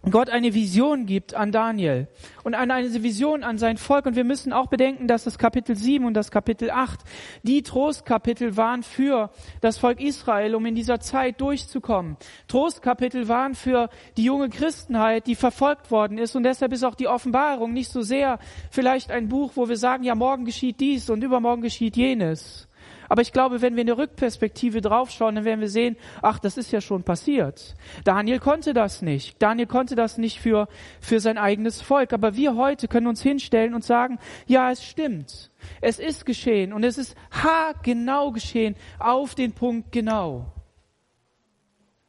Gott 0.09 0.31
eine 0.31 0.55
Vision 0.55 1.05
gibt 1.05 1.35
an 1.35 1.53
Daniel 1.53 2.09
und 2.43 2.55
an 2.55 2.71
eine 2.71 3.03
Vision 3.03 3.45
an 3.45 3.59
sein 3.59 3.77
Volk. 3.77 4.07
Und 4.07 4.17
wir 4.17 4.25
müssen 4.25 4.51
auch 4.51 4.69
bedenken, 4.69 5.07
dass 5.07 5.25
das 5.25 5.37
Kapitel 5.37 5.77
7 5.77 6.07
und 6.07 6.15
das 6.15 6.31
Kapitel 6.31 6.71
8 6.71 7.01
die 7.43 7.63
Trostkapitel 7.63 8.57
waren 8.57 8.83
für 8.83 9.31
das 9.61 9.77
Volk 9.77 10.01
Israel, 10.01 10.55
um 10.55 10.65
in 10.65 10.75
dieser 10.75 11.01
Zeit 11.01 11.39
durchzukommen. 11.43 12.17
Trostkapitel 12.49 13.29
waren 13.29 13.55
für 13.55 13.91
die 14.17 14.25
junge 14.25 14.49
Christenheit, 14.49 15.27
die 15.27 15.35
verfolgt 15.35 15.91
worden 15.91 16.17
ist. 16.17 16.35
Und 16.35 16.45
deshalb 16.45 16.73
ist 16.73 16.83
auch 16.83 16.95
die 16.95 17.09
Offenbarung 17.09 17.75
nicht 17.75 17.91
so 17.91 18.01
sehr 18.01 18.39
vielleicht 18.71 19.11
ein 19.11 19.29
Buch, 19.29 19.53
wo 19.55 19.69
wir 19.69 19.77
sagen, 19.77 20.03
ja, 20.03 20.15
morgen 20.15 20.47
geschieht 20.47 20.81
dies 20.81 21.11
und 21.11 21.23
übermorgen 21.23 21.61
geschieht 21.61 21.97
jenes 21.99 22.70
aber 23.11 23.23
ich 23.23 23.33
glaube, 23.33 23.61
wenn 23.61 23.75
wir 23.75 23.81
in 23.81 23.89
der 23.89 23.99
Rückperspektive 23.99 24.81
draufschauen, 24.81 25.35
dann 25.35 25.45
werden 25.45 25.61
wir 25.61 25.69
sehen, 25.69 25.97
ach, 26.23 26.39
das 26.39 26.57
ist 26.57 26.71
ja 26.71 26.81
schon 26.81 27.03
passiert. 27.03 27.75
Daniel 28.05 28.39
konnte 28.39 28.73
das 28.73 29.03
nicht. 29.03 29.43
Daniel 29.43 29.67
konnte 29.67 29.97
das 29.97 30.17
nicht 30.17 30.39
für, 30.39 30.69
für 31.01 31.19
sein 31.19 31.37
eigenes 31.37 31.83
Volk. 31.83 32.13
Aber 32.13 32.37
wir 32.37 32.55
heute 32.55 32.87
können 32.87 33.09
uns 33.09 33.21
hinstellen 33.21 33.75
und 33.75 33.83
sagen, 33.83 34.21
ja, 34.47 34.71
es 34.71 34.85
stimmt. 34.85 35.51
Es 35.81 35.99
ist 35.99 36.25
geschehen 36.25 36.73
und 36.73 36.85
es 36.85 36.99
ist 36.99 37.17
haargenau 37.33 38.31
geschehen, 38.31 38.77
auf 39.01 39.35
den 39.35 39.55
Punkt 39.55 39.91
genau. 39.91 40.47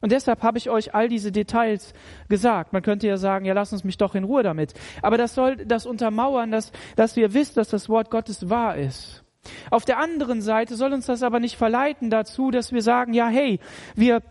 Und 0.00 0.12
deshalb 0.12 0.44
habe 0.44 0.58
ich 0.58 0.70
euch 0.70 0.94
all 0.94 1.08
diese 1.08 1.32
Details 1.32 1.94
gesagt. 2.28 2.72
Man 2.72 2.82
könnte 2.82 3.08
ja 3.08 3.16
sagen, 3.16 3.44
ja, 3.44 3.54
lass 3.54 3.72
uns 3.72 3.82
mich 3.82 3.98
doch 3.98 4.14
in 4.14 4.22
Ruhe 4.22 4.44
damit. 4.44 4.72
Aber 5.02 5.18
das 5.18 5.34
soll 5.34 5.56
das 5.56 5.84
untermauern, 5.84 6.52
dass, 6.52 6.70
dass 6.94 7.16
wir 7.16 7.34
wissen, 7.34 7.56
dass 7.56 7.70
das 7.70 7.88
Wort 7.88 8.08
Gottes 8.08 8.48
wahr 8.48 8.76
ist. 8.76 9.21
Auf 9.70 9.84
der 9.84 9.98
anderen 9.98 10.40
Seite 10.42 10.76
soll 10.76 10.92
uns 10.92 11.06
das 11.06 11.22
aber 11.22 11.40
nicht 11.40 11.56
verleiten 11.56 12.10
dazu, 12.10 12.50
dass 12.50 12.72
wir 12.72 12.82
sagen, 12.82 13.12
ja, 13.12 13.28
hey, 13.28 13.58
wir 13.94 14.22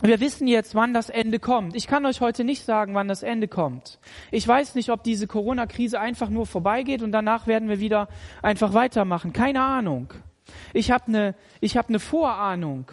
wir 0.00 0.20
wissen 0.20 0.46
jetzt, 0.46 0.76
wann 0.76 0.94
das 0.94 1.10
Ende 1.10 1.40
kommt. 1.40 1.74
Ich 1.74 1.88
kann 1.88 2.06
euch 2.06 2.20
heute 2.20 2.44
nicht 2.44 2.64
sagen, 2.64 2.94
wann 2.94 3.08
das 3.08 3.24
Ende 3.24 3.48
kommt. 3.48 3.98
Ich 4.30 4.46
weiß 4.46 4.76
nicht, 4.76 4.90
ob 4.90 5.02
diese 5.02 5.26
Corona-Krise 5.26 5.98
einfach 5.98 6.28
nur 6.28 6.46
vorbeigeht 6.46 7.02
und 7.02 7.10
danach 7.10 7.48
werden 7.48 7.68
wir 7.68 7.80
wieder 7.80 8.08
einfach 8.40 8.74
weitermachen. 8.74 9.32
Keine 9.32 9.60
Ahnung. 9.60 10.14
Ich 10.72 10.92
habe 10.92 11.06
eine 11.08 11.34
hab 11.64 11.90
ne 11.90 11.98
Vorahnung. 11.98 12.92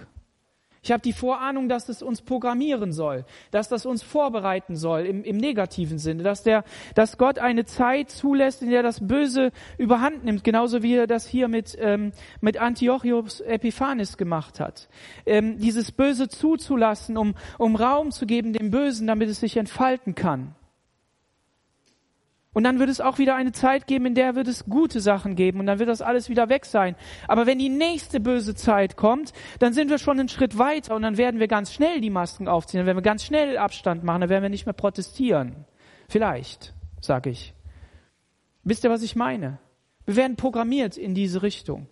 Ich 0.85 0.91
habe 0.91 1.01
die 1.01 1.13
Vorahnung, 1.13 1.67
dass 1.67 1.89
es 1.89 2.03
uns 2.03 2.21
programmieren 2.21 2.93
soll, 2.93 3.25
dass 3.49 3.69
das 3.69 3.87
uns 3.87 4.03
vorbereiten 4.03 4.75
soll 4.75 5.07
im, 5.07 5.23
im 5.23 5.37
negativen 5.37 5.97
Sinne, 5.97 6.21
dass 6.21 6.43
der, 6.43 6.63
dass 6.93 7.17
Gott 7.17 7.39
eine 7.39 7.65
Zeit 7.65 8.11
zulässt, 8.11 8.61
in 8.61 8.69
der 8.69 8.83
das 8.83 8.99
Böse 9.05 9.51
überhand 9.79 10.23
nimmt, 10.23 10.43
genauso 10.43 10.83
wie 10.83 10.93
er 10.93 11.07
das 11.07 11.25
hier 11.25 11.47
mit 11.47 11.75
ähm, 11.81 12.11
mit 12.39 12.57
Antiochus 12.57 13.41
Epiphanes 13.41 14.15
gemacht 14.15 14.59
hat. 14.59 14.87
Ähm, 15.25 15.57
dieses 15.57 15.91
Böse 15.91 16.29
zuzulassen, 16.29 17.17
um 17.17 17.33
um 17.57 17.75
Raum 17.75 18.11
zu 18.11 18.27
geben 18.27 18.53
dem 18.53 18.69
Bösen, 18.69 19.07
damit 19.07 19.27
es 19.29 19.39
sich 19.39 19.57
entfalten 19.57 20.13
kann. 20.13 20.53
Und 22.55 22.63
dann 22.63 22.79
wird 22.79 22.89
es 22.89 23.01
auch 23.01 23.17
wieder 23.17 23.35
eine 23.35 23.51
Zeit 23.51 23.85
geben, 23.85 24.05
in 24.05 24.15
der 24.15 24.35
wird 24.35 24.47
es 24.47 24.63
gute 24.63 25.01
Sachen 25.01 25.35
geben 25.35 25.59
und 25.59 25.65
dann 25.65 25.77
wird 25.77 25.89
das 25.89 26.01
alles 26.01 26.29
wieder 26.29 26.47
weg 26.47 26.65
sein. 26.65 26.95
Aber 27.27 27.45
wenn 27.47 27.59
die 27.59 27.67
nächste 27.67 28.21
böse 28.21 28.55
Zeit 28.55 28.95
kommt, 28.95 29.33
dann 29.59 29.73
sind 29.73 29.89
wir 29.89 29.97
schon 29.97 30.17
einen 30.17 30.29
Schritt 30.29 30.57
weiter 30.57 30.95
und 30.95 31.01
dann 31.01 31.17
werden 31.17 31.41
wir 31.41 31.49
ganz 31.49 31.73
schnell 31.73 31.99
die 31.99 32.09
Masken 32.09 32.47
aufziehen, 32.47 32.79
dann 32.79 32.87
werden 32.87 32.97
wir 32.97 33.03
ganz 33.03 33.25
schnell 33.25 33.57
Abstand 33.57 34.05
machen, 34.05 34.21
dann 34.21 34.29
werden 34.29 34.43
wir 34.43 34.49
nicht 34.49 34.65
mehr 34.65 34.71
protestieren. 34.71 35.65
Vielleicht, 36.07 36.73
sage 37.01 37.29
ich. 37.29 37.53
Wisst 38.63 38.85
ihr, 38.85 38.89
was 38.89 39.03
ich 39.03 39.17
meine? 39.17 39.59
Wir 40.05 40.15
werden 40.15 40.37
programmiert 40.37 40.95
in 40.95 41.13
diese 41.13 41.41
Richtung. 41.41 41.87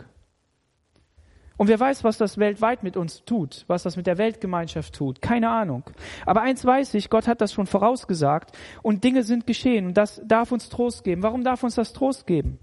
Und 1.63 1.69
wer 1.69 1.79
weiß, 1.79 2.03
was 2.03 2.17
das 2.17 2.39
weltweit 2.39 2.83
mit 2.83 2.97
uns 2.97 3.23
tut, 3.23 3.63
was 3.67 3.83
das 3.83 3.95
mit 3.95 4.05
der 4.05 4.17
Weltgemeinschaft 4.17 4.93
tut. 4.95 5.21
Keine 5.21 5.49
Ahnung. 5.49 5.85
Aber 6.25 6.41
eins 6.41 6.65
weiß 6.65 6.93
ich, 6.95 7.09
Gott 7.09 7.25
hat 7.25 7.39
das 7.39 7.53
schon 7.53 7.67
vorausgesagt 7.67 8.51
und 8.81 9.05
Dinge 9.05 9.23
sind 9.23 9.47
geschehen 9.47 9.85
und 9.85 9.93
das 9.93 10.21
darf 10.25 10.51
uns 10.51 10.67
Trost 10.67 11.05
geben. 11.05 11.23
Warum 11.23 11.45
darf 11.45 11.63
uns 11.63 11.75
das 11.75 11.93
Trost 11.93 12.27
geben? 12.27 12.59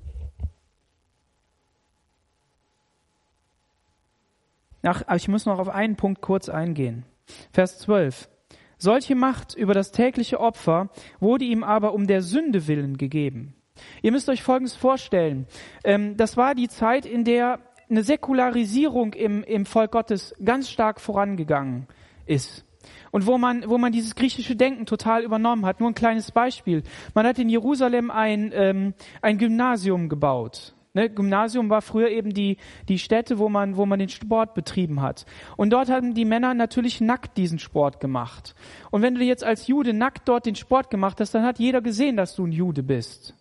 Ach, 4.82 5.02
ich 5.16 5.28
muss 5.28 5.46
noch 5.46 5.60
auf 5.60 5.70
einen 5.70 5.96
Punkt 5.96 6.20
kurz 6.20 6.50
eingehen. 6.50 7.06
Vers 7.54 7.78
12. 7.78 8.28
Solche 8.76 9.14
Macht 9.14 9.54
über 9.54 9.72
das 9.72 9.92
tägliche 9.92 10.40
Opfer 10.40 10.90
wurde 11.20 11.46
ihm 11.46 11.64
aber 11.64 11.94
um 11.94 12.06
der 12.06 12.20
Sünde 12.20 12.68
willen 12.68 12.98
gegeben. 12.98 13.54
Ihr 14.02 14.12
müsst 14.12 14.28
euch 14.28 14.42
Folgendes 14.42 14.76
vorstellen. 14.76 15.46
Ähm, 15.84 16.18
das 16.18 16.36
war 16.36 16.54
die 16.54 16.68
Zeit, 16.68 17.06
in 17.06 17.24
der 17.24 17.60
eine 17.90 18.02
Säkularisierung 18.02 19.12
im, 19.14 19.42
im 19.42 19.66
Volk 19.66 19.92
Gottes 19.92 20.34
ganz 20.42 20.70
stark 20.70 21.00
vorangegangen 21.00 21.86
ist. 22.26 22.64
Und 23.10 23.26
wo 23.26 23.36
man, 23.36 23.68
wo 23.68 23.76
man 23.76 23.92
dieses 23.92 24.14
griechische 24.14 24.56
Denken 24.56 24.86
total 24.86 25.24
übernommen 25.24 25.66
hat. 25.66 25.80
Nur 25.80 25.90
ein 25.90 25.94
kleines 25.94 26.30
Beispiel. 26.30 26.82
Man 27.14 27.26
hat 27.26 27.38
in 27.38 27.48
Jerusalem 27.48 28.10
ein, 28.10 28.52
ähm, 28.54 28.94
ein 29.20 29.38
Gymnasium 29.38 30.08
gebaut. 30.08 30.74
Ne, 30.92 31.08
Gymnasium 31.08 31.70
war 31.70 31.82
früher 31.82 32.08
eben 32.08 32.34
die, 32.34 32.56
die 32.88 32.98
Stätte, 32.98 33.38
wo 33.38 33.48
man, 33.48 33.76
wo 33.76 33.86
man 33.86 34.00
den 34.00 34.08
Sport 34.08 34.54
betrieben 34.54 35.00
hat. 35.02 35.24
Und 35.56 35.70
dort 35.70 35.88
haben 35.88 36.14
die 36.14 36.24
Männer 36.24 36.52
natürlich 36.54 37.00
nackt 37.00 37.36
diesen 37.36 37.60
Sport 37.60 38.00
gemacht. 38.00 38.56
Und 38.90 39.02
wenn 39.02 39.14
du 39.14 39.22
jetzt 39.22 39.44
als 39.44 39.68
Jude 39.68 39.92
nackt 39.92 40.28
dort 40.28 40.46
den 40.46 40.56
Sport 40.56 40.90
gemacht 40.90 41.20
hast, 41.20 41.32
dann 41.32 41.44
hat 41.44 41.60
jeder 41.60 41.80
gesehen, 41.80 42.16
dass 42.16 42.34
du 42.34 42.44
ein 42.44 42.52
Jude 42.52 42.82
bist. 42.82 43.36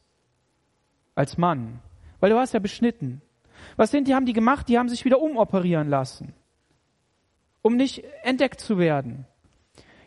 Als 1.15 1.39
Mann. 1.39 1.79
Weil 2.19 2.29
du 2.29 2.35
warst 2.35 2.53
ja 2.53 2.59
beschnitten. 2.59 3.21
Was 3.79 3.91
sind 3.91 4.09
die, 4.09 4.15
haben 4.15 4.25
die 4.25 4.33
gemacht? 4.33 4.67
Die 4.67 4.77
haben 4.77 4.89
sich 4.89 5.05
wieder 5.05 5.21
umoperieren 5.21 5.87
lassen. 5.87 6.33
Um 7.61 7.77
nicht 7.77 8.03
entdeckt 8.23 8.59
zu 8.59 8.77
werden 8.77 9.25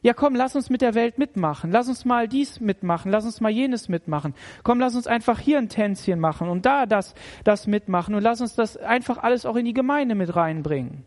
ja 0.03 0.13
komm, 0.13 0.35
lass 0.35 0.57
uns 0.57 0.69
mit 0.69 0.83
der 0.83 0.95
Welt 0.95 1.19
mitmachen, 1.19 1.71
lass 1.71 1.89
uns 1.89 2.05
mal 2.05 2.29
dies 2.29 2.61
mitmachen, 2.61 3.11
lass 3.11 3.25
uns 3.25 3.41
mal 3.41 3.51
jenes 3.51 3.89
mitmachen, 3.89 4.35
komm, 4.65 4.81
lass 4.81 4.97
uns 4.97 5.07
einfach 5.07 5.39
hier 5.39 5.59
ein 5.59 5.69
Tänzchen 5.69 6.19
machen 6.19 6.49
und 6.49 6.67
da 6.67 6.87
das, 6.87 7.15
das 7.45 7.67
mitmachen 7.67 8.15
und 8.15 8.23
lass 8.23 8.41
uns 8.41 8.55
das 8.55 8.77
einfach 8.77 9.19
alles 9.19 9.47
auch 9.47 9.57
in 9.57 9.65
die 9.65 9.73
Gemeinde 9.73 10.15
mit 10.15 10.35
reinbringen. 10.35 11.05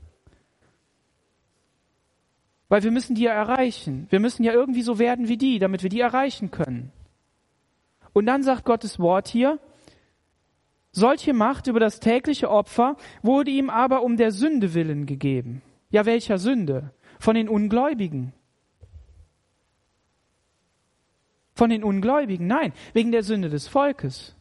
Weil 2.69 2.83
wir 2.83 2.91
müssen 2.91 3.15
die 3.15 3.23
ja 3.23 3.31
erreichen. 3.31 4.07
Wir 4.09 4.19
müssen 4.19 4.43
ja 4.43 4.51
irgendwie 4.51 4.81
so 4.81 4.97
werden 4.97 5.27
wie 5.27 5.37
die, 5.37 5.59
damit 5.59 5.83
wir 5.83 5.89
die 5.89 5.99
erreichen 5.99 6.49
können. 6.49 6.91
Und 8.11 8.25
dann 8.25 8.41
sagt 8.41 8.65
Gottes 8.65 8.97
Wort 8.97 9.27
hier, 9.27 9.59
solche 10.95 11.33
Macht 11.33 11.67
über 11.67 11.79
das 11.79 11.99
tägliche 11.99 12.49
Opfer 12.49 12.95
wurde 13.21 13.51
ihm 13.51 13.69
aber 13.69 14.01
um 14.01 14.17
der 14.17 14.31
Sünde 14.31 14.73
willen 14.73 15.05
gegeben. 15.05 15.61
Ja, 15.89 16.05
welcher 16.05 16.37
Sünde? 16.37 16.93
Von 17.19 17.35
den 17.35 17.49
Ungläubigen. 17.49 18.33
Von 21.53 21.69
den 21.69 21.83
Ungläubigen? 21.83 22.47
Nein, 22.47 22.73
wegen 22.93 23.11
der 23.11 23.23
Sünde 23.23 23.49
des 23.49 23.67
Volkes. 23.67 24.35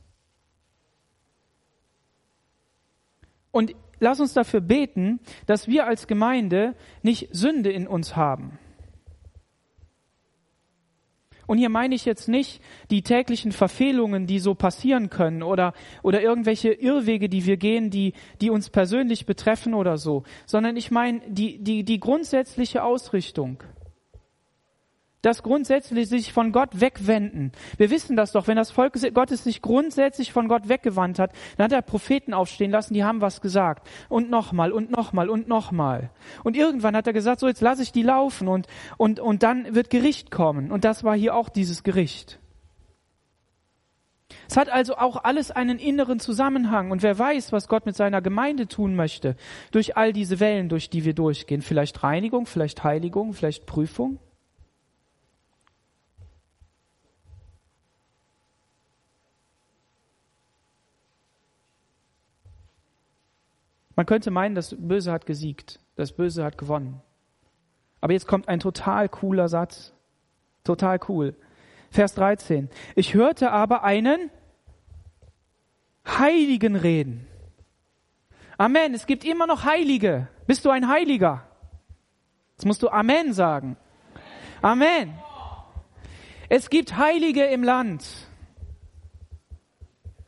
Und 3.50 3.74
lass 4.00 4.18
uns 4.20 4.32
dafür 4.32 4.61
beten, 4.61 5.20
dass 5.46 5.68
wir 5.68 5.86
als 5.86 6.07
Gemeinde 6.07 6.74
nicht 7.02 7.28
Sünde 7.32 7.70
in 7.70 7.86
uns 7.86 8.16
haben. 8.16 8.59
Und 11.47 11.59
hier 11.59 11.68
meine 11.68 11.95
ich 11.95 12.05
jetzt 12.05 12.28
nicht 12.28 12.61
die 12.90 13.03
täglichen 13.03 13.53
Verfehlungen, 13.53 14.26
die 14.26 14.38
so 14.38 14.55
passieren 14.55 15.11
können 15.11 15.42
oder, 15.42 15.72
oder 16.03 16.22
irgendwelche 16.22 16.72
Irrwege, 16.72 17.28
die 17.28 17.47
wir 17.47 17.57
gehen, 17.57 17.90
die, 17.90 18.14
die 18.40 18.51
uns 18.51 18.70
persönlich 18.70 19.26
betreffen 19.26 19.74
oder 19.74 19.99
so, 19.99 20.24
sondern 20.47 20.76
ich 20.76 20.90
meine 20.90 21.20
die, 21.28 21.59
die, 21.59 21.84
die 21.84 22.01
grundsätzliche 22.01 22.82
Ausrichtung 22.82 23.62
das 25.25 25.43
grundsätzlich 25.43 26.09
sich 26.09 26.33
von 26.33 26.53
Gott 26.53 26.81
wegwenden. 26.81 27.53
Wir 27.77 27.91
wissen 27.91 28.16
das 28.16 28.33
doch, 28.33 28.47
wenn 28.47 28.57
das 28.57 28.70
Volk 28.70 28.95
Gottes 29.14 29.45
sich 29.45 29.62
grundsätzlich 29.62 30.33
von 30.33 30.49
Gott 30.49 30.68
weggewandt 30.68 31.18
hat, 31.18 31.33
dann 31.57 31.64
hat 31.64 31.72
er 31.72 31.83
Propheten 31.83 32.35
aufstehen 32.35 32.70
lassen, 32.70 32.95
die 32.95 33.05
haben 33.05 33.20
was 33.20 33.41
gesagt. 33.41 33.89
Und 34.09 34.31
nochmal 34.31 34.72
und 34.72 34.91
nochmal 34.91 35.29
und 35.29 35.49
nochmal. 35.49 36.11
Und 36.43 36.57
irgendwann 36.57 36.97
hat 36.97 37.07
er 37.07 37.12
gesagt, 37.12 37.41
so 37.41 37.49
jetzt 37.49 37.61
lasse 37.61 37.83
ich 37.83 37.93
die 37.93 38.03
laufen 38.03 38.49
und, 38.49 38.66
und, 38.97 39.20
und 39.20 39.43
dann 39.43 39.75
wird 39.75 39.91
Gericht 39.91 40.31
kommen. 40.31 40.70
Und 40.70 40.85
das 40.85 41.05
war 41.05 41.16
hier 41.16 41.35
auch 41.35 41.49
dieses 41.49 41.83
Gericht. 41.83 42.39
Es 44.49 44.57
hat 44.57 44.68
also 44.68 44.97
auch 44.97 45.25
alles 45.25 45.51
einen 45.51 45.79
inneren 45.79 46.20
Zusammenhang. 46.20 46.91
Und 46.91 47.03
wer 47.03 47.18
weiß, 47.18 47.53
was 47.53 47.68
Gott 47.68 47.87
mit 47.87 47.97
seiner 47.97 48.20
Gemeinde 48.20 48.68
tun 48.68 48.95
möchte, 48.95 49.37
durch 49.70 49.97
all 49.97 50.12
diese 50.12 50.41
Wellen, 50.41 50.68
durch 50.68 50.91
die 50.91 51.05
wir 51.05 51.14
durchgehen. 51.14 51.62
Vielleicht 51.62 52.03
Reinigung, 52.03 52.47
vielleicht 52.47 52.85
Heiligung, 52.85 53.33
vielleicht 53.33 53.66
Prüfung. 53.66 54.18
Man 63.97 64.07
könnte 64.07 64.30
meinen, 64.30 64.55
das 64.55 64.74
Böse 64.78 65.12
hat 65.12 65.26
gesiegt, 65.26 65.80
das 65.97 66.12
Böse 66.12 66.45
hat 66.45 66.59
gewonnen. 66.59 67.01
Aber 68.01 68.12
jetzt 68.12 68.26
kommt 68.26 68.49
ein 68.49 68.61
total 68.61 69.09
cooler 69.09 69.49
Satz. 69.49 69.95
Total 70.64 70.99
cool. 71.09 71.34
Vers 71.90 72.14
13. 72.14 72.68
Ich 72.97 73.14
hörte 73.14 73.51
aber 73.51 73.84
einen 73.84 74.30
Heiligen 76.07 76.76
reden. 76.76 77.26
Amen. 78.59 78.95
Es 78.95 79.07
gibt 79.07 79.24
immer 79.24 79.47
noch 79.47 79.64
Heilige. 79.64 80.28
Bist 80.47 80.64
du 80.64 80.70
ein 80.70 80.88
Heiliger? 80.88 81.47
Jetzt 82.53 82.66
musst 82.66 82.82
du 82.82 82.88
Amen 82.88 83.32
sagen. 83.32 83.76
Amen. 84.61 85.14
Es 86.49 86.70
gibt 86.70 86.97
Heilige 86.97 87.45
im 87.45 87.62
Land. 87.62 88.05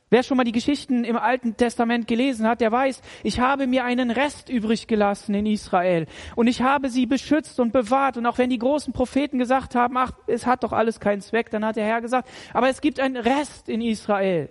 Wer 0.08 0.22
schon 0.22 0.36
mal 0.36 0.44
die 0.44 0.52
Geschichten 0.52 1.02
im 1.02 1.16
Alten 1.16 1.56
Testament 1.56 2.06
gelesen 2.06 2.46
hat, 2.46 2.60
der 2.60 2.70
weiß, 2.70 3.02
ich 3.24 3.40
habe 3.40 3.66
mir 3.66 3.84
einen 3.84 4.12
Rest 4.12 4.48
übrig 4.48 4.86
gelassen 4.86 5.34
in 5.34 5.46
Israel 5.46 6.06
und 6.36 6.46
ich 6.46 6.62
habe 6.62 6.90
sie 6.90 7.06
beschützt 7.06 7.58
und 7.58 7.72
bewahrt. 7.72 8.16
Und 8.16 8.24
auch 8.24 8.38
wenn 8.38 8.48
die 8.48 8.58
großen 8.58 8.92
Propheten 8.92 9.38
gesagt 9.38 9.74
haben, 9.74 9.96
ach, 9.96 10.12
es 10.28 10.46
hat 10.46 10.62
doch 10.62 10.72
alles 10.72 11.00
keinen 11.00 11.22
Zweck, 11.22 11.50
dann 11.50 11.64
hat 11.64 11.74
der 11.74 11.86
Herr 11.86 12.00
gesagt, 12.00 12.28
aber 12.52 12.68
es 12.68 12.80
gibt 12.80 13.00
einen 13.00 13.16
Rest 13.16 13.68
in 13.68 13.80
Israel. 13.80 14.48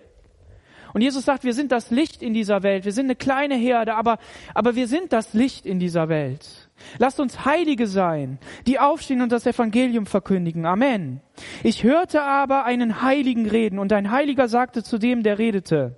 Und 0.93 1.01
Jesus 1.01 1.24
sagt, 1.24 1.45
wir 1.45 1.53
sind 1.53 1.72
das 1.72 1.89
Licht 1.89 2.22
in 2.22 2.34
dieser 2.34 2.62
Welt. 2.64 2.84
Wir 2.84 2.91
sind 2.91 3.06
eine 3.06 3.16
kleine 3.16 3.56
Herde, 3.56 3.95
aber, 3.95 4.18
aber 4.53 4.76
wir 4.76 4.88
sind 4.88 5.14
das 5.14 5.34
Licht 5.34 5.66
in 5.66 5.80
dieser 5.80 6.10
Welt. 6.10 6.64
Lasst 6.97 7.19
uns 7.19 7.45
Heilige 7.45 7.88
sein, 7.88 8.39
die 8.67 8.80
aufstehen 8.80 9.21
und 9.21 9.32
das 9.32 9.45
Evangelium 9.45 10.05
verkündigen. 10.05 10.65
Amen. 10.65 11.21
Ich 11.63 11.84
hörte 11.84 12.21
aber 12.21 12.65
einen 12.65 13.01
Heiligen 13.01 13.47
reden 13.47 13.80
und 13.80 13.91
ein 13.93 14.11
Heiliger 14.11 14.47
sagte 14.47 14.84
zu 14.84 14.97
dem, 14.97 15.23
der 15.23 15.39
redete, 15.39 15.97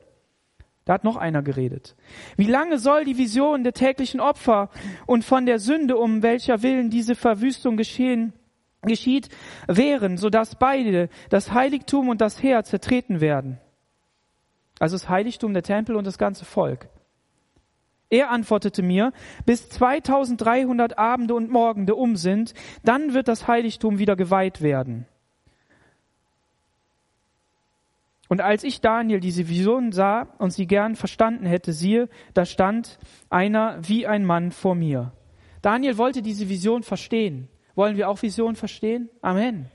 da 0.86 0.94
hat 0.94 1.04
noch 1.04 1.18
einer 1.18 1.42
geredet. 1.42 1.96
Wie 2.38 2.46
lange 2.46 2.78
soll 2.78 3.04
die 3.04 3.18
Vision 3.18 3.64
der 3.64 3.74
täglichen 3.74 4.22
Opfer 4.22 4.70
und 5.06 5.26
von 5.26 5.46
der 5.46 5.60
Sünde, 5.60 5.98
um 5.98 6.24
welcher 6.24 6.64
Willen 6.64 6.90
diese 6.90 7.16
Verwüstung 7.16 7.76
geschehen, 7.76 8.32
geschieht, 8.84 9.28
währen, 9.68 10.16
sodass 10.16 10.56
beide, 10.56 11.10
das 11.30 11.52
Heiligtum 11.52 12.08
und 12.08 12.22
das 12.22 12.42
Heer, 12.42 12.64
zertreten 12.64 13.20
werden? 13.20 13.60
Also 14.80 14.96
das 14.96 15.10
Heiligtum, 15.10 15.54
der 15.54 15.64
Tempel 15.64 15.96
und 15.96 16.08
das 16.08 16.18
ganze 16.18 16.46
Volk. 16.46 16.88
Er 18.10 18.32
antwortete 18.32 18.84
mir, 18.84 19.12
bis 19.46 19.70
2300 19.70 20.98
Abende 20.98 21.34
und 21.34 21.52
Morgende 21.52 21.96
um 21.96 22.16
sind, 22.16 22.54
dann 22.84 23.14
wird 23.14 23.28
das 23.28 23.48
Heiligtum 23.48 24.00
wieder 24.00 24.16
geweiht 24.16 24.62
werden. 24.62 25.06
Und 28.30 28.42
als 28.42 28.64
ich 28.64 28.82
Daniel 28.82 29.20
diese 29.20 29.48
Vision 29.48 29.92
sah 29.92 30.28
und 30.38 30.52
sie 30.52 30.68
gern 30.68 30.96
verstanden 30.96 31.46
hätte, 31.46 31.72
siehe, 31.72 32.10
da 32.34 32.46
stand 32.46 33.00
einer 33.30 33.78
wie 33.82 34.06
ein 34.06 34.26
Mann 34.26 34.52
vor 34.52 34.76
mir. 34.76 35.14
Daniel 35.62 35.98
wollte 35.98 36.22
diese 36.22 36.50
Vision 36.50 36.84
verstehen. 36.84 37.48
Wollen 37.76 37.98
wir 37.98 38.10
auch 38.10 38.22
Vision 38.22 38.56
verstehen? 38.56 39.10
Amen. 39.22 39.68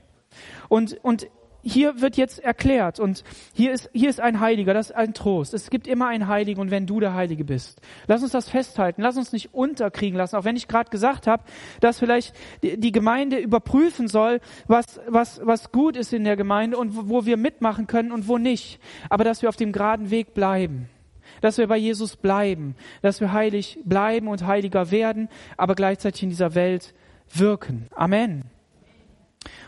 Und, 0.69 0.97
und 1.03 1.27
hier 1.63 2.01
wird 2.01 2.17
jetzt 2.17 2.39
erklärt 2.39 2.99
und 2.99 3.23
hier 3.53 3.71
ist, 3.71 3.89
hier 3.93 4.09
ist 4.09 4.19
ein 4.19 4.39
Heiliger, 4.39 4.73
das 4.73 4.89
ist 4.89 4.95
ein 4.95 5.13
Trost. 5.13 5.53
Es 5.53 5.69
gibt 5.69 5.87
immer 5.87 6.07
einen 6.07 6.27
Heiligen 6.27 6.59
und 6.59 6.71
wenn 6.71 6.85
du 6.85 6.99
der 6.99 7.13
Heilige 7.13 7.45
bist. 7.45 7.81
Lass 8.07 8.21
uns 8.21 8.33
das 8.33 8.49
festhalten, 8.49 9.01
lass 9.01 9.17
uns 9.17 9.31
nicht 9.31 9.53
unterkriegen 9.53 10.17
lassen, 10.17 10.35
auch 10.35 10.43
wenn 10.43 10.57
ich 10.57 10.67
gerade 10.67 10.89
gesagt 10.89 11.25
habe, 11.25 11.43
dass 11.79 11.99
vielleicht 11.99 12.35
die 12.61 12.91
Gemeinde 12.91 13.37
überprüfen 13.37 14.07
soll, 14.07 14.41
was, 14.67 14.99
was, 15.07 15.39
was 15.43 15.71
gut 15.71 15.95
ist 15.95 16.13
in 16.13 16.25
der 16.25 16.35
Gemeinde 16.35 16.77
und 16.77 17.09
wo 17.09 17.25
wir 17.25 17.37
mitmachen 17.37 17.87
können 17.87 18.11
und 18.11 18.27
wo 18.27 18.37
nicht. 18.37 18.79
Aber 19.09 19.23
dass 19.23 19.41
wir 19.41 19.49
auf 19.49 19.55
dem 19.55 19.71
geraden 19.71 20.11
Weg 20.11 20.33
bleiben 20.33 20.89
dass 21.41 21.57
wir 21.57 21.67
bei 21.67 21.77
Jesus 21.77 22.15
bleiben, 22.15 22.75
dass 23.01 23.19
wir 23.19 23.33
heilig 23.33 23.79
bleiben 23.83 24.27
und 24.27 24.45
heiliger 24.45 24.91
werden, 24.91 25.29
aber 25.57 25.75
gleichzeitig 25.75 26.23
in 26.23 26.29
dieser 26.29 26.55
Welt 26.55 26.93
wirken. 27.33 27.87
Amen. 27.95 28.52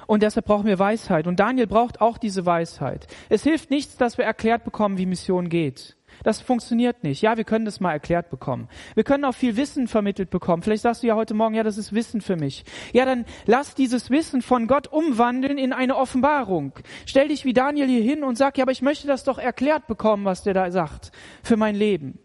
Und 0.07 0.23
deshalb 0.23 0.45
brauchen 0.45 0.65
wir 0.65 0.79
Weisheit. 0.79 1.27
Und 1.27 1.39
Daniel 1.39 1.67
braucht 1.67 2.01
auch 2.01 2.17
diese 2.17 2.45
Weisheit. 2.45 3.07
Es 3.29 3.43
hilft 3.43 3.69
nichts, 3.69 3.97
dass 3.97 4.17
wir 4.17 4.25
erklärt 4.25 4.63
bekommen, 4.63 4.97
wie 4.97 5.05
Mission 5.05 5.49
geht. 5.49 5.95
Das 6.23 6.41
funktioniert 6.41 7.03
nicht. 7.03 7.21
Ja, 7.21 7.37
wir 7.37 7.43
können 7.43 7.65
das 7.65 7.79
mal 7.79 7.91
erklärt 7.91 8.29
bekommen. 8.29 8.69
Wir 8.95 9.03
können 9.03 9.25
auch 9.25 9.33
viel 9.33 9.57
Wissen 9.57 9.87
vermittelt 9.87 10.29
bekommen. 10.29 10.63
Vielleicht 10.63 10.83
sagst 10.83 11.03
du 11.03 11.07
ja 11.07 11.15
heute 11.15 11.33
Morgen, 11.33 11.55
ja, 11.55 11.63
das 11.63 11.77
ist 11.77 11.93
Wissen 11.93 12.21
für 12.21 12.35
mich. 12.35 12.63
Ja, 12.93 13.05
dann 13.05 13.25
lass 13.45 13.75
dieses 13.75 14.09
Wissen 14.09 14.41
von 14.41 14.67
Gott 14.67 14.87
umwandeln 14.87 15.57
in 15.57 15.73
eine 15.73 15.95
Offenbarung. 15.95 16.73
Stell 17.05 17.27
dich 17.27 17.45
wie 17.45 17.53
Daniel 17.53 17.87
hier 17.87 18.01
hin 18.01 18.23
und 18.23 18.37
sag, 18.37 18.57
ja, 18.57 18.63
aber 18.63 18.71
ich 18.71 18.81
möchte 18.81 19.07
das 19.07 19.23
doch 19.23 19.37
erklärt 19.37 19.87
bekommen, 19.87 20.25
was 20.25 20.43
der 20.43 20.53
da 20.53 20.71
sagt, 20.71 21.11
für 21.43 21.57
mein 21.57 21.75
Leben. 21.75 22.19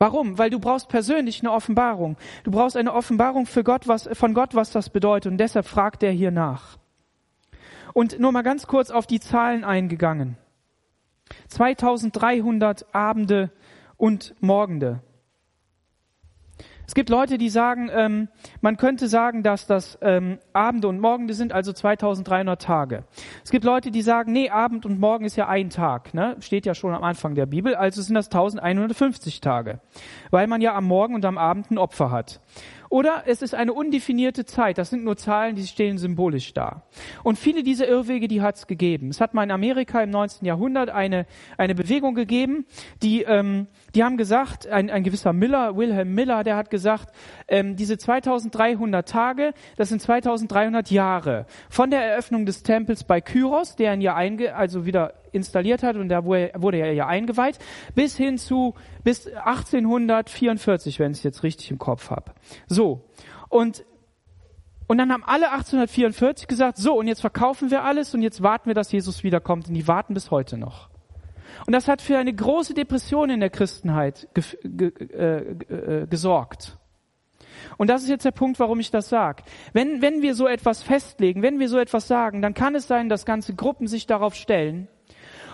Warum? 0.00 0.38
Weil 0.38 0.48
du 0.48 0.58
brauchst 0.58 0.88
persönlich 0.88 1.40
eine 1.40 1.52
Offenbarung. 1.52 2.16
Du 2.42 2.50
brauchst 2.50 2.74
eine 2.74 2.94
Offenbarung 2.94 3.44
für 3.44 3.62
Gott, 3.62 3.86
was, 3.86 4.08
von 4.14 4.32
Gott, 4.32 4.54
was 4.54 4.70
das 4.70 4.88
bedeutet. 4.88 5.30
Und 5.30 5.36
deshalb 5.36 5.66
fragt 5.66 6.02
er 6.02 6.10
hier 6.10 6.30
nach. 6.30 6.78
Und 7.92 8.18
nur 8.18 8.32
mal 8.32 8.40
ganz 8.40 8.66
kurz 8.66 8.90
auf 8.90 9.06
die 9.06 9.20
Zahlen 9.20 9.62
eingegangen. 9.62 10.38
2300 11.48 12.94
Abende 12.94 13.50
und 13.98 14.34
Morgende. 14.40 15.02
Es 16.90 16.94
gibt 16.94 17.08
Leute, 17.08 17.38
die 17.38 17.50
sagen, 17.50 17.88
ähm, 17.94 18.26
man 18.62 18.76
könnte 18.76 19.06
sagen, 19.06 19.44
dass 19.44 19.64
das 19.64 19.96
ähm, 20.02 20.40
Abende 20.52 20.88
und 20.88 20.98
Morgende 20.98 21.34
sind, 21.34 21.52
also 21.52 21.72
2300 21.72 22.60
Tage. 22.60 23.04
Es 23.44 23.52
gibt 23.52 23.64
Leute, 23.64 23.92
die 23.92 24.02
sagen, 24.02 24.32
nee, 24.32 24.50
Abend 24.50 24.84
und 24.84 24.98
Morgen 24.98 25.24
ist 25.24 25.36
ja 25.36 25.46
ein 25.46 25.70
Tag, 25.70 26.14
ne? 26.14 26.34
steht 26.40 26.66
ja 26.66 26.74
schon 26.74 26.92
am 26.92 27.04
Anfang 27.04 27.36
der 27.36 27.46
Bibel, 27.46 27.76
also 27.76 28.02
sind 28.02 28.16
das 28.16 28.26
1150 28.26 29.40
Tage, 29.40 29.78
weil 30.32 30.48
man 30.48 30.60
ja 30.60 30.74
am 30.74 30.84
Morgen 30.84 31.14
und 31.14 31.24
am 31.24 31.38
Abend 31.38 31.70
ein 31.70 31.78
Opfer 31.78 32.10
hat. 32.10 32.40
Oder 32.90 33.22
es 33.26 33.40
ist 33.40 33.54
eine 33.54 33.72
undefinierte 33.72 34.44
Zeit. 34.44 34.76
Das 34.76 34.90
sind 34.90 35.04
nur 35.04 35.16
Zahlen, 35.16 35.54
die 35.54 35.64
stehen 35.64 35.96
symbolisch 35.96 36.52
da. 36.54 36.82
Und 37.22 37.38
viele 37.38 37.62
dieser 37.62 37.86
Irrwege, 37.86 38.26
die 38.26 38.42
hat 38.42 38.56
es 38.56 38.66
gegeben. 38.66 39.10
Es 39.10 39.20
hat 39.20 39.32
mal 39.32 39.44
in 39.44 39.52
Amerika 39.52 40.02
im 40.02 40.10
19. 40.10 40.44
Jahrhundert 40.44 40.90
eine, 40.90 41.26
eine 41.56 41.76
Bewegung 41.76 42.16
gegeben, 42.16 42.66
die, 43.00 43.22
ähm, 43.22 43.68
die 43.94 44.02
haben 44.02 44.16
gesagt, 44.16 44.66
ein, 44.66 44.90
ein 44.90 45.04
gewisser 45.04 45.32
Miller, 45.32 45.76
Wilhelm 45.76 46.16
Miller, 46.16 46.42
der 46.42 46.56
hat 46.56 46.68
gesagt, 46.68 47.14
ähm, 47.46 47.76
diese 47.76 47.96
2300 47.96 49.08
Tage, 49.08 49.54
das 49.76 49.90
sind 49.90 50.02
2300 50.02 50.90
Jahre. 50.90 51.46
Von 51.68 51.92
der 51.92 52.04
Eröffnung 52.04 52.44
des 52.44 52.64
Tempels 52.64 53.04
bei 53.04 53.20
Kyros, 53.20 53.76
der 53.76 53.94
ihn 53.94 54.00
ja 54.00 54.16
einge, 54.16 54.56
also 54.56 54.84
wieder 54.84 55.14
installiert 55.32 55.82
hat 55.82 55.96
und 55.96 56.08
da 56.08 56.24
wurde 56.24 56.78
er 56.78 56.92
ja 56.92 57.06
eingeweiht, 57.06 57.58
bis 57.94 58.16
hin 58.16 58.38
zu 58.38 58.74
bis 59.04 59.26
1844, 59.26 60.98
wenn 60.98 61.12
ich 61.12 61.18
es 61.18 61.24
jetzt 61.24 61.42
richtig 61.42 61.70
im 61.70 61.78
Kopf 61.78 62.10
habe. 62.10 62.32
So. 62.66 63.04
Und 63.48 63.84
und 64.86 64.98
dann 64.98 65.12
haben 65.12 65.22
alle 65.22 65.52
1844 65.52 66.48
gesagt, 66.48 66.76
so, 66.76 66.98
und 66.98 67.06
jetzt 67.06 67.20
verkaufen 67.20 67.70
wir 67.70 67.84
alles 67.84 68.12
und 68.12 68.22
jetzt 68.22 68.42
warten 68.42 68.66
wir, 68.66 68.74
dass 68.74 68.90
Jesus 68.90 69.22
wiederkommt. 69.22 69.68
Und 69.68 69.74
die 69.74 69.86
warten 69.86 70.14
bis 70.14 70.32
heute 70.32 70.58
noch. 70.58 70.90
Und 71.64 71.74
das 71.74 71.86
hat 71.86 72.02
für 72.02 72.18
eine 72.18 72.34
große 72.34 72.74
Depression 72.74 73.30
in 73.30 73.38
der 73.38 73.50
Christenheit 73.50 74.26
ge 74.34 74.42
ge 74.64 74.92
äh, 75.12 76.02
äh, 76.02 76.06
gesorgt. 76.08 76.76
Und 77.76 77.88
das 77.88 78.02
ist 78.02 78.08
jetzt 78.08 78.24
der 78.24 78.32
Punkt, 78.32 78.58
warum 78.58 78.80
ich 78.80 78.90
das 78.90 79.08
sage. 79.08 79.42
Wenn, 79.72 80.02
wenn 80.02 80.22
wir 80.22 80.34
so 80.34 80.48
etwas 80.48 80.82
festlegen, 80.82 81.42
wenn 81.42 81.60
wir 81.60 81.68
so 81.68 81.78
etwas 81.78 82.08
sagen, 82.08 82.42
dann 82.42 82.54
kann 82.54 82.74
es 82.74 82.88
sein, 82.88 83.08
dass 83.08 83.24
ganze 83.24 83.54
Gruppen 83.54 83.86
sich 83.86 84.06
darauf 84.06 84.34
stellen 84.34 84.88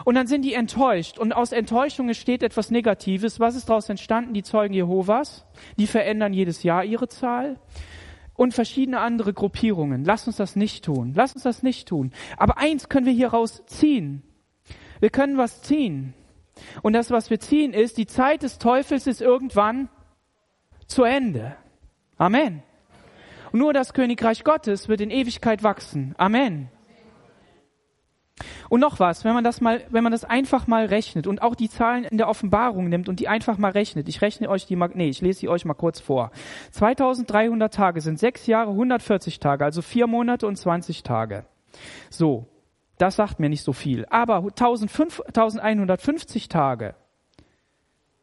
und 0.07 0.14
dann 0.14 0.28
sind 0.28 0.42
die 0.42 0.54
enttäuscht. 0.54 1.18
Und 1.18 1.32
aus 1.32 1.50
Enttäuschung 1.50 2.07
entsteht 2.07 2.44
etwas 2.44 2.70
Negatives. 2.70 3.40
Was 3.40 3.57
ist 3.57 3.68
daraus 3.68 3.88
entstanden? 3.88 4.34
Die 4.34 4.44
Zeugen 4.44 4.72
Jehovas. 4.72 5.44
Die 5.78 5.88
verändern 5.88 6.32
jedes 6.32 6.62
Jahr 6.62 6.84
ihre 6.84 7.09
Zahl. 7.09 7.59
Und 8.34 8.54
verschiedene 8.54 9.00
andere 9.00 9.34
Gruppierungen. 9.34 10.04
Lass 10.04 10.28
uns 10.28 10.36
das 10.36 10.54
nicht 10.54 10.84
tun. 10.84 11.12
Lass 11.16 11.32
uns 11.32 11.42
das 11.42 11.64
nicht 11.64 11.88
tun. 11.88 12.12
Aber 12.36 12.57
eins 12.57 12.88
können 12.88 13.04
wir 13.04 13.12
hieraus 13.12 13.64
ziehen. 13.66 14.22
Wir 15.00 15.11
können 15.11 15.38
was 15.38 15.62
ziehen. 15.62 16.14
Und 16.82 16.92
das, 16.92 17.11
was 17.11 17.28
wir 17.28 17.40
ziehen, 17.40 17.72
ist, 17.72 17.98
die 17.98 18.07
Zeit 18.07 18.44
des 18.44 18.59
Teufels 18.59 19.09
ist 19.09 19.20
irgendwann 19.20 19.88
zu 20.86 21.02
Ende. 21.02 21.57
Amen. 22.16 22.62
Und 23.50 23.59
nur 23.59 23.72
das 23.72 23.92
Königreich 23.92 24.44
Gottes 24.44 24.88
wird 24.88 25.00
in 25.00 25.11
Ewigkeit 25.11 25.64
wachsen. 25.64 26.14
Amen. 26.16 26.70
Und 28.68 28.80
noch 28.80 29.01
was, 29.01 29.24
wenn 29.24 29.32
man 29.32 29.45
das 29.45 29.61
mal, 29.61 29.82
wenn 29.91 30.03
man 30.03 30.12
das 30.12 30.24
einfach 30.24 30.66
mal 30.66 30.87
rechnet 30.87 31.26
und 31.26 31.41
auch 31.41 31.55
die 31.55 31.70
Zahlen 31.70 32.05
in 32.05 32.18
der 32.18 32.28
Offenbarung 32.28 32.89
nimmt 32.89 33.09
und 33.09 33.20
die 33.20 33.28
einfach 33.28 33.57
mal 33.57 33.70
rechnet. 33.70 34.09
Ich 34.09 34.20
rechne 34.20 34.51
euch 34.51 34.66
die 34.66 34.76
mal, 34.76 34.91
nee, 34.93 35.09
ich 35.09 35.22
lese 35.22 35.41
sie 35.41 35.49
euch 35.49 35.64
mal 35.64 35.74
kurz 35.74 36.01
vor. 36.01 36.30
2300 36.72 37.72
Tage 37.72 38.01
sind 38.01 38.18
sechs 38.18 38.47
Jahre, 38.47 38.70
140 38.70 39.41
Tage, 39.41 39.64
also 39.64 39.80
vier 39.80 40.07
Monate 40.07 40.47
und 40.47 40.57
20 40.57 41.03
Tage. 41.03 41.45
So. 42.11 42.47
Das 42.99 43.16
sagt 43.16 43.41
mir 43.41 43.51
nicht 43.51 43.62
so 43.62 43.74
viel. 43.74 44.07
Aber 44.09 44.37
1150 44.37 46.49
Tage 46.49 46.95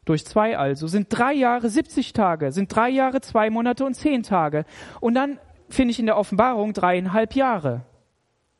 durch 0.05 0.25
zwei 0.25 0.57
also 0.57 0.87
sind 0.87 1.07
drei 1.09 1.33
Jahre 1.33 1.69
70 1.69 2.13
Tage, 2.13 2.51
sind 2.51 2.75
drei 2.75 2.89
Jahre 2.89 3.21
zwei 3.21 3.49
Monate 3.49 3.85
und 3.85 3.93
zehn 3.93 4.23
Tage. 4.23 4.65
Und 4.99 5.15
dann 5.15 5.39
finde 5.69 5.91
ich 5.91 5.99
in 5.99 6.05
der 6.05 6.17
Offenbarung 6.17 6.73
dreieinhalb 6.73 7.35
Jahre. 7.35 7.81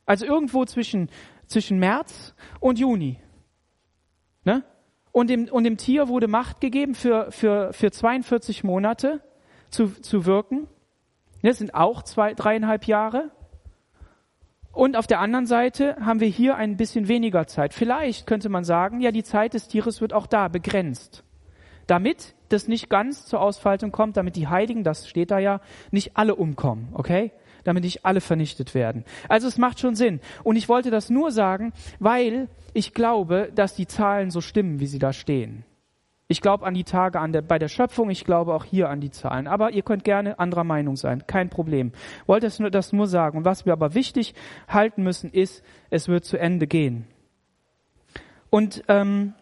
Also 0.06 0.26
irgendwo 0.26 0.64
zwischen 0.64 1.10
zwischen 1.46 1.78
März 1.78 2.34
und 2.60 2.78
Juni. 2.78 3.18
Ne? 4.44 4.62
Und, 5.12 5.30
dem, 5.30 5.48
und 5.48 5.64
dem 5.64 5.76
Tier 5.76 6.08
wurde 6.08 6.28
Macht 6.28 6.60
gegeben, 6.60 6.94
für, 6.94 7.30
für, 7.30 7.72
für 7.72 7.90
42 7.90 8.64
Monate 8.64 9.20
zu, 9.70 9.88
zu 9.88 10.26
wirken. 10.26 10.66
Das 11.42 11.58
sind 11.58 11.74
auch 11.74 12.02
zwei, 12.02 12.34
dreieinhalb 12.34 12.86
Jahre. 12.86 13.30
Und 14.72 14.96
auf 14.96 15.06
der 15.06 15.20
anderen 15.20 15.46
Seite 15.46 15.96
haben 16.00 16.18
wir 16.18 16.28
hier 16.28 16.56
ein 16.56 16.76
bisschen 16.76 17.06
weniger 17.06 17.46
Zeit. 17.46 17.74
Vielleicht 17.74 18.26
könnte 18.26 18.48
man 18.48 18.64
sagen, 18.64 19.00
ja, 19.00 19.12
die 19.12 19.22
Zeit 19.22 19.54
des 19.54 19.68
Tieres 19.68 20.00
wird 20.00 20.12
auch 20.12 20.26
da 20.26 20.48
begrenzt. 20.48 21.22
Damit 21.86 22.34
das 22.48 22.66
nicht 22.66 22.88
ganz 22.88 23.26
zur 23.26 23.40
Ausfaltung 23.40 23.92
kommt, 23.92 24.16
damit 24.16 24.36
die 24.36 24.48
Heiligen, 24.48 24.82
das 24.82 25.08
steht 25.08 25.30
da 25.30 25.38
ja, 25.38 25.60
nicht 25.90 26.16
alle 26.16 26.34
umkommen, 26.34 26.88
okay? 26.92 27.30
Damit 27.64 27.84
nicht 27.84 28.04
alle 28.04 28.20
vernichtet 28.20 28.74
werden. 28.74 29.04
Also 29.28 29.48
es 29.48 29.58
macht 29.58 29.80
schon 29.80 29.94
Sinn. 29.94 30.20
Und 30.42 30.56
ich 30.56 30.68
wollte 30.68 30.90
das 30.90 31.10
nur 31.10 31.32
sagen, 31.32 31.72
weil 31.98 32.48
ich 32.72 32.94
glaube, 32.94 33.50
dass 33.54 33.74
die 33.74 33.86
Zahlen 33.86 34.30
so 34.30 34.40
stimmen, 34.40 34.80
wie 34.80 34.86
sie 34.86 34.98
da 34.98 35.12
stehen. 35.12 35.64
Ich 36.26 36.40
glaube 36.40 36.64
an 36.66 36.74
die 36.74 36.84
Tage 36.84 37.20
an 37.20 37.32
der, 37.32 37.42
bei 37.42 37.58
der 37.58 37.68
Schöpfung, 37.68 38.08
ich 38.08 38.24
glaube 38.24 38.54
auch 38.54 38.64
hier 38.64 38.88
an 38.88 39.00
die 39.00 39.10
Zahlen. 39.10 39.46
Aber 39.46 39.72
ihr 39.72 39.82
könnt 39.82 40.04
gerne 40.04 40.38
anderer 40.38 40.64
Meinung 40.64 40.96
sein, 40.96 41.26
kein 41.26 41.50
Problem. 41.50 41.92
Wollte 42.26 42.46
das 42.46 42.58
nur, 42.58 42.70
das 42.70 42.92
nur 42.92 43.06
sagen. 43.06 43.38
Und 43.38 43.44
was 43.44 43.66
wir 43.66 43.72
aber 43.72 43.94
wichtig 43.94 44.34
halten 44.66 45.02
müssen, 45.02 45.30
ist, 45.30 45.62
es 45.90 46.08
wird 46.08 46.24
zu 46.24 46.38
Ende 46.38 46.66
gehen. 46.66 47.06
Und, 48.48 48.84
ähm, 48.88 49.34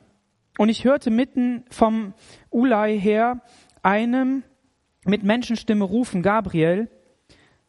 und 0.59 0.69
ich 0.69 0.85
hörte 0.85 1.11
mitten 1.11 1.65
vom 1.71 2.15
Ulai 2.51 2.99
her 2.99 3.43
einem 3.83 4.43
mit 5.05 5.23
Menschenstimme 5.23 5.85
rufen, 5.85 6.23
Gabriel, 6.23 6.89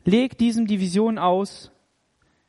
Leg 0.06 0.38
diesem 0.38 0.68
die 0.68 0.80
Vision 0.80 1.18
aus, 1.18 1.72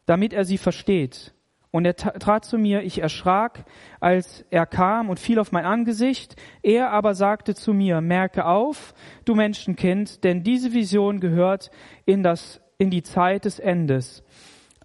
damit 0.07 0.33
er 0.33 0.45
sie 0.45 0.59
versteht. 0.59 1.35
Und 1.71 1.85
er 1.87 1.97
trat 1.97 2.45
zu 2.45 2.57
mir, 2.57 2.83
ich 2.83 3.01
erschrak, 3.01 3.65
als 3.99 4.45
er 4.51 4.65
kam 4.65 5.11
und 5.11 5.19
fiel 5.19 5.41
auf 5.41 5.51
mein 5.51 5.65
Angesicht. 5.65 6.37
Er 6.63 6.93
aber 6.93 7.17
sagte 7.17 7.57
zu 7.57 7.75
mir, 7.75 8.01
merke 8.01 8.45
auf, 8.45 8.95
du 9.25 9.35
Menschenkind, 9.35 10.23
denn 10.23 10.45
diese 10.45 10.73
Vision 10.73 11.19
gehört 11.19 11.73
in 12.07 12.23
das, 12.23 12.61
in 12.79 12.91
die 12.91 13.03
Zeit 13.03 13.45
des 13.45 13.59
Endes. 13.59 14.23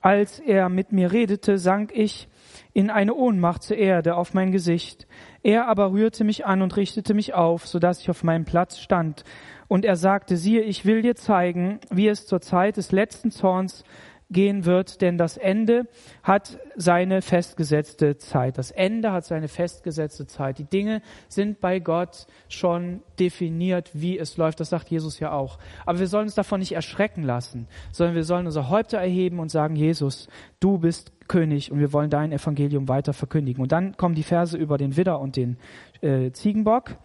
Als 0.01 0.39
er 0.39 0.69
mit 0.69 0.91
mir 0.91 1.11
redete, 1.11 1.59
sank 1.59 1.91
ich 1.93 2.27
in 2.73 2.89
eine 2.89 3.13
Ohnmacht 3.13 3.61
zur 3.61 3.77
Erde 3.77 4.15
auf 4.15 4.33
mein 4.33 4.51
Gesicht. 4.51 5.07
Er 5.43 5.67
aber 5.67 5.91
rührte 5.91 6.23
mich 6.23 6.45
an 6.45 6.63
und 6.63 6.75
richtete 6.75 7.13
mich 7.13 7.33
auf, 7.33 7.67
so 7.67 7.77
dass 7.77 8.01
ich 8.01 8.09
auf 8.09 8.23
meinem 8.23 8.45
Platz 8.45 8.79
stand. 8.79 9.23
Und 9.69 9.85
er 9.85 9.95
sagte, 9.95 10.35
siehe, 10.35 10.61
ich 10.61 10.83
will 10.85 11.03
dir 11.03 11.15
zeigen, 11.15 11.79
wie 11.91 12.09
es 12.09 12.25
zur 12.25 12.41
Zeit 12.41 12.75
des 12.75 12.91
letzten 12.91 13.31
Zorns 13.31 13.85
gehen 14.31 14.65
wird, 14.65 15.01
denn 15.01 15.17
das 15.17 15.37
Ende 15.37 15.87
hat 16.23 16.59
seine 16.75 17.21
festgesetzte 17.21 18.17
Zeit. 18.17 18.57
Das 18.57 18.71
Ende 18.71 19.11
hat 19.11 19.25
seine 19.25 19.47
festgesetzte 19.47 20.27
Zeit. 20.27 20.59
Die 20.59 20.65
Dinge 20.65 21.01
sind 21.27 21.59
bei 21.61 21.79
Gott 21.79 22.27
schon 22.47 23.01
definiert, 23.19 23.91
wie 23.93 24.19
es 24.19 24.37
läuft. 24.37 24.59
Das 24.59 24.69
sagt 24.69 24.89
Jesus 24.89 25.19
ja 25.19 25.31
auch. 25.31 25.57
Aber 25.85 25.99
wir 25.99 26.07
sollen 26.07 26.25
uns 26.25 26.35
davon 26.35 26.59
nicht 26.59 26.73
erschrecken 26.73 27.23
lassen, 27.23 27.67
sondern 27.91 28.15
wir 28.15 28.23
sollen 28.23 28.45
unsere 28.45 28.69
Häupter 28.69 28.97
erheben 28.97 29.39
und 29.39 29.49
sagen, 29.49 29.75
Jesus, 29.75 30.27
du 30.59 30.79
bist 30.79 31.11
König 31.27 31.71
und 31.71 31.79
wir 31.79 31.93
wollen 31.93 32.09
dein 32.09 32.31
Evangelium 32.31 32.87
weiter 32.87 33.13
verkündigen. 33.13 33.61
Und 33.61 33.71
dann 33.71 33.97
kommen 33.97 34.15
die 34.15 34.23
Verse 34.23 34.57
über 34.57 34.77
den 34.77 34.97
Widder 34.97 35.19
und 35.19 35.35
den 35.35 35.57
äh, 36.01 36.31
Ziegenbock. 36.31 36.97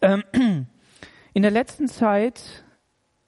Ähm, 0.00 0.22
in 1.34 1.42
der 1.42 1.50
letzten 1.50 1.88
Zeit 1.88 2.64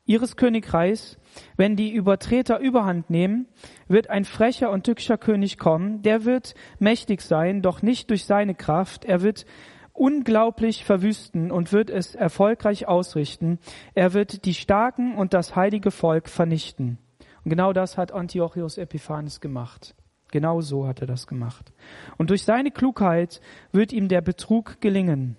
ihres 0.04 0.36
Königreichs, 0.36 1.18
wenn 1.56 1.76
die 1.76 1.92
Übertreter 1.92 2.58
Überhand 2.58 3.08
nehmen, 3.10 3.46
wird 3.88 4.10
ein 4.10 4.24
frecher 4.24 4.70
und 4.70 4.84
tückischer 4.84 5.18
König 5.18 5.58
kommen, 5.58 6.02
der 6.02 6.24
wird 6.24 6.54
mächtig 6.78 7.22
sein, 7.22 7.62
doch 7.62 7.82
nicht 7.82 8.10
durch 8.10 8.24
seine 8.24 8.54
Kraft, 8.54 9.04
er 9.04 9.22
wird 9.22 9.46
unglaublich 9.92 10.84
verwüsten 10.84 11.50
und 11.50 11.72
wird 11.72 11.90
es 11.90 12.14
erfolgreich 12.14 12.88
ausrichten, 12.88 13.58
er 13.94 14.14
wird 14.14 14.44
die 14.44 14.54
Starken 14.54 15.14
und 15.16 15.34
das 15.34 15.54
heilige 15.54 15.90
Volk 15.90 16.28
vernichten. 16.28 16.98
Und 17.44 17.50
genau 17.50 17.72
das 17.72 17.98
hat 17.98 18.12
Antiochus 18.12 18.78
Epiphanes 18.78 19.40
gemacht. 19.40 19.94
Genau 20.30 20.62
so 20.62 20.86
hat 20.86 21.00
er 21.00 21.06
das 21.06 21.26
gemacht. 21.26 21.72
Und 22.16 22.30
durch 22.30 22.42
seine 22.44 22.70
Klugheit 22.70 23.40
wird 23.70 23.92
ihm 23.92 24.08
der 24.08 24.22
Betrug 24.22 24.80
gelingen. 24.80 25.36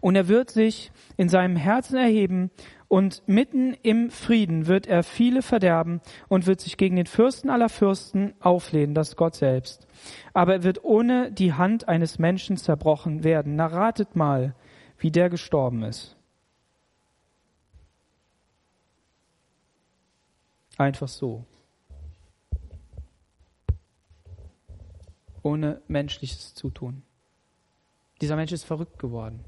Und 0.00 0.16
er 0.16 0.28
wird 0.28 0.50
sich 0.50 0.92
in 1.16 1.28
seinem 1.28 1.56
Herzen 1.56 1.96
erheben 1.96 2.50
und 2.88 3.22
mitten 3.26 3.74
im 3.82 4.10
Frieden 4.10 4.66
wird 4.66 4.88
er 4.88 5.04
viele 5.04 5.42
verderben 5.42 6.00
und 6.28 6.46
wird 6.46 6.60
sich 6.60 6.76
gegen 6.76 6.96
den 6.96 7.06
Fürsten 7.06 7.48
aller 7.48 7.68
Fürsten 7.68 8.34
auflehnen, 8.40 8.94
das 8.94 9.14
Gott 9.14 9.36
selbst. 9.36 9.86
Aber 10.34 10.54
er 10.54 10.62
wird 10.64 10.82
ohne 10.82 11.30
die 11.30 11.52
Hand 11.52 11.88
eines 11.88 12.18
Menschen 12.18 12.56
zerbrochen 12.56 13.22
werden. 13.22 13.54
Na 13.54 13.66
ratet 13.66 14.16
mal, 14.16 14.56
wie 14.98 15.12
der 15.12 15.30
gestorben 15.30 15.84
ist. 15.84 16.16
Einfach 20.76 21.08
so. 21.08 21.44
Ohne 25.42 25.80
menschliches 25.88 26.54
Zutun. 26.54 27.02
Dieser 28.20 28.34
Mensch 28.34 28.50
ist 28.50 28.64
verrückt 28.64 28.98
geworden. 28.98 29.44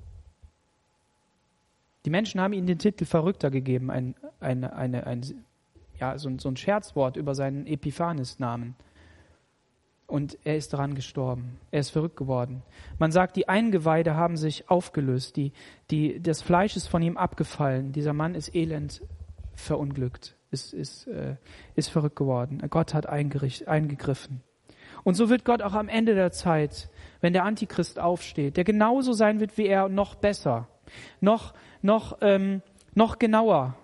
Die 2.05 2.11
Menschen 2.11 2.41
haben 2.41 2.53
ihm 2.53 2.67
den 2.67 2.79
Titel 2.79 3.05
Verrückter 3.05 3.51
gegeben, 3.51 3.91
ein, 3.91 4.15
eine, 4.41 4.75
eine, 4.75 5.07
ein, 5.07 5.23
ja, 5.99 6.19
so, 6.19 6.31
so 6.39 6.49
ein 6.49 6.57
Scherzwort 6.57 7.17
über 7.17 7.35
seinen 7.35 7.67
Epiphanes-Namen. 7.67 8.75
Und 10.07 10.37
er 10.45 10.57
ist 10.57 10.73
daran 10.73 10.95
gestorben. 10.95 11.59
Er 11.71 11.81
ist 11.81 11.91
verrückt 11.91 12.17
geworden. 12.17 12.63
Man 12.99 13.13
sagt, 13.13 13.37
die 13.37 13.49
Eingeweide 13.49 14.15
haben 14.15 14.37
sich 14.37 14.69
aufgelöst. 14.69 15.37
Die, 15.37 15.53
die, 15.91 16.21
das 16.21 16.43
Fleisch 16.43 16.77
ist 16.77 16.89
von 16.89 17.01
ihm 17.01 17.17
abgefallen. 17.17 17.93
Dieser 17.93 18.13
Mann 18.13 18.35
ist 18.35 18.55
elend 18.55 19.01
verunglückt, 19.55 20.37
ist, 20.51 20.75
ist, 20.75 21.07
äh, 21.07 21.37
ist 21.77 21.89
verrückt 21.89 22.17
geworden. 22.17 22.63
Gott 22.69 22.95
hat 22.95 23.07
eingegriffen. 23.07 24.43
Und 25.05 25.15
so 25.15 25.31
wird 25.31 25.45
Gott 25.45 25.63
auch 25.63 25.73
am 25.73 25.89
Ende 25.89 26.15
der 26.15 26.31
Zeit, 26.31 26.91
wenn 27.21 27.33
der 27.33 27.45
Antichrist 27.45 27.99
aufsteht, 27.99 28.57
der 28.57 28.65
genauso 28.65 29.13
sein 29.13 29.41
wird 29.41 29.57
wie 29.59 29.67
er, 29.67 29.89
noch 29.89 30.15
besser, 30.15 30.69
noch, 31.21 31.55
noch, 31.83 32.18
ähm, 32.20 32.62
noch 32.95 33.18
genauer, 33.18 33.76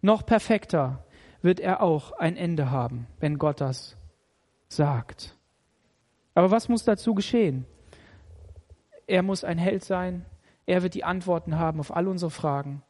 noch 0.00 0.24
perfekter 0.24 1.04
wird 1.42 1.60
er 1.60 1.82
auch 1.82 2.12
ein 2.12 2.36
Ende 2.36 2.70
haben, 2.70 3.06
wenn 3.20 3.38
Gott 3.38 3.60
das 3.60 3.96
sagt. 4.68 5.36
Aber 6.34 6.50
was 6.50 6.68
muss 6.68 6.84
dazu 6.84 7.14
geschehen? 7.14 7.64
Er 9.06 9.22
muss 9.22 9.44
ein 9.44 9.58
Held 9.58 9.84
sein, 9.84 10.24
er 10.66 10.82
wird 10.82 10.94
die 10.94 11.04
Antworten 11.04 11.58
haben 11.58 11.80
auf 11.80 11.94
all 11.96 12.08
unsere 12.08 12.30
Fragen 12.30 12.82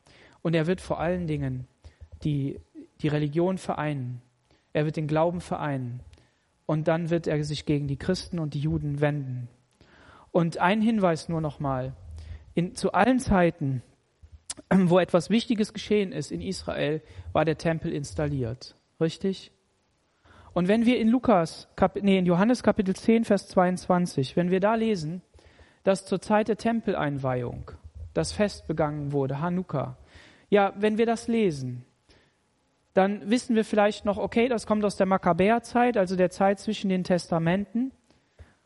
und 0.42 0.54
er 0.54 0.66
wird 0.66 0.80
vor 0.80 0.98
allen 0.98 1.26
Dingen 1.26 1.68
die, 2.22 2.60
die 3.00 3.08
Religion 3.08 3.58
vereinen. 3.58 4.20
Er 4.72 4.84
wird 4.84 4.96
den 4.96 5.06
Glauben 5.06 5.40
vereinen 5.40 6.00
und 6.66 6.88
dann 6.88 7.10
wird 7.10 7.26
er 7.26 7.42
sich 7.44 7.66
gegen 7.66 7.86
die 7.86 7.96
Christen 7.96 8.38
und 8.38 8.54
die 8.54 8.60
Juden 8.60 9.00
wenden. 9.00 9.48
Und 10.32 10.58
ein 10.58 10.80
Hinweis 10.80 11.28
nur 11.28 11.40
nochmal. 11.40 11.94
Zu 12.74 12.92
allen 12.92 13.20
Zeiten 13.20 13.82
wo 14.70 14.98
etwas 14.98 15.30
Wichtiges 15.30 15.72
geschehen 15.72 16.12
ist 16.12 16.30
in 16.30 16.40
Israel, 16.40 17.02
war 17.32 17.44
der 17.44 17.58
Tempel 17.58 17.92
installiert. 17.92 18.76
Richtig? 19.00 19.52
Und 20.52 20.68
wenn 20.68 20.86
wir 20.86 20.98
in 20.98 21.08
Lukas, 21.08 21.68
nee, 22.00 22.18
in 22.18 22.26
Johannes 22.26 22.62
Kapitel 22.62 22.96
10, 22.96 23.24
Vers 23.24 23.48
22, 23.48 24.36
wenn 24.36 24.50
wir 24.50 24.60
da 24.60 24.74
lesen, 24.74 25.22
dass 25.84 26.04
zur 26.04 26.20
Zeit 26.20 26.48
der 26.48 26.56
Tempeleinweihung 26.56 27.70
das 28.14 28.32
Fest 28.32 28.66
begangen 28.66 29.12
wurde, 29.12 29.40
Hanukkah, 29.40 29.96
ja, 30.50 30.72
wenn 30.76 30.98
wir 30.98 31.06
das 31.06 31.28
lesen, 31.28 31.84
dann 32.94 33.30
wissen 33.30 33.54
wir 33.54 33.64
vielleicht 33.64 34.04
noch, 34.04 34.18
okay, 34.18 34.48
das 34.48 34.66
kommt 34.66 34.84
aus 34.84 34.96
der 34.96 35.06
Makkabäerzeit, 35.06 35.96
also 35.96 36.16
der 36.16 36.30
Zeit 36.30 36.58
zwischen 36.58 36.88
den 36.88 37.04
Testamenten, 37.04 37.92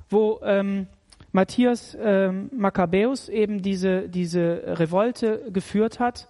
wo 0.09 0.41
ähm, 0.43 0.87
Matthias 1.33 1.97
ähm, 2.01 2.51
Makkabäus 2.55 3.29
eben 3.29 3.63
diese, 3.63 4.09
diese 4.09 4.79
Revolte 4.79 5.51
geführt 5.51 5.99
hat 5.99 6.29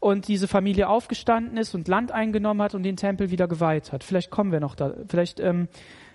und 0.00 0.28
diese 0.28 0.48
Familie 0.48 0.88
aufgestanden 0.88 1.56
ist 1.56 1.74
und 1.74 1.86
Land 1.86 2.10
eingenommen 2.10 2.60
hat 2.60 2.74
und 2.74 2.82
den 2.82 2.96
Tempel 2.96 3.30
wieder 3.30 3.46
geweiht 3.46 3.92
hat. 3.92 4.02
Vielleicht 4.02 4.30
kommen 4.30 4.50
wir 4.50 4.60
noch 4.60 4.74
da, 4.74 4.94
vielleicht, 5.08 5.38
ähm, 5.38 5.68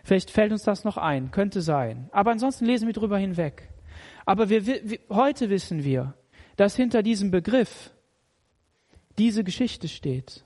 vielleicht 0.03 0.31
fällt 0.31 0.51
uns 0.51 0.63
das 0.63 0.83
noch 0.83 0.97
ein, 0.97 1.31
könnte 1.31 1.61
sein. 1.61 2.09
Aber 2.11 2.31
ansonsten 2.31 2.65
lesen 2.65 2.87
wir 2.87 2.93
drüber 2.93 3.17
hinweg. 3.17 3.69
Aber 4.25 4.49
wir, 4.49 4.65
wir, 4.65 4.99
heute 5.09 5.49
wissen 5.49 5.83
wir, 5.83 6.13
dass 6.57 6.75
hinter 6.75 7.03
diesem 7.03 7.31
Begriff 7.31 7.91
diese 9.17 9.43
Geschichte 9.43 9.87
steht. 9.87 10.43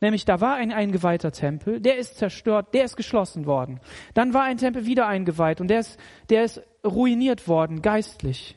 Nämlich 0.00 0.26
da 0.26 0.40
war 0.40 0.56
ein 0.56 0.72
eingeweihter 0.72 1.32
Tempel, 1.32 1.80
der 1.80 1.96
ist 1.96 2.18
zerstört, 2.18 2.74
der 2.74 2.84
ist 2.84 2.96
geschlossen 2.96 3.46
worden. 3.46 3.80
Dann 4.12 4.34
war 4.34 4.42
ein 4.42 4.58
Tempel 4.58 4.84
wieder 4.84 5.06
eingeweiht 5.06 5.62
und 5.62 5.68
der 5.68 5.80
ist, 5.80 5.98
der 6.28 6.44
ist 6.44 6.62
ruiniert 6.84 7.48
worden, 7.48 7.82
geistlich. 7.82 8.56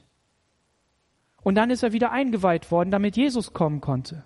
Und 1.41 1.55
dann 1.55 1.69
ist 1.69 1.83
er 1.83 1.93
wieder 1.93 2.11
eingeweiht 2.11 2.71
worden, 2.71 2.91
damit 2.91 3.15
Jesus 3.15 3.53
kommen 3.53 3.81
konnte. 3.81 4.25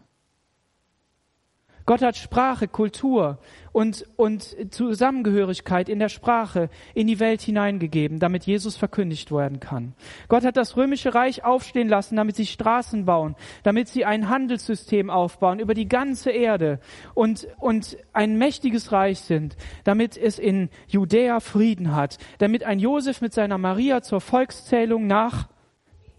Gott 1.85 2.01
hat 2.01 2.17
Sprache, 2.17 2.67
Kultur 2.67 3.39
und, 3.71 4.05
und 4.15 4.55
Zusammengehörigkeit 4.73 5.89
in 5.89 5.99
der 5.99 6.09
Sprache 6.09 6.69
in 6.93 7.07
die 7.07 7.19
Welt 7.19 7.41
hineingegeben, 7.41 8.19
damit 8.19 8.45
Jesus 8.45 8.77
verkündigt 8.77 9.31
werden 9.31 9.59
kann. 9.59 9.93
Gott 10.27 10.43
hat 10.43 10.57
das 10.57 10.77
römische 10.77 11.13
Reich 11.13 11.43
aufstehen 11.43 11.89
lassen, 11.89 12.15
damit 12.15 12.35
sie 12.35 12.45
Straßen 12.45 13.05
bauen, 13.05 13.35
damit 13.63 13.87
sie 13.87 14.05
ein 14.05 14.29
Handelssystem 14.29 15.09
aufbauen 15.09 15.59
über 15.59 15.73
die 15.73 15.87
ganze 15.87 16.31
Erde 16.31 16.79
und, 17.13 17.47
und 17.59 17.97
ein 18.13 18.37
mächtiges 18.37 18.91
Reich 18.91 19.21
sind, 19.21 19.55
damit 19.83 20.17
es 20.17 20.39
in 20.39 20.69
Judäa 20.87 21.39
Frieden 21.39 21.95
hat, 21.95 22.17
damit 22.39 22.63
ein 22.63 22.79
Josef 22.79 23.21
mit 23.21 23.33
seiner 23.33 23.57
Maria 23.57 24.01
zur 24.01 24.21
Volkszählung 24.21 25.07
nach 25.07 25.47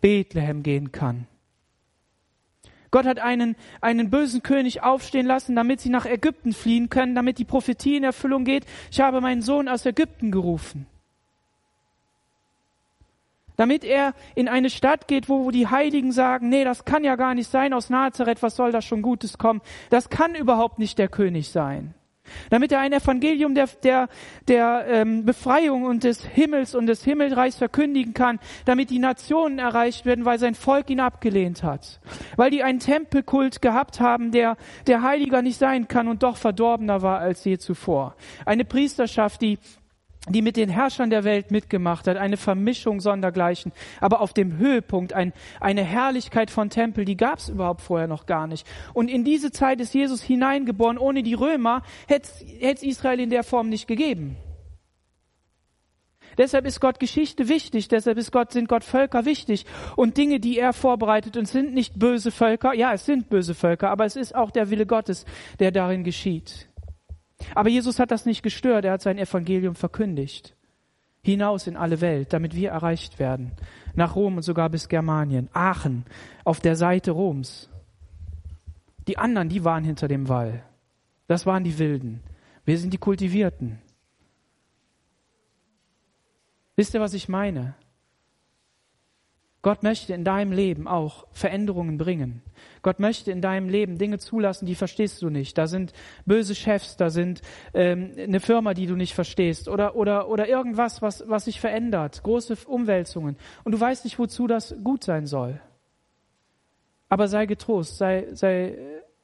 Bethlehem 0.01 0.63
gehen 0.63 0.93
kann. 0.93 1.27
Gott 2.93 3.07
hat 3.07 3.19
einen, 3.19 3.57
einen 3.81 4.11
bösen 4.11 4.43
König 4.43 4.83
aufstehen 4.83 5.27
lassen, 5.27 5.57
damit 5.57 5.81
sie 5.81 5.89
nach 5.89 6.07
Ägypten 6.07 6.53
fliehen 6.53 6.91
können, 6.91 7.17
damit 7.17 7.39
die 7.39 7.45
Prophetie 7.45 7.97
in 7.97 8.05
Erfüllung 8.05 8.45
geht. 8.45 8.67
Ich 8.91 9.01
habe 9.01 9.21
meinen 9.21 9.43
Sohn 9.43 9.67
aus 9.67 9.85
Ägypten 9.87 10.31
gerufen. 10.31 10.87
Damit 13.57 13.83
er 13.83 14.15
in 14.35 14.49
eine 14.49 14.71
Stadt 14.71 15.09
geht, 15.09 15.29
wo 15.29 15.51
die 15.51 15.69
Heiligen 15.69 16.13
sagen, 16.13 16.51
nee, 16.51 16.65
das 16.65 16.85
kann 16.85 17.03
ja 17.03 17.17
gar 17.17 17.35
nicht 17.35 17.51
sein, 17.51 17.73
aus 17.73 17.91
Nazareth, 17.91 18.43
was 18.43 18.57
soll 18.57 18.73
da 18.73 18.83
schon 18.83 19.03
Gutes 19.03 19.39
kommen? 19.39 19.63
Das 19.91 20.11
kann 20.11 20.35
überhaupt 20.35 20.79
nicht 20.79 20.99
der 20.99 21.09
König 21.09 21.51
sein 21.51 21.95
damit 22.51 22.73
er 22.73 22.81
ein 22.81 22.93
Evangelium 22.93 23.55
der, 23.55 23.69
der, 23.83 24.09
der 24.49 24.85
ähm, 24.89 25.25
Befreiung 25.25 25.85
und 25.85 26.05
des 26.05 26.25
Himmels 26.25 26.75
und 26.75 26.87
des 26.87 27.05
Himmelreichs 27.05 27.57
verkündigen 27.57 28.15
kann, 28.15 28.39
damit 28.65 28.91
die 28.91 28.99
Nationen 28.99 29.59
erreicht 29.59 30.05
werden, 30.07 30.25
weil 30.25 30.39
sein 30.39 30.55
Volk 30.55 30.91
ihn 30.91 31.01
abgelehnt 31.01 31.63
hat, 31.63 32.01
weil 32.37 32.51
die 32.51 32.63
einen 32.63 32.79
Tempelkult 32.79 33.63
gehabt 33.63 34.01
haben, 34.01 34.31
der 34.31 34.57
der 34.87 35.03
Heiliger 35.03 35.43
nicht 35.43 35.59
sein 35.59 35.89
kann 35.89 36.09
und 36.09 36.23
doch 36.23 36.37
verdorbener 36.37 37.03
war 37.03 37.19
als 37.19 37.45
je 37.45 37.59
zuvor. 37.59 38.17
Eine 38.45 38.65
Priesterschaft, 38.65 39.41
die 39.43 39.59
die 40.29 40.43
mit 40.43 40.57
den 40.57 40.69
Herrschern 40.69 41.11
der 41.11 41.25
Welt 41.25 41.51
mitgemacht 41.51 42.07
hat, 42.07 42.17
eine 42.17 42.37
Vermischung 42.37 43.01
sondergleichen, 43.01 43.73
aber 44.01 44.21
auf 44.21 44.33
dem 44.33 44.57
Höhepunkt 44.57 45.13
ein, 45.13 45.33
eine 45.61 45.83
Herrlichkeit 45.83 46.51
von 46.51 46.71
Tempel, 46.71 47.05
die 47.05 47.17
gab 47.17 47.39
es 47.39 47.49
überhaupt 47.49 47.81
vorher 47.81 48.07
noch 48.07 48.27
gar 48.27 48.47
nicht. 48.47 48.67
Und 48.95 49.09
in 49.09 49.25
diese 49.25 49.51
Zeit 49.51 49.81
ist 49.81 49.95
Jesus 49.95 50.23
hineingeboren. 50.23 50.99
Ohne 50.99 51.23
die 51.23 51.35
Römer 51.35 51.83
hätte 52.07 52.29
es 52.61 52.83
Israel 52.83 53.19
in 53.19 53.31
der 53.31 53.43
Form 53.43 53.69
nicht 53.69 53.89
gegeben. 53.89 54.37
Deshalb 56.39 56.67
ist 56.67 56.81
Gott 56.81 56.99
Geschichte 56.99 57.49
wichtig, 57.49 57.89
deshalb 57.89 58.17
ist 58.17 58.33
Gott, 58.33 58.53
sind 58.53 58.69
Gott 58.69 58.85
Völker 58.85 59.27
wichtig 59.27 59.67
und 59.97 60.17
Dinge, 60.17 60.41
die 60.41 60.59
er 60.59 60.73
vorbereitet 60.73 61.37
und 61.37 61.47
sind 61.47 61.75
nicht 61.75 61.99
böse 61.99 62.31
Völker. 62.31 62.73
Ja, 62.73 62.95
es 62.95 63.05
sind 63.05 63.29
böse 63.29 63.55
Völker, 63.55 63.91
aber 63.91 64.07
es 64.07 64.17
ist 64.17 64.35
auch 64.35 64.51
der 64.51 64.71
Wille 64.71 64.87
Gottes, 64.87 65.27
der 65.59 65.73
darin 65.73 66.05
geschieht. 66.05 66.72
Aber 67.55 67.69
Jesus 67.69 67.99
hat 67.99 68.11
das 68.11 68.27
nicht 68.27 68.43
gestört, 68.43 68.85
er 68.85 68.93
hat 68.93 69.03
sein 69.03 69.19
Evangelium 69.19 69.75
verkündigt. 69.75 70.57
Hinaus 71.25 71.67
in 71.67 71.77
alle 71.77 72.01
Welt, 72.01 72.33
damit 72.33 72.57
wir 72.57 72.71
erreicht 72.71 73.19
werden. 73.19 73.53
Nach 73.95 74.17
Rom 74.17 74.37
und 74.37 74.43
sogar 74.43 74.69
bis 74.71 74.89
Germanien. 74.89 75.49
Aachen, 75.53 76.05
auf 76.45 76.61
der 76.61 76.75
Seite 76.75 77.13
Roms. 77.13 77.71
Die 79.07 79.19
anderen, 79.19 79.49
die 79.49 79.65
waren 79.65 79.85
hinter 79.85 80.09
dem 80.09 80.29
Wall. 80.29 80.65
Das 81.29 81.47
waren 81.47 81.65
die 81.65 81.79
Wilden. 81.79 82.21
Wir 82.65 82.79
sind 82.79 82.93
die 82.93 82.99
Kultivierten. 82.99 83.79
Wisst 86.77 86.95
ihr, 86.95 87.01
was 87.01 87.15
ich 87.15 87.29
meine? 87.29 87.75
Gott 89.63 89.85
möchte 89.85 90.13
in 90.13 90.25
deinem 90.25 90.51
Leben 90.51 90.89
auch 90.89 91.25
Veränderungen 91.31 91.97
bringen. 91.97 92.43
Gott 92.83 92.99
möchte 92.99 93.31
in 93.31 93.41
deinem 93.41 93.69
Leben 93.69 93.97
Dinge 93.97 94.19
zulassen, 94.19 94.67
die 94.67 94.75
verstehst 94.75 95.23
du 95.23 95.31
nicht. 95.31 95.57
Da 95.57 95.69
sind 95.69 95.93
böse 96.27 96.57
Chefs, 96.57 96.97
da 96.97 97.11
sind 97.11 97.43
ähm, 97.73 98.13
eine 98.19 98.41
Firma, 98.41 98.75
die 98.75 98.87
du 98.87 98.97
nicht 98.97 99.15
verstehst 99.15 99.69
oder 99.69 99.95
oder 99.95 100.29
oder 100.29 100.49
irgendwas, 100.49 101.01
was 101.01 101.29
was 101.29 101.45
sich 101.45 101.61
verändert, 101.61 102.25
große 102.25 102.57
Umwälzungen 102.67 103.37
und 103.63 103.73
du 103.73 103.79
weißt 103.79 104.05
nicht, 104.05 104.19
wozu 104.19 104.49
das 104.49 104.75
gut 104.83 105.05
sein 105.05 105.27
soll. 105.27 105.61
Aber 107.09 107.29
sei 107.29 107.47
getrost, 107.47 107.99
sei 107.99 108.27
sei 108.33 108.77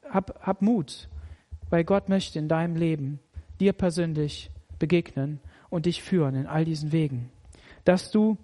hab 0.08 0.40
hab 0.46 0.62
Mut, 0.62 1.08
weil 1.68 1.82
Gott 1.82 2.08
möchte 2.08 2.38
in 2.38 2.46
deinem 2.46 2.76
Leben 2.76 3.18
dir 3.58 3.72
persönlich 3.72 4.52
begegnen 4.78 5.40
und 5.68 5.86
dich 5.86 6.00
führen 6.00 6.36
in 6.36 6.46
all 6.46 6.64
diesen 6.64 6.92
Wegen, 6.92 7.32
dass 7.84 8.12
du 8.12 8.38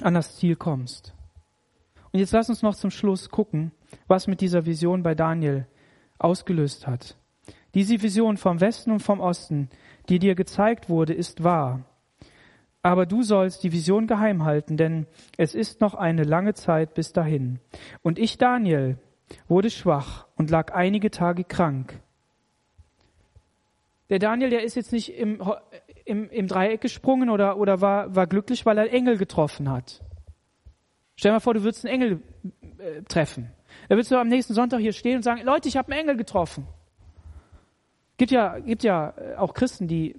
an 0.00 0.14
das 0.14 0.36
Ziel 0.36 0.56
kommst. 0.56 1.12
Und 2.12 2.20
jetzt 2.20 2.32
lass 2.32 2.48
uns 2.48 2.62
noch 2.62 2.74
zum 2.74 2.90
Schluss 2.90 3.30
gucken, 3.30 3.72
was 4.06 4.26
mit 4.26 4.40
dieser 4.40 4.66
Vision 4.66 5.02
bei 5.02 5.14
Daniel 5.14 5.66
ausgelöst 6.18 6.86
hat. 6.86 7.16
Diese 7.74 8.02
Vision 8.02 8.36
vom 8.36 8.60
Westen 8.60 8.90
und 8.90 9.00
vom 9.00 9.20
Osten, 9.20 9.68
die 10.08 10.18
dir 10.18 10.34
gezeigt 10.34 10.88
wurde, 10.88 11.12
ist 11.12 11.44
wahr. 11.44 11.84
Aber 12.82 13.06
du 13.06 13.22
sollst 13.22 13.62
die 13.64 13.72
Vision 13.72 14.06
geheim 14.06 14.44
halten, 14.44 14.76
denn 14.76 15.06
es 15.36 15.54
ist 15.54 15.80
noch 15.80 15.94
eine 15.94 16.22
lange 16.22 16.54
Zeit 16.54 16.94
bis 16.94 17.12
dahin. 17.12 17.60
Und 18.02 18.18
ich, 18.18 18.38
Daniel, 18.38 18.98
wurde 19.46 19.70
schwach 19.70 20.26
und 20.36 20.50
lag 20.50 20.72
einige 20.72 21.10
Tage 21.10 21.44
krank. 21.44 22.00
Der 24.08 24.18
Daniel, 24.18 24.48
der 24.48 24.62
ist 24.62 24.74
jetzt 24.74 24.92
nicht 24.92 25.14
im, 25.14 25.42
im, 26.06 26.30
im 26.30 26.46
Dreieck 26.48 26.80
gesprungen 26.80 27.28
oder, 27.28 27.58
oder 27.58 27.82
war, 27.82 28.14
war 28.14 28.26
glücklich, 28.26 28.64
weil 28.64 28.78
er 28.78 28.90
Engel 28.90 29.18
getroffen 29.18 29.70
hat. 29.70 30.02
Stell 31.18 31.30
dir 31.30 31.34
mal 31.34 31.40
vor, 31.40 31.54
du 31.54 31.64
würdest 31.64 31.84
einen 31.84 32.00
Engel 32.00 32.22
äh, 32.78 33.02
treffen. 33.02 33.50
Da 33.88 33.96
würdest 33.96 34.12
du 34.12 34.16
am 34.16 34.28
nächsten 34.28 34.54
Sonntag 34.54 34.78
hier 34.78 34.92
stehen 34.92 35.16
und 35.16 35.24
sagen, 35.24 35.42
Leute, 35.42 35.66
ich 35.66 35.76
habe 35.76 35.90
einen 35.90 36.02
Engel 36.02 36.16
getroffen. 36.16 36.68
Gibt 38.18 38.30
ja, 38.30 38.60
gibt 38.60 38.84
ja 38.84 39.14
äh, 39.16 39.34
auch 39.34 39.52
Christen, 39.52 39.88
die 39.88 40.14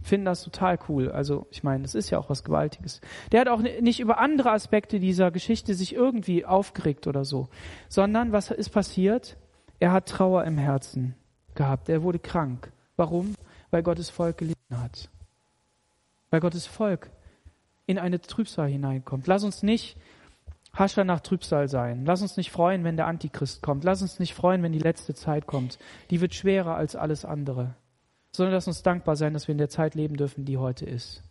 finden 0.00 0.26
das 0.26 0.44
total 0.44 0.78
cool. 0.88 1.10
Also 1.10 1.48
ich 1.50 1.64
meine, 1.64 1.82
das 1.82 1.96
ist 1.96 2.10
ja 2.10 2.18
auch 2.20 2.30
was 2.30 2.44
Gewaltiges. 2.44 3.00
Der 3.32 3.40
hat 3.40 3.48
auch 3.48 3.60
nicht 3.60 3.98
über 3.98 4.18
andere 4.18 4.52
Aspekte 4.52 5.00
dieser 5.00 5.32
Geschichte 5.32 5.74
sich 5.74 5.92
irgendwie 5.92 6.46
aufgeregt 6.46 7.08
oder 7.08 7.24
so, 7.24 7.48
sondern 7.88 8.30
was 8.30 8.52
ist 8.52 8.68
passiert? 8.68 9.36
Er 9.80 9.90
hat 9.90 10.08
Trauer 10.08 10.44
im 10.44 10.56
Herzen 10.56 11.16
gehabt. 11.56 11.88
Er 11.88 12.04
wurde 12.04 12.20
krank. 12.20 12.70
Warum? 12.94 13.34
Weil 13.72 13.82
Gottes 13.82 14.08
Volk 14.08 14.38
gelitten 14.38 14.80
hat. 14.80 15.10
Weil 16.30 16.38
Gottes 16.38 16.66
Volk 16.66 17.10
in 17.86 17.98
eine 17.98 18.20
Trübsal 18.20 18.68
hineinkommt. 18.68 19.26
Lass 19.26 19.42
uns 19.42 19.64
nicht 19.64 19.96
Hascher 20.78 21.04
nach 21.04 21.20
Trübsal 21.20 21.68
sein. 21.68 22.04
Lass 22.04 22.22
uns 22.22 22.36
nicht 22.36 22.50
freuen, 22.50 22.84
wenn 22.84 22.96
der 22.96 23.06
Antichrist 23.06 23.62
kommt. 23.62 23.84
Lass 23.84 24.02
uns 24.02 24.18
nicht 24.18 24.34
freuen, 24.34 24.62
wenn 24.62 24.72
die 24.72 24.78
letzte 24.78 25.14
Zeit 25.14 25.46
kommt. 25.46 25.78
Die 26.10 26.20
wird 26.20 26.34
schwerer 26.34 26.76
als 26.76 26.96
alles 26.96 27.24
andere 27.24 27.74
sondern 28.32 28.54
lass 28.54 28.68
uns 28.68 28.82
dankbar 28.82 29.16
sein, 29.16 29.32
dass 29.32 29.48
wir 29.48 29.52
in 29.52 29.58
der 29.58 29.68
Zeit 29.68 29.94
leben 29.94 30.16
dürfen, 30.16 30.44
die 30.44 30.58
heute 30.58 30.86
ist. 30.86 31.22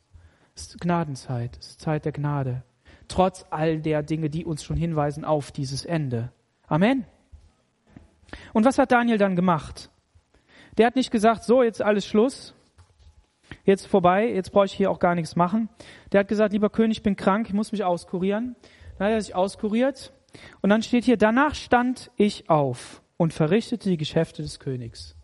Es 0.56 0.64
ist 0.64 0.82
Gnadenzeit, 0.82 1.58
es 1.58 1.70
ist 1.70 1.82
Zeit 1.82 2.06
der 2.06 2.12
Gnade. 2.12 2.64
Trotz 3.08 3.46
all 3.50 3.80
der 3.80 4.04
Dinge, 4.04 4.30
die 4.30 4.44
uns 4.44 4.64
schon 4.64 4.76
hinweisen 4.76 5.24
auf 5.24 5.52
dieses 5.52 5.86
Ende. 5.86 6.32
Amen. 6.68 7.06
Und 8.54 8.66
was 8.66 8.78
hat 8.78 8.92
Daniel 8.92 9.18
dann 9.18 9.36
gemacht? 9.36 9.90
Der 10.78 10.88
hat 10.88 10.96
nicht 10.96 11.12
gesagt, 11.12 11.44
so, 11.44 11.64
jetzt 11.64 11.82
alles 11.82 12.06
Schluss, 12.06 12.54
jetzt 13.64 13.88
vorbei, 13.88 14.28
jetzt 14.28 14.52
brauche 14.52 14.66
ich 14.66 14.74
hier 14.74 14.92
auch 14.92 15.00
gar 15.00 15.16
nichts 15.16 15.36
machen. 15.36 15.70
Der 16.12 16.20
hat 16.20 16.28
gesagt, 16.28 16.52
lieber 16.52 16.70
König, 16.70 16.98
ich 16.98 17.04
bin 17.04 17.16
krank, 17.16 17.48
ich 17.48 17.54
muss 17.54 17.72
mich 17.72 17.84
auskurieren. 17.84 18.56
Dann 18.98 19.08
hat 19.08 19.14
er 19.14 19.22
sich 19.22 19.36
auskuriert 19.36 20.14
und 20.62 20.70
dann 20.70 20.84
steht 20.84 21.06
hier, 21.06 21.18
danach 21.18 21.56
stand 21.56 22.12
ich 22.16 22.50
auf 22.50 23.02
und 23.18 23.34
verrichtete 23.34 23.90
die 23.90 23.98
Geschäfte 23.98 24.42
des 24.42 24.60
Königs. 24.60 25.16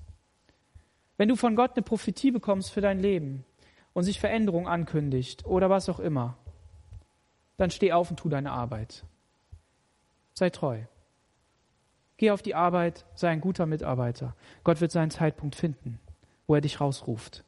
Wenn 1.18 1.30
du 1.30 1.36
von 1.36 1.56
Gott 1.56 1.74
eine 1.76 1.84
Prophetie 1.84 2.32
bekommst 2.32 2.72
für 2.72 2.82
dein 2.82 3.00
Leben 3.00 3.46
und 3.94 4.04
sich 4.04 4.20
Veränderung 4.20 4.68
ankündigt 4.68 5.46
oder 5.46 5.70
was 5.70 5.90
auch 5.90 6.00
immer, 6.00 6.38
dann 7.58 7.70
steh 7.70 7.94
auf 7.94 8.10
und 8.10 8.18
tu 8.18 8.30
deine 8.30 8.52
Arbeit. 8.52 9.06
Sei 10.34 10.50
treu. 10.50 10.80
Geh 12.18 12.32
auf 12.32 12.42
die 12.42 12.56
Arbeit, 12.56 13.06
sei 13.16 13.30
ein 13.30 13.42
guter 13.42 13.66
Mitarbeiter. 13.66 14.36
Gott 14.64 14.82
wird 14.82 14.92
seinen 14.92 15.12
Zeitpunkt 15.12 15.56
finden, 15.56 16.00
wo 16.48 16.56
er 16.56 16.62
dich 16.62 16.82
rausruft, 16.82 17.44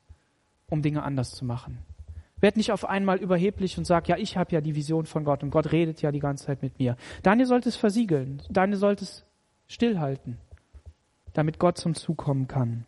um 0.69 0.81
Dinge 0.81 1.03
anders 1.03 1.31
zu 1.31 1.45
machen. 1.45 1.79
Werd 2.39 2.57
nicht 2.57 2.71
auf 2.71 2.85
einmal 2.85 3.17
überheblich 3.17 3.77
und 3.77 3.85
sag, 3.85 4.07
ja, 4.07 4.17
ich 4.17 4.37
habe 4.37 4.51
ja 4.51 4.61
die 4.61 4.75
Vision 4.75 5.05
von 5.05 5.23
Gott 5.23 5.43
und 5.43 5.51
Gott 5.51 5.71
redet 5.71 6.01
ja 6.01 6.11
die 6.11 6.19
ganze 6.19 6.45
Zeit 6.45 6.61
mit 6.61 6.79
mir. 6.79 6.97
Daniel 7.23 7.47
sollte 7.47 7.69
es 7.69 7.75
versiegeln, 7.75 8.41
Daniel 8.49 8.77
sollte 8.77 9.05
es 9.05 9.25
stillhalten, 9.67 10.37
damit 11.33 11.59
Gott 11.59 11.77
zum 11.77 11.95
Zug 11.95 12.17
kommen 12.17 12.47
kann. 12.47 12.85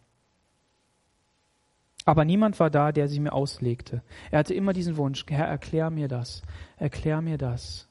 Aber 2.06 2.24
niemand 2.24 2.60
war 2.60 2.70
da, 2.70 2.94
der 2.94 3.10
sie 3.10 3.20
mir 3.20 3.34
auslegte. 3.34 4.02
Er 4.32 4.40
hatte 4.40 4.54
immer 4.54 4.72
diesen 4.72 4.96
Wunsch, 4.96 5.26
Herr, 5.28 5.48
erklär 5.48 5.90
mir 5.90 6.08
das, 6.08 6.42
erklär 6.78 7.22
mir 7.22 7.38
das, 7.38 7.90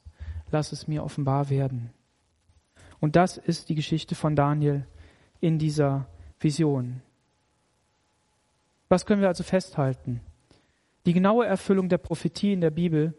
lass 0.49 0.71
es 0.71 0.87
mir 0.87 1.03
offenbar 1.03 1.49
werden. 1.49 1.91
Und 2.99 3.15
das 3.15 3.37
ist 3.37 3.69
die 3.69 3.75
Geschichte 3.75 4.15
von 4.15 4.35
Daniel 4.35 4.87
in 5.39 5.59
dieser 5.59 6.07
Vision. 6.39 7.01
Was 8.89 9.05
können 9.05 9.21
wir 9.21 9.27
also 9.27 9.43
festhalten? 9.43 10.21
Die 11.07 11.13
genaue 11.13 11.45
Erfüllung 11.45 11.87
der 11.87 11.99
Prophetie 11.99 12.51
in 12.51 12.59
der 12.59 12.69
Bibel 12.69 13.13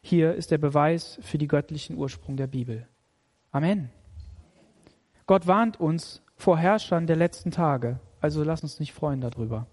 hier 0.00 0.32
ist 0.32 0.52
der 0.52 0.58
Beweis 0.58 1.18
für 1.22 1.38
die 1.38 1.48
göttlichen 1.48 1.96
Ursprung 1.96 2.36
der 2.36 2.46
Bibel. 2.46 2.86
Amen. 3.50 3.90
Gott 5.26 5.48
warnt 5.48 5.80
uns 5.80 6.22
vor 6.36 6.56
Herrschern 6.56 7.08
der 7.08 7.16
letzten 7.16 7.50
Tage, 7.50 7.98
also 8.20 8.44
lass 8.44 8.62
uns 8.62 8.78
nicht 8.78 8.92
freuen 8.92 9.20
darüber. 9.20 9.66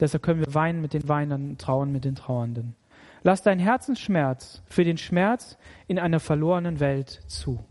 Deshalb 0.00 0.24
können 0.24 0.40
wir 0.40 0.52
weinen 0.52 0.80
mit 0.80 0.94
den 0.94 1.08
Weinern, 1.08 1.58
trauen 1.58 1.92
mit 1.92 2.04
den 2.04 2.16
Trauernden. 2.16 2.74
Lass 3.22 3.44
dein 3.44 3.60
Herzensschmerz 3.60 4.62
für 4.66 4.82
den 4.82 4.98
Schmerz 4.98 5.56
in 5.86 6.00
einer 6.00 6.18
verlorenen 6.18 6.80
Welt 6.80 7.22
zu. 7.28 7.64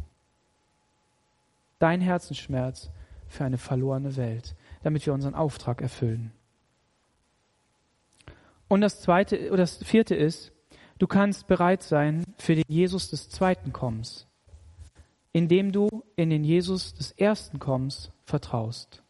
Dein 1.80 2.00
Herzensschmerz 2.00 2.90
für 3.28 3.44
eine 3.44 3.58
verlorene 3.58 4.16
Welt, 4.16 4.56
damit 4.82 5.06
wir 5.06 5.14
unseren 5.14 5.36
Auftrag 5.36 5.82
erfüllen. 5.82 6.32
Und 8.76 8.82
das 8.82 9.00
zweite 9.00 9.52
oder 9.52 9.64
das 9.64 9.78
vierte 9.78 10.16
ist, 10.16 10.52
du 11.00 11.08
kannst 11.08 11.48
bereit 11.48 11.82
sein 11.82 12.26
für 12.38 12.56
den 12.56 12.66
Jesus 12.68 13.10
des 13.10 13.30
zweiten 13.30 13.72
Kommens, 13.72 14.28
indem 15.32 15.72
du 15.72 16.04
in 16.18 16.30
den 16.30 16.44
Jesus 16.44 16.94
des 16.94 17.14
ersten 17.14 17.58
Kommens 17.58 18.12
vertraust. 18.26 19.02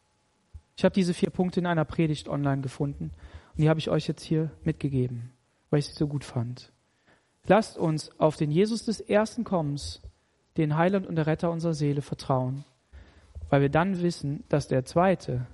Ich 0.78 0.86
habe 0.86 0.94
diese 0.94 1.16
vier 1.16 1.32
Punkte 1.32 1.62
in 1.62 1.66
einer 1.66 1.84
Predigt 1.84 2.30
online 2.30 2.62
gefunden 2.62 3.06
und 3.54 3.58
die 3.58 3.68
habe 3.68 3.80
ich 3.80 3.90
euch 3.90 4.08
jetzt 4.08 4.22
hier 4.22 4.52
mitgegeben, 4.64 5.32
weil 5.72 5.80
ich 5.80 5.88
sie 5.88 5.94
so 5.94 6.06
gut 6.06 6.26
fand. 6.26 6.72
Lasst 7.48 7.76
uns 7.76 8.12
auf 8.20 8.38
den 8.38 8.52
Jesus 8.52 8.86
des 8.86 9.02
ersten 9.02 9.46
Kommens, 9.46 10.00
den 10.58 10.78
Heiland 10.78 11.08
und 11.08 11.16
der 11.16 11.26
Retter 11.26 11.50
unserer 11.50 11.74
Seele, 11.74 12.04
vertrauen, 12.04 12.66
weil 13.50 13.62
wir 13.62 13.70
dann 13.70 14.04
wissen, 14.04 14.44
dass 14.48 14.68
der 14.68 14.86
zweite, 14.86 15.48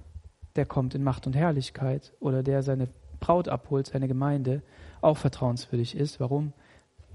der 0.57 0.65
kommt 0.65 0.95
in 0.95 1.03
Macht 1.05 1.27
und 1.27 1.33
Herrlichkeit 1.33 2.11
oder 2.19 2.43
der 2.43 2.61
seine 2.61 2.89
Braut 3.21 3.47
abholt, 3.47 3.87
seine 3.87 4.09
Gemeinde, 4.09 4.61
auch 4.99 5.15
vertrauenswürdig 5.15 5.95
ist. 5.95 6.19
Warum? 6.19 6.51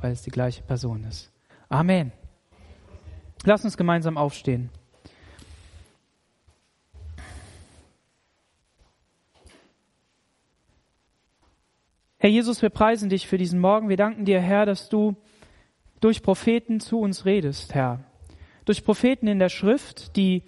Weil 0.00 0.12
es 0.12 0.22
die 0.22 0.30
gleiche 0.30 0.62
Person 0.62 1.04
ist. 1.04 1.30
Amen. 1.68 2.12
Lasst 3.44 3.66
uns 3.66 3.76
gemeinsam 3.76 4.16
aufstehen. 4.16 4.70
Herr 12.18 12.30
Jesus, 12.30 12.62
wir 12.62 12.70
preisen 12.70 13.08
dich 13.08 13.28
für 13.28 13.36
diesen 13.36 13.60
Morgen. 13.60 13.88
Wir 13.88 13.96
danken 13.96 14.24
dir, 14.24 14.40
Herr, 14.40 14.64
dass 14.64 14.88
du 14.88 15.16
durch 16.00 16.22
Propheten 16.22 16.80
zu 16.80 16.98
uns 16.98 17.24
redest, 17.24 17.74
Herr. 17.74 18.04
Durch 18.64 18.84
Propheten 18.84 19.28
in 19.28 19.38
der 19.38 19.48
Schrift, 19.48 20.16
die 20.16 20.44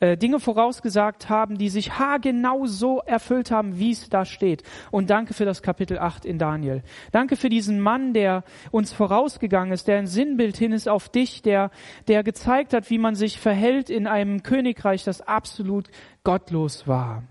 äh, 0.00 0.16
Dinge 0.16 0.40
vorausgesagt 0.40 1.28
haben, 1.28 1.58
die 1.58 1.68
sich 1.68 1.98
haargenau 1.98 2.66
so 2.66 3.00
erfüllt 3.00 3.50
haben, 3.50 3.78
wie 3.78 3.92
es 3.92 4.08
da 4.08 4.24
steht. 4.24 4.62
Und 4.90 5.10
danke 5.10 5.34
für 5.34 5.44
das 5.44 5.62
Kapitel 5.62 5.98
8 5.98 6.24
in 6.24 6.38
Daniel. 6.38 6.82
Danke 7.12 7.36
für 7.36 7.48
diesen 7.48 7.80
Mann, 7.80 8.12
der 8.12 8.44
uns 8.70 8.92
vorausgegangen 8.92 9.72
ist, 9.72 9.88
der 9.88 9.98
ein 9.98 10.06
Sinnbild 10.06 10.56
hin 10.56 10.72
ist 10.72 10.88
auf 10.88 11.08
dich, 11.08 11.42
der, 11.42 11.70
der 12.08 12.22
gezeigt 12.22 12.72
hat, 12.72 12.90
wie 12.90 12.98
man 12.98 13.14
sich 13.14 13.38
verhält 13.38 13.90
in 13.90 14.06
einem 14.06 14.42
Königreich, 14.42 15.04
das 15.04 15.20
absolut 15.20 15.88
gottlos 16.24 16.86
war 16.86 17.22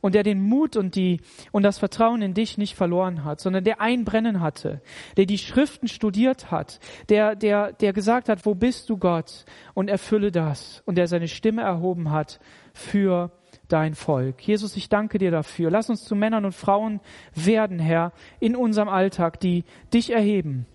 und 0.00 0.14
der 0.14 0.22
den 0.22 0.42
Mut 0.42 0.76
und 0.76 0.94
die 0.94 1.20
und 1.52 1.62
das 1.62 1.78
Vertrauen 1.78 2.22
in 2.22 2.34
dich 2.34 2.58
nicht 2.58 2.74
verloren 2.74 3.24
hat, 3.24 3.40
sondern 3.40 3.64
der 3.64 3.80
ein 3.80 4.04
Brennen 4.04 4.40
hatte, 4.40 4.80
der 5.16 5.26
die 5.26 5.38
Schriften 5.38 5.88
studiert 5.88 6.50
hat, 6.50 6.80
der 7.08 7.34
der 7.36 7.72
der 7.72 7.92
gesagt 7.92 8.28
hat, 8.28 8.46
wo 8.46 8.54
bist 8.54 8.88
du 8.90 8.96
Gott 8.96 9.44
und 9.74 9.88
erfülle 9.88 10.30
das 10.30 10.82
und 10.86 10.96
der 10.96 11.06
seine 11.06 11.28
Stimme 11.28 11.62
erhoben 11.62 12.10
hat 12.10 12.40
für 12.72 13.32
dein 13.68 13.94
Volk. 13.94 14.46
Jesus, 14.46 14.76
ich 14.76 14.88
danke 14.88 15.18
dir 15.18 15.30
dafür. 15.30 15.70
Lass 15.70 15.90
uns 15.90 16.04
zu 16.04 16.14
Männern 16.14 16.44
und 16.44 16.54
Frauen 16.54 17.00
werden, 17.34 17.78
Herr, 17.78 18.12
in 18.40 18.56
unserem 18.56 18.88
Alltag, 18.88 19.40
die 19.40 19.64
dich 19.92 20.10
erheben, 20.10 20.66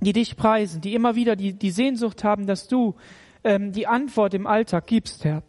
die 0.00 0.12
dich 0.12 0.36
preisen, 0.36 0.80
die 0.80 0.94
immer 0.94 1.14
wieder 1.14 1.36
die, 1.36 1.52
die 1.54 1.70
Sehnsucht 1.70 2.24
haben, 2.24 2.46
dass 2.46 2.68
du 2.68 2.94
ähm, 3.44 3.72
die 3.72 3.86
Antwort 3.86 4.34
im 4.34 4.46
Alltag 4.46 4.86
gibst, 4.86 5.24
Herr 5.24 5.42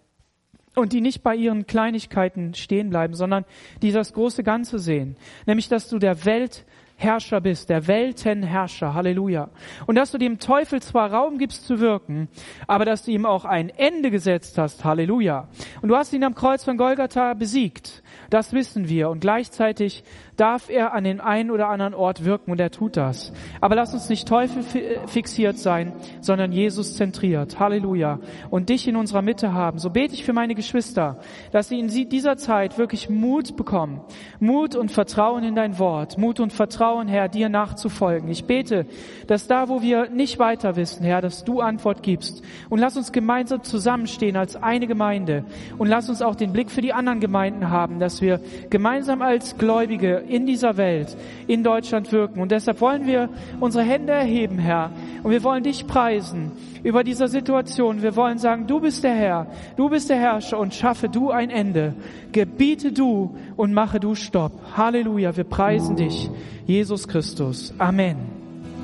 und 0.78 0.94
die 0.94 1.02
nicht 1.02 1.24
bei 1.24 1.36
ihren 1.36 1.66
Kleinigkeiten 1.66 2.54
stehen 2.54 2.90
bleiben, 2.90 3.16
sondern 3.16 3.46
die 3.82 3.92
das 3.92 4.14
große 4.14 4.44
Ganze 4.44 4.80
sehen, 4.80 5.16
nämlich 5.46 5.70
dass 5.70 5.90
du 5.90 5.98
der 5.98 6.24
Weltherrscher 6.24 7.42
bist, 7.42 7.70
der 7.70 7.88
Weltenherrscher, 7.88 8.94
Halleluja. 8.94 9.50
Und 9.88 9.96
dass 9.96 10.12
du 10.12 10.18
dem 10.18 10.40
Teufel 10.40 10.82
zwar 10.82 11.12
Raum 11.12 11.40
gibst 11.40 11.66
zu 11.66 11.80
wirken, 11.80 12.30
aber 12.68 12.86
dass 12.86 13.06
du 13.06 13.12
ihm 13.12 13.26
auch 13.26 13.46
ein 13.46 13.70
Ende 13.70 14.12
gesetzt 14.12 14.58
hast, 14.58 14.86
Halleluja. 14.86 15.48
Und 15.82 15.90
du 15.90 15.96
hast 15.96 16.14
ihn 16.14 16.24
am 16.24 16.36
Kreuz 16.36 16.64
von 16.64 16.78
Golgatha 16.78 17.34
besiegt. 17.34 18.04
Das 18.30 18.54
wissen 18.54 18.90
wir. 18.90 19.10
Und 19.10 19.20
gleichzeitig 19.20 20.04
darf 20.36 20.70
er 20.70 20.94
an 20.94 21.04
den 21.04 21.20
einen 21.20 21.52
oder 21.52 21.70
anderen 21.70 21.94
Ort 21.94 22.26
wirken 22.26 22.52
und 22.52 22.60
er 22.60 22.72
tut 22.72 22.98
das. 22.98 23.34
Aber 23.62 23.76
lass 23.76 23.94
uns 23.94 24.10
nicht 24.10 24.28
Teufel 24.28 24.64
fixiert 25.08 25.58
sein, 25.58 25.94
sondern 26.22 26.52
Jesus 26.52 26.96
zentriert. 26.96 27.60
Halleluja. 27.60 28.20
Und 28.50 28.70
dich 28.70 28.88
in 28.88 28.96
unserer 28.96 29.22
Mitte 29.22 29.54
haben. 29.54 29.80
So 29.80 29.90
bete 29.90 30.14
ich 30.14 30.24
für 30.24 30.34
meine 30.34 30.56
Geschwister, 30.56 31.20
dass 31.52 31.70
sie 31.70 31.80
in 31.80 31.88
dieser 32.10 32.38
Zeit 32.38 32.78
wirklich 32.78 33.10
Mut 33.10 33.56
bekommen. 33.56 34.02
Mut 34.40 34.76
und 34.76 34.92
Vertrauen 34.92 35.44
in 35.44 35.56
dein 35.56 35.80
Wort. 35.80 36.18
Mut 36.18 36.40
und 36.40 36.54
Vertrauen, 36.54 37.08
Herr, 37.08 37.30
dir 37.30 37.50
nachzufolgen. 37.50 38.30
Ich 38.30 38.46
bete, 38.46 38.86
dass 39.28 39.48
da, 39.48 39.70
wo 39.70 39.82
wir 39.82 40.10
nicht 40.10 40.40
weiter 40.40 40.76
wissen, 40.76 41.04
Herr, 41.04 41.22
dass 41.22 41.44
du 41.44 41.62
Antwort 41.62 42.04
gibst. 42.04 42.44
Und 42.70 42.80
lass 42.80 42.98
uns 42.98 43.12
gemeinsam 43.12 43.64
zusammenstehen 43.64 44.36
als 44.36 44.56
eine 44.56 44.88
Gemeinde. 44.88 45.46
Und 45.78 45.88
lass 45.88 46.10
uns 46.10 46.22
auch 46.22 46.36
den 46.36 46.54
Blick 46.54 46.70
für 46.70 46.82
die 46.82 46.94
anderen 46.94 47.20
Gemeinden 47.20 47.70
haben, 47.70 48.00
dass 48.08 48.22
wir 48.22 48.40
gemeinsam 48.70 49.22
als 49.22 49.58
Gläubige 49.58 50.24
in 50.30 50.46
dieser 50.46 50.78
Welt, 50.78 51.18
in 51.46 51.62
Deutschland 51.62 52.10
wirken. 52.14 52.40
Und 52.40 52.54
deshalb 52.54 52.80
wollen 52.80 53.06
wir 53.06 53.28
unsere 53.60 53.84
Hände 53.84 54.14
erheben, 54.14 54.60
Herr. 54.60 54.92
Und 55.24 55.32
wir 55.32 55.44
wollen 55.44 55.64
dich 55.64 55.88
preisen 55.88 56.54
über 56.84 57.04
dieser 57.04 57.28
Situation. 57.28 58.02
Wir 58.02 58.16
wollen 58.16 58.38
sagen, 58.38 58.66
du 58.66 58.80
bist 58.80 59.04
der 59.04 59.14
Herr, 59.14 59.48
du 59.76 59.90
bist 59.90 60.10
der 60.10 60.20
Herrscher 60.20 60.58
und 60.58 60.74
schaffe 60.74 61.10
du 61.10 61.32
ein 61.32 61.50
Ende. 61.50 61.96
Gebiete 62.32 62.94
du 62.94 63.36
und 63.58 63.74
mache 63.74 64.00
du 64.00 64.16
Stopp. 64.16 64.54
Halleluja, 64.78 65.36
wir 65.36 65.44
preisen 65.44 65.98
dich, 65.98 66.30
Jesus 66.66 67.10
Christus. 67.10 67.74
Amen. 67.78 68.37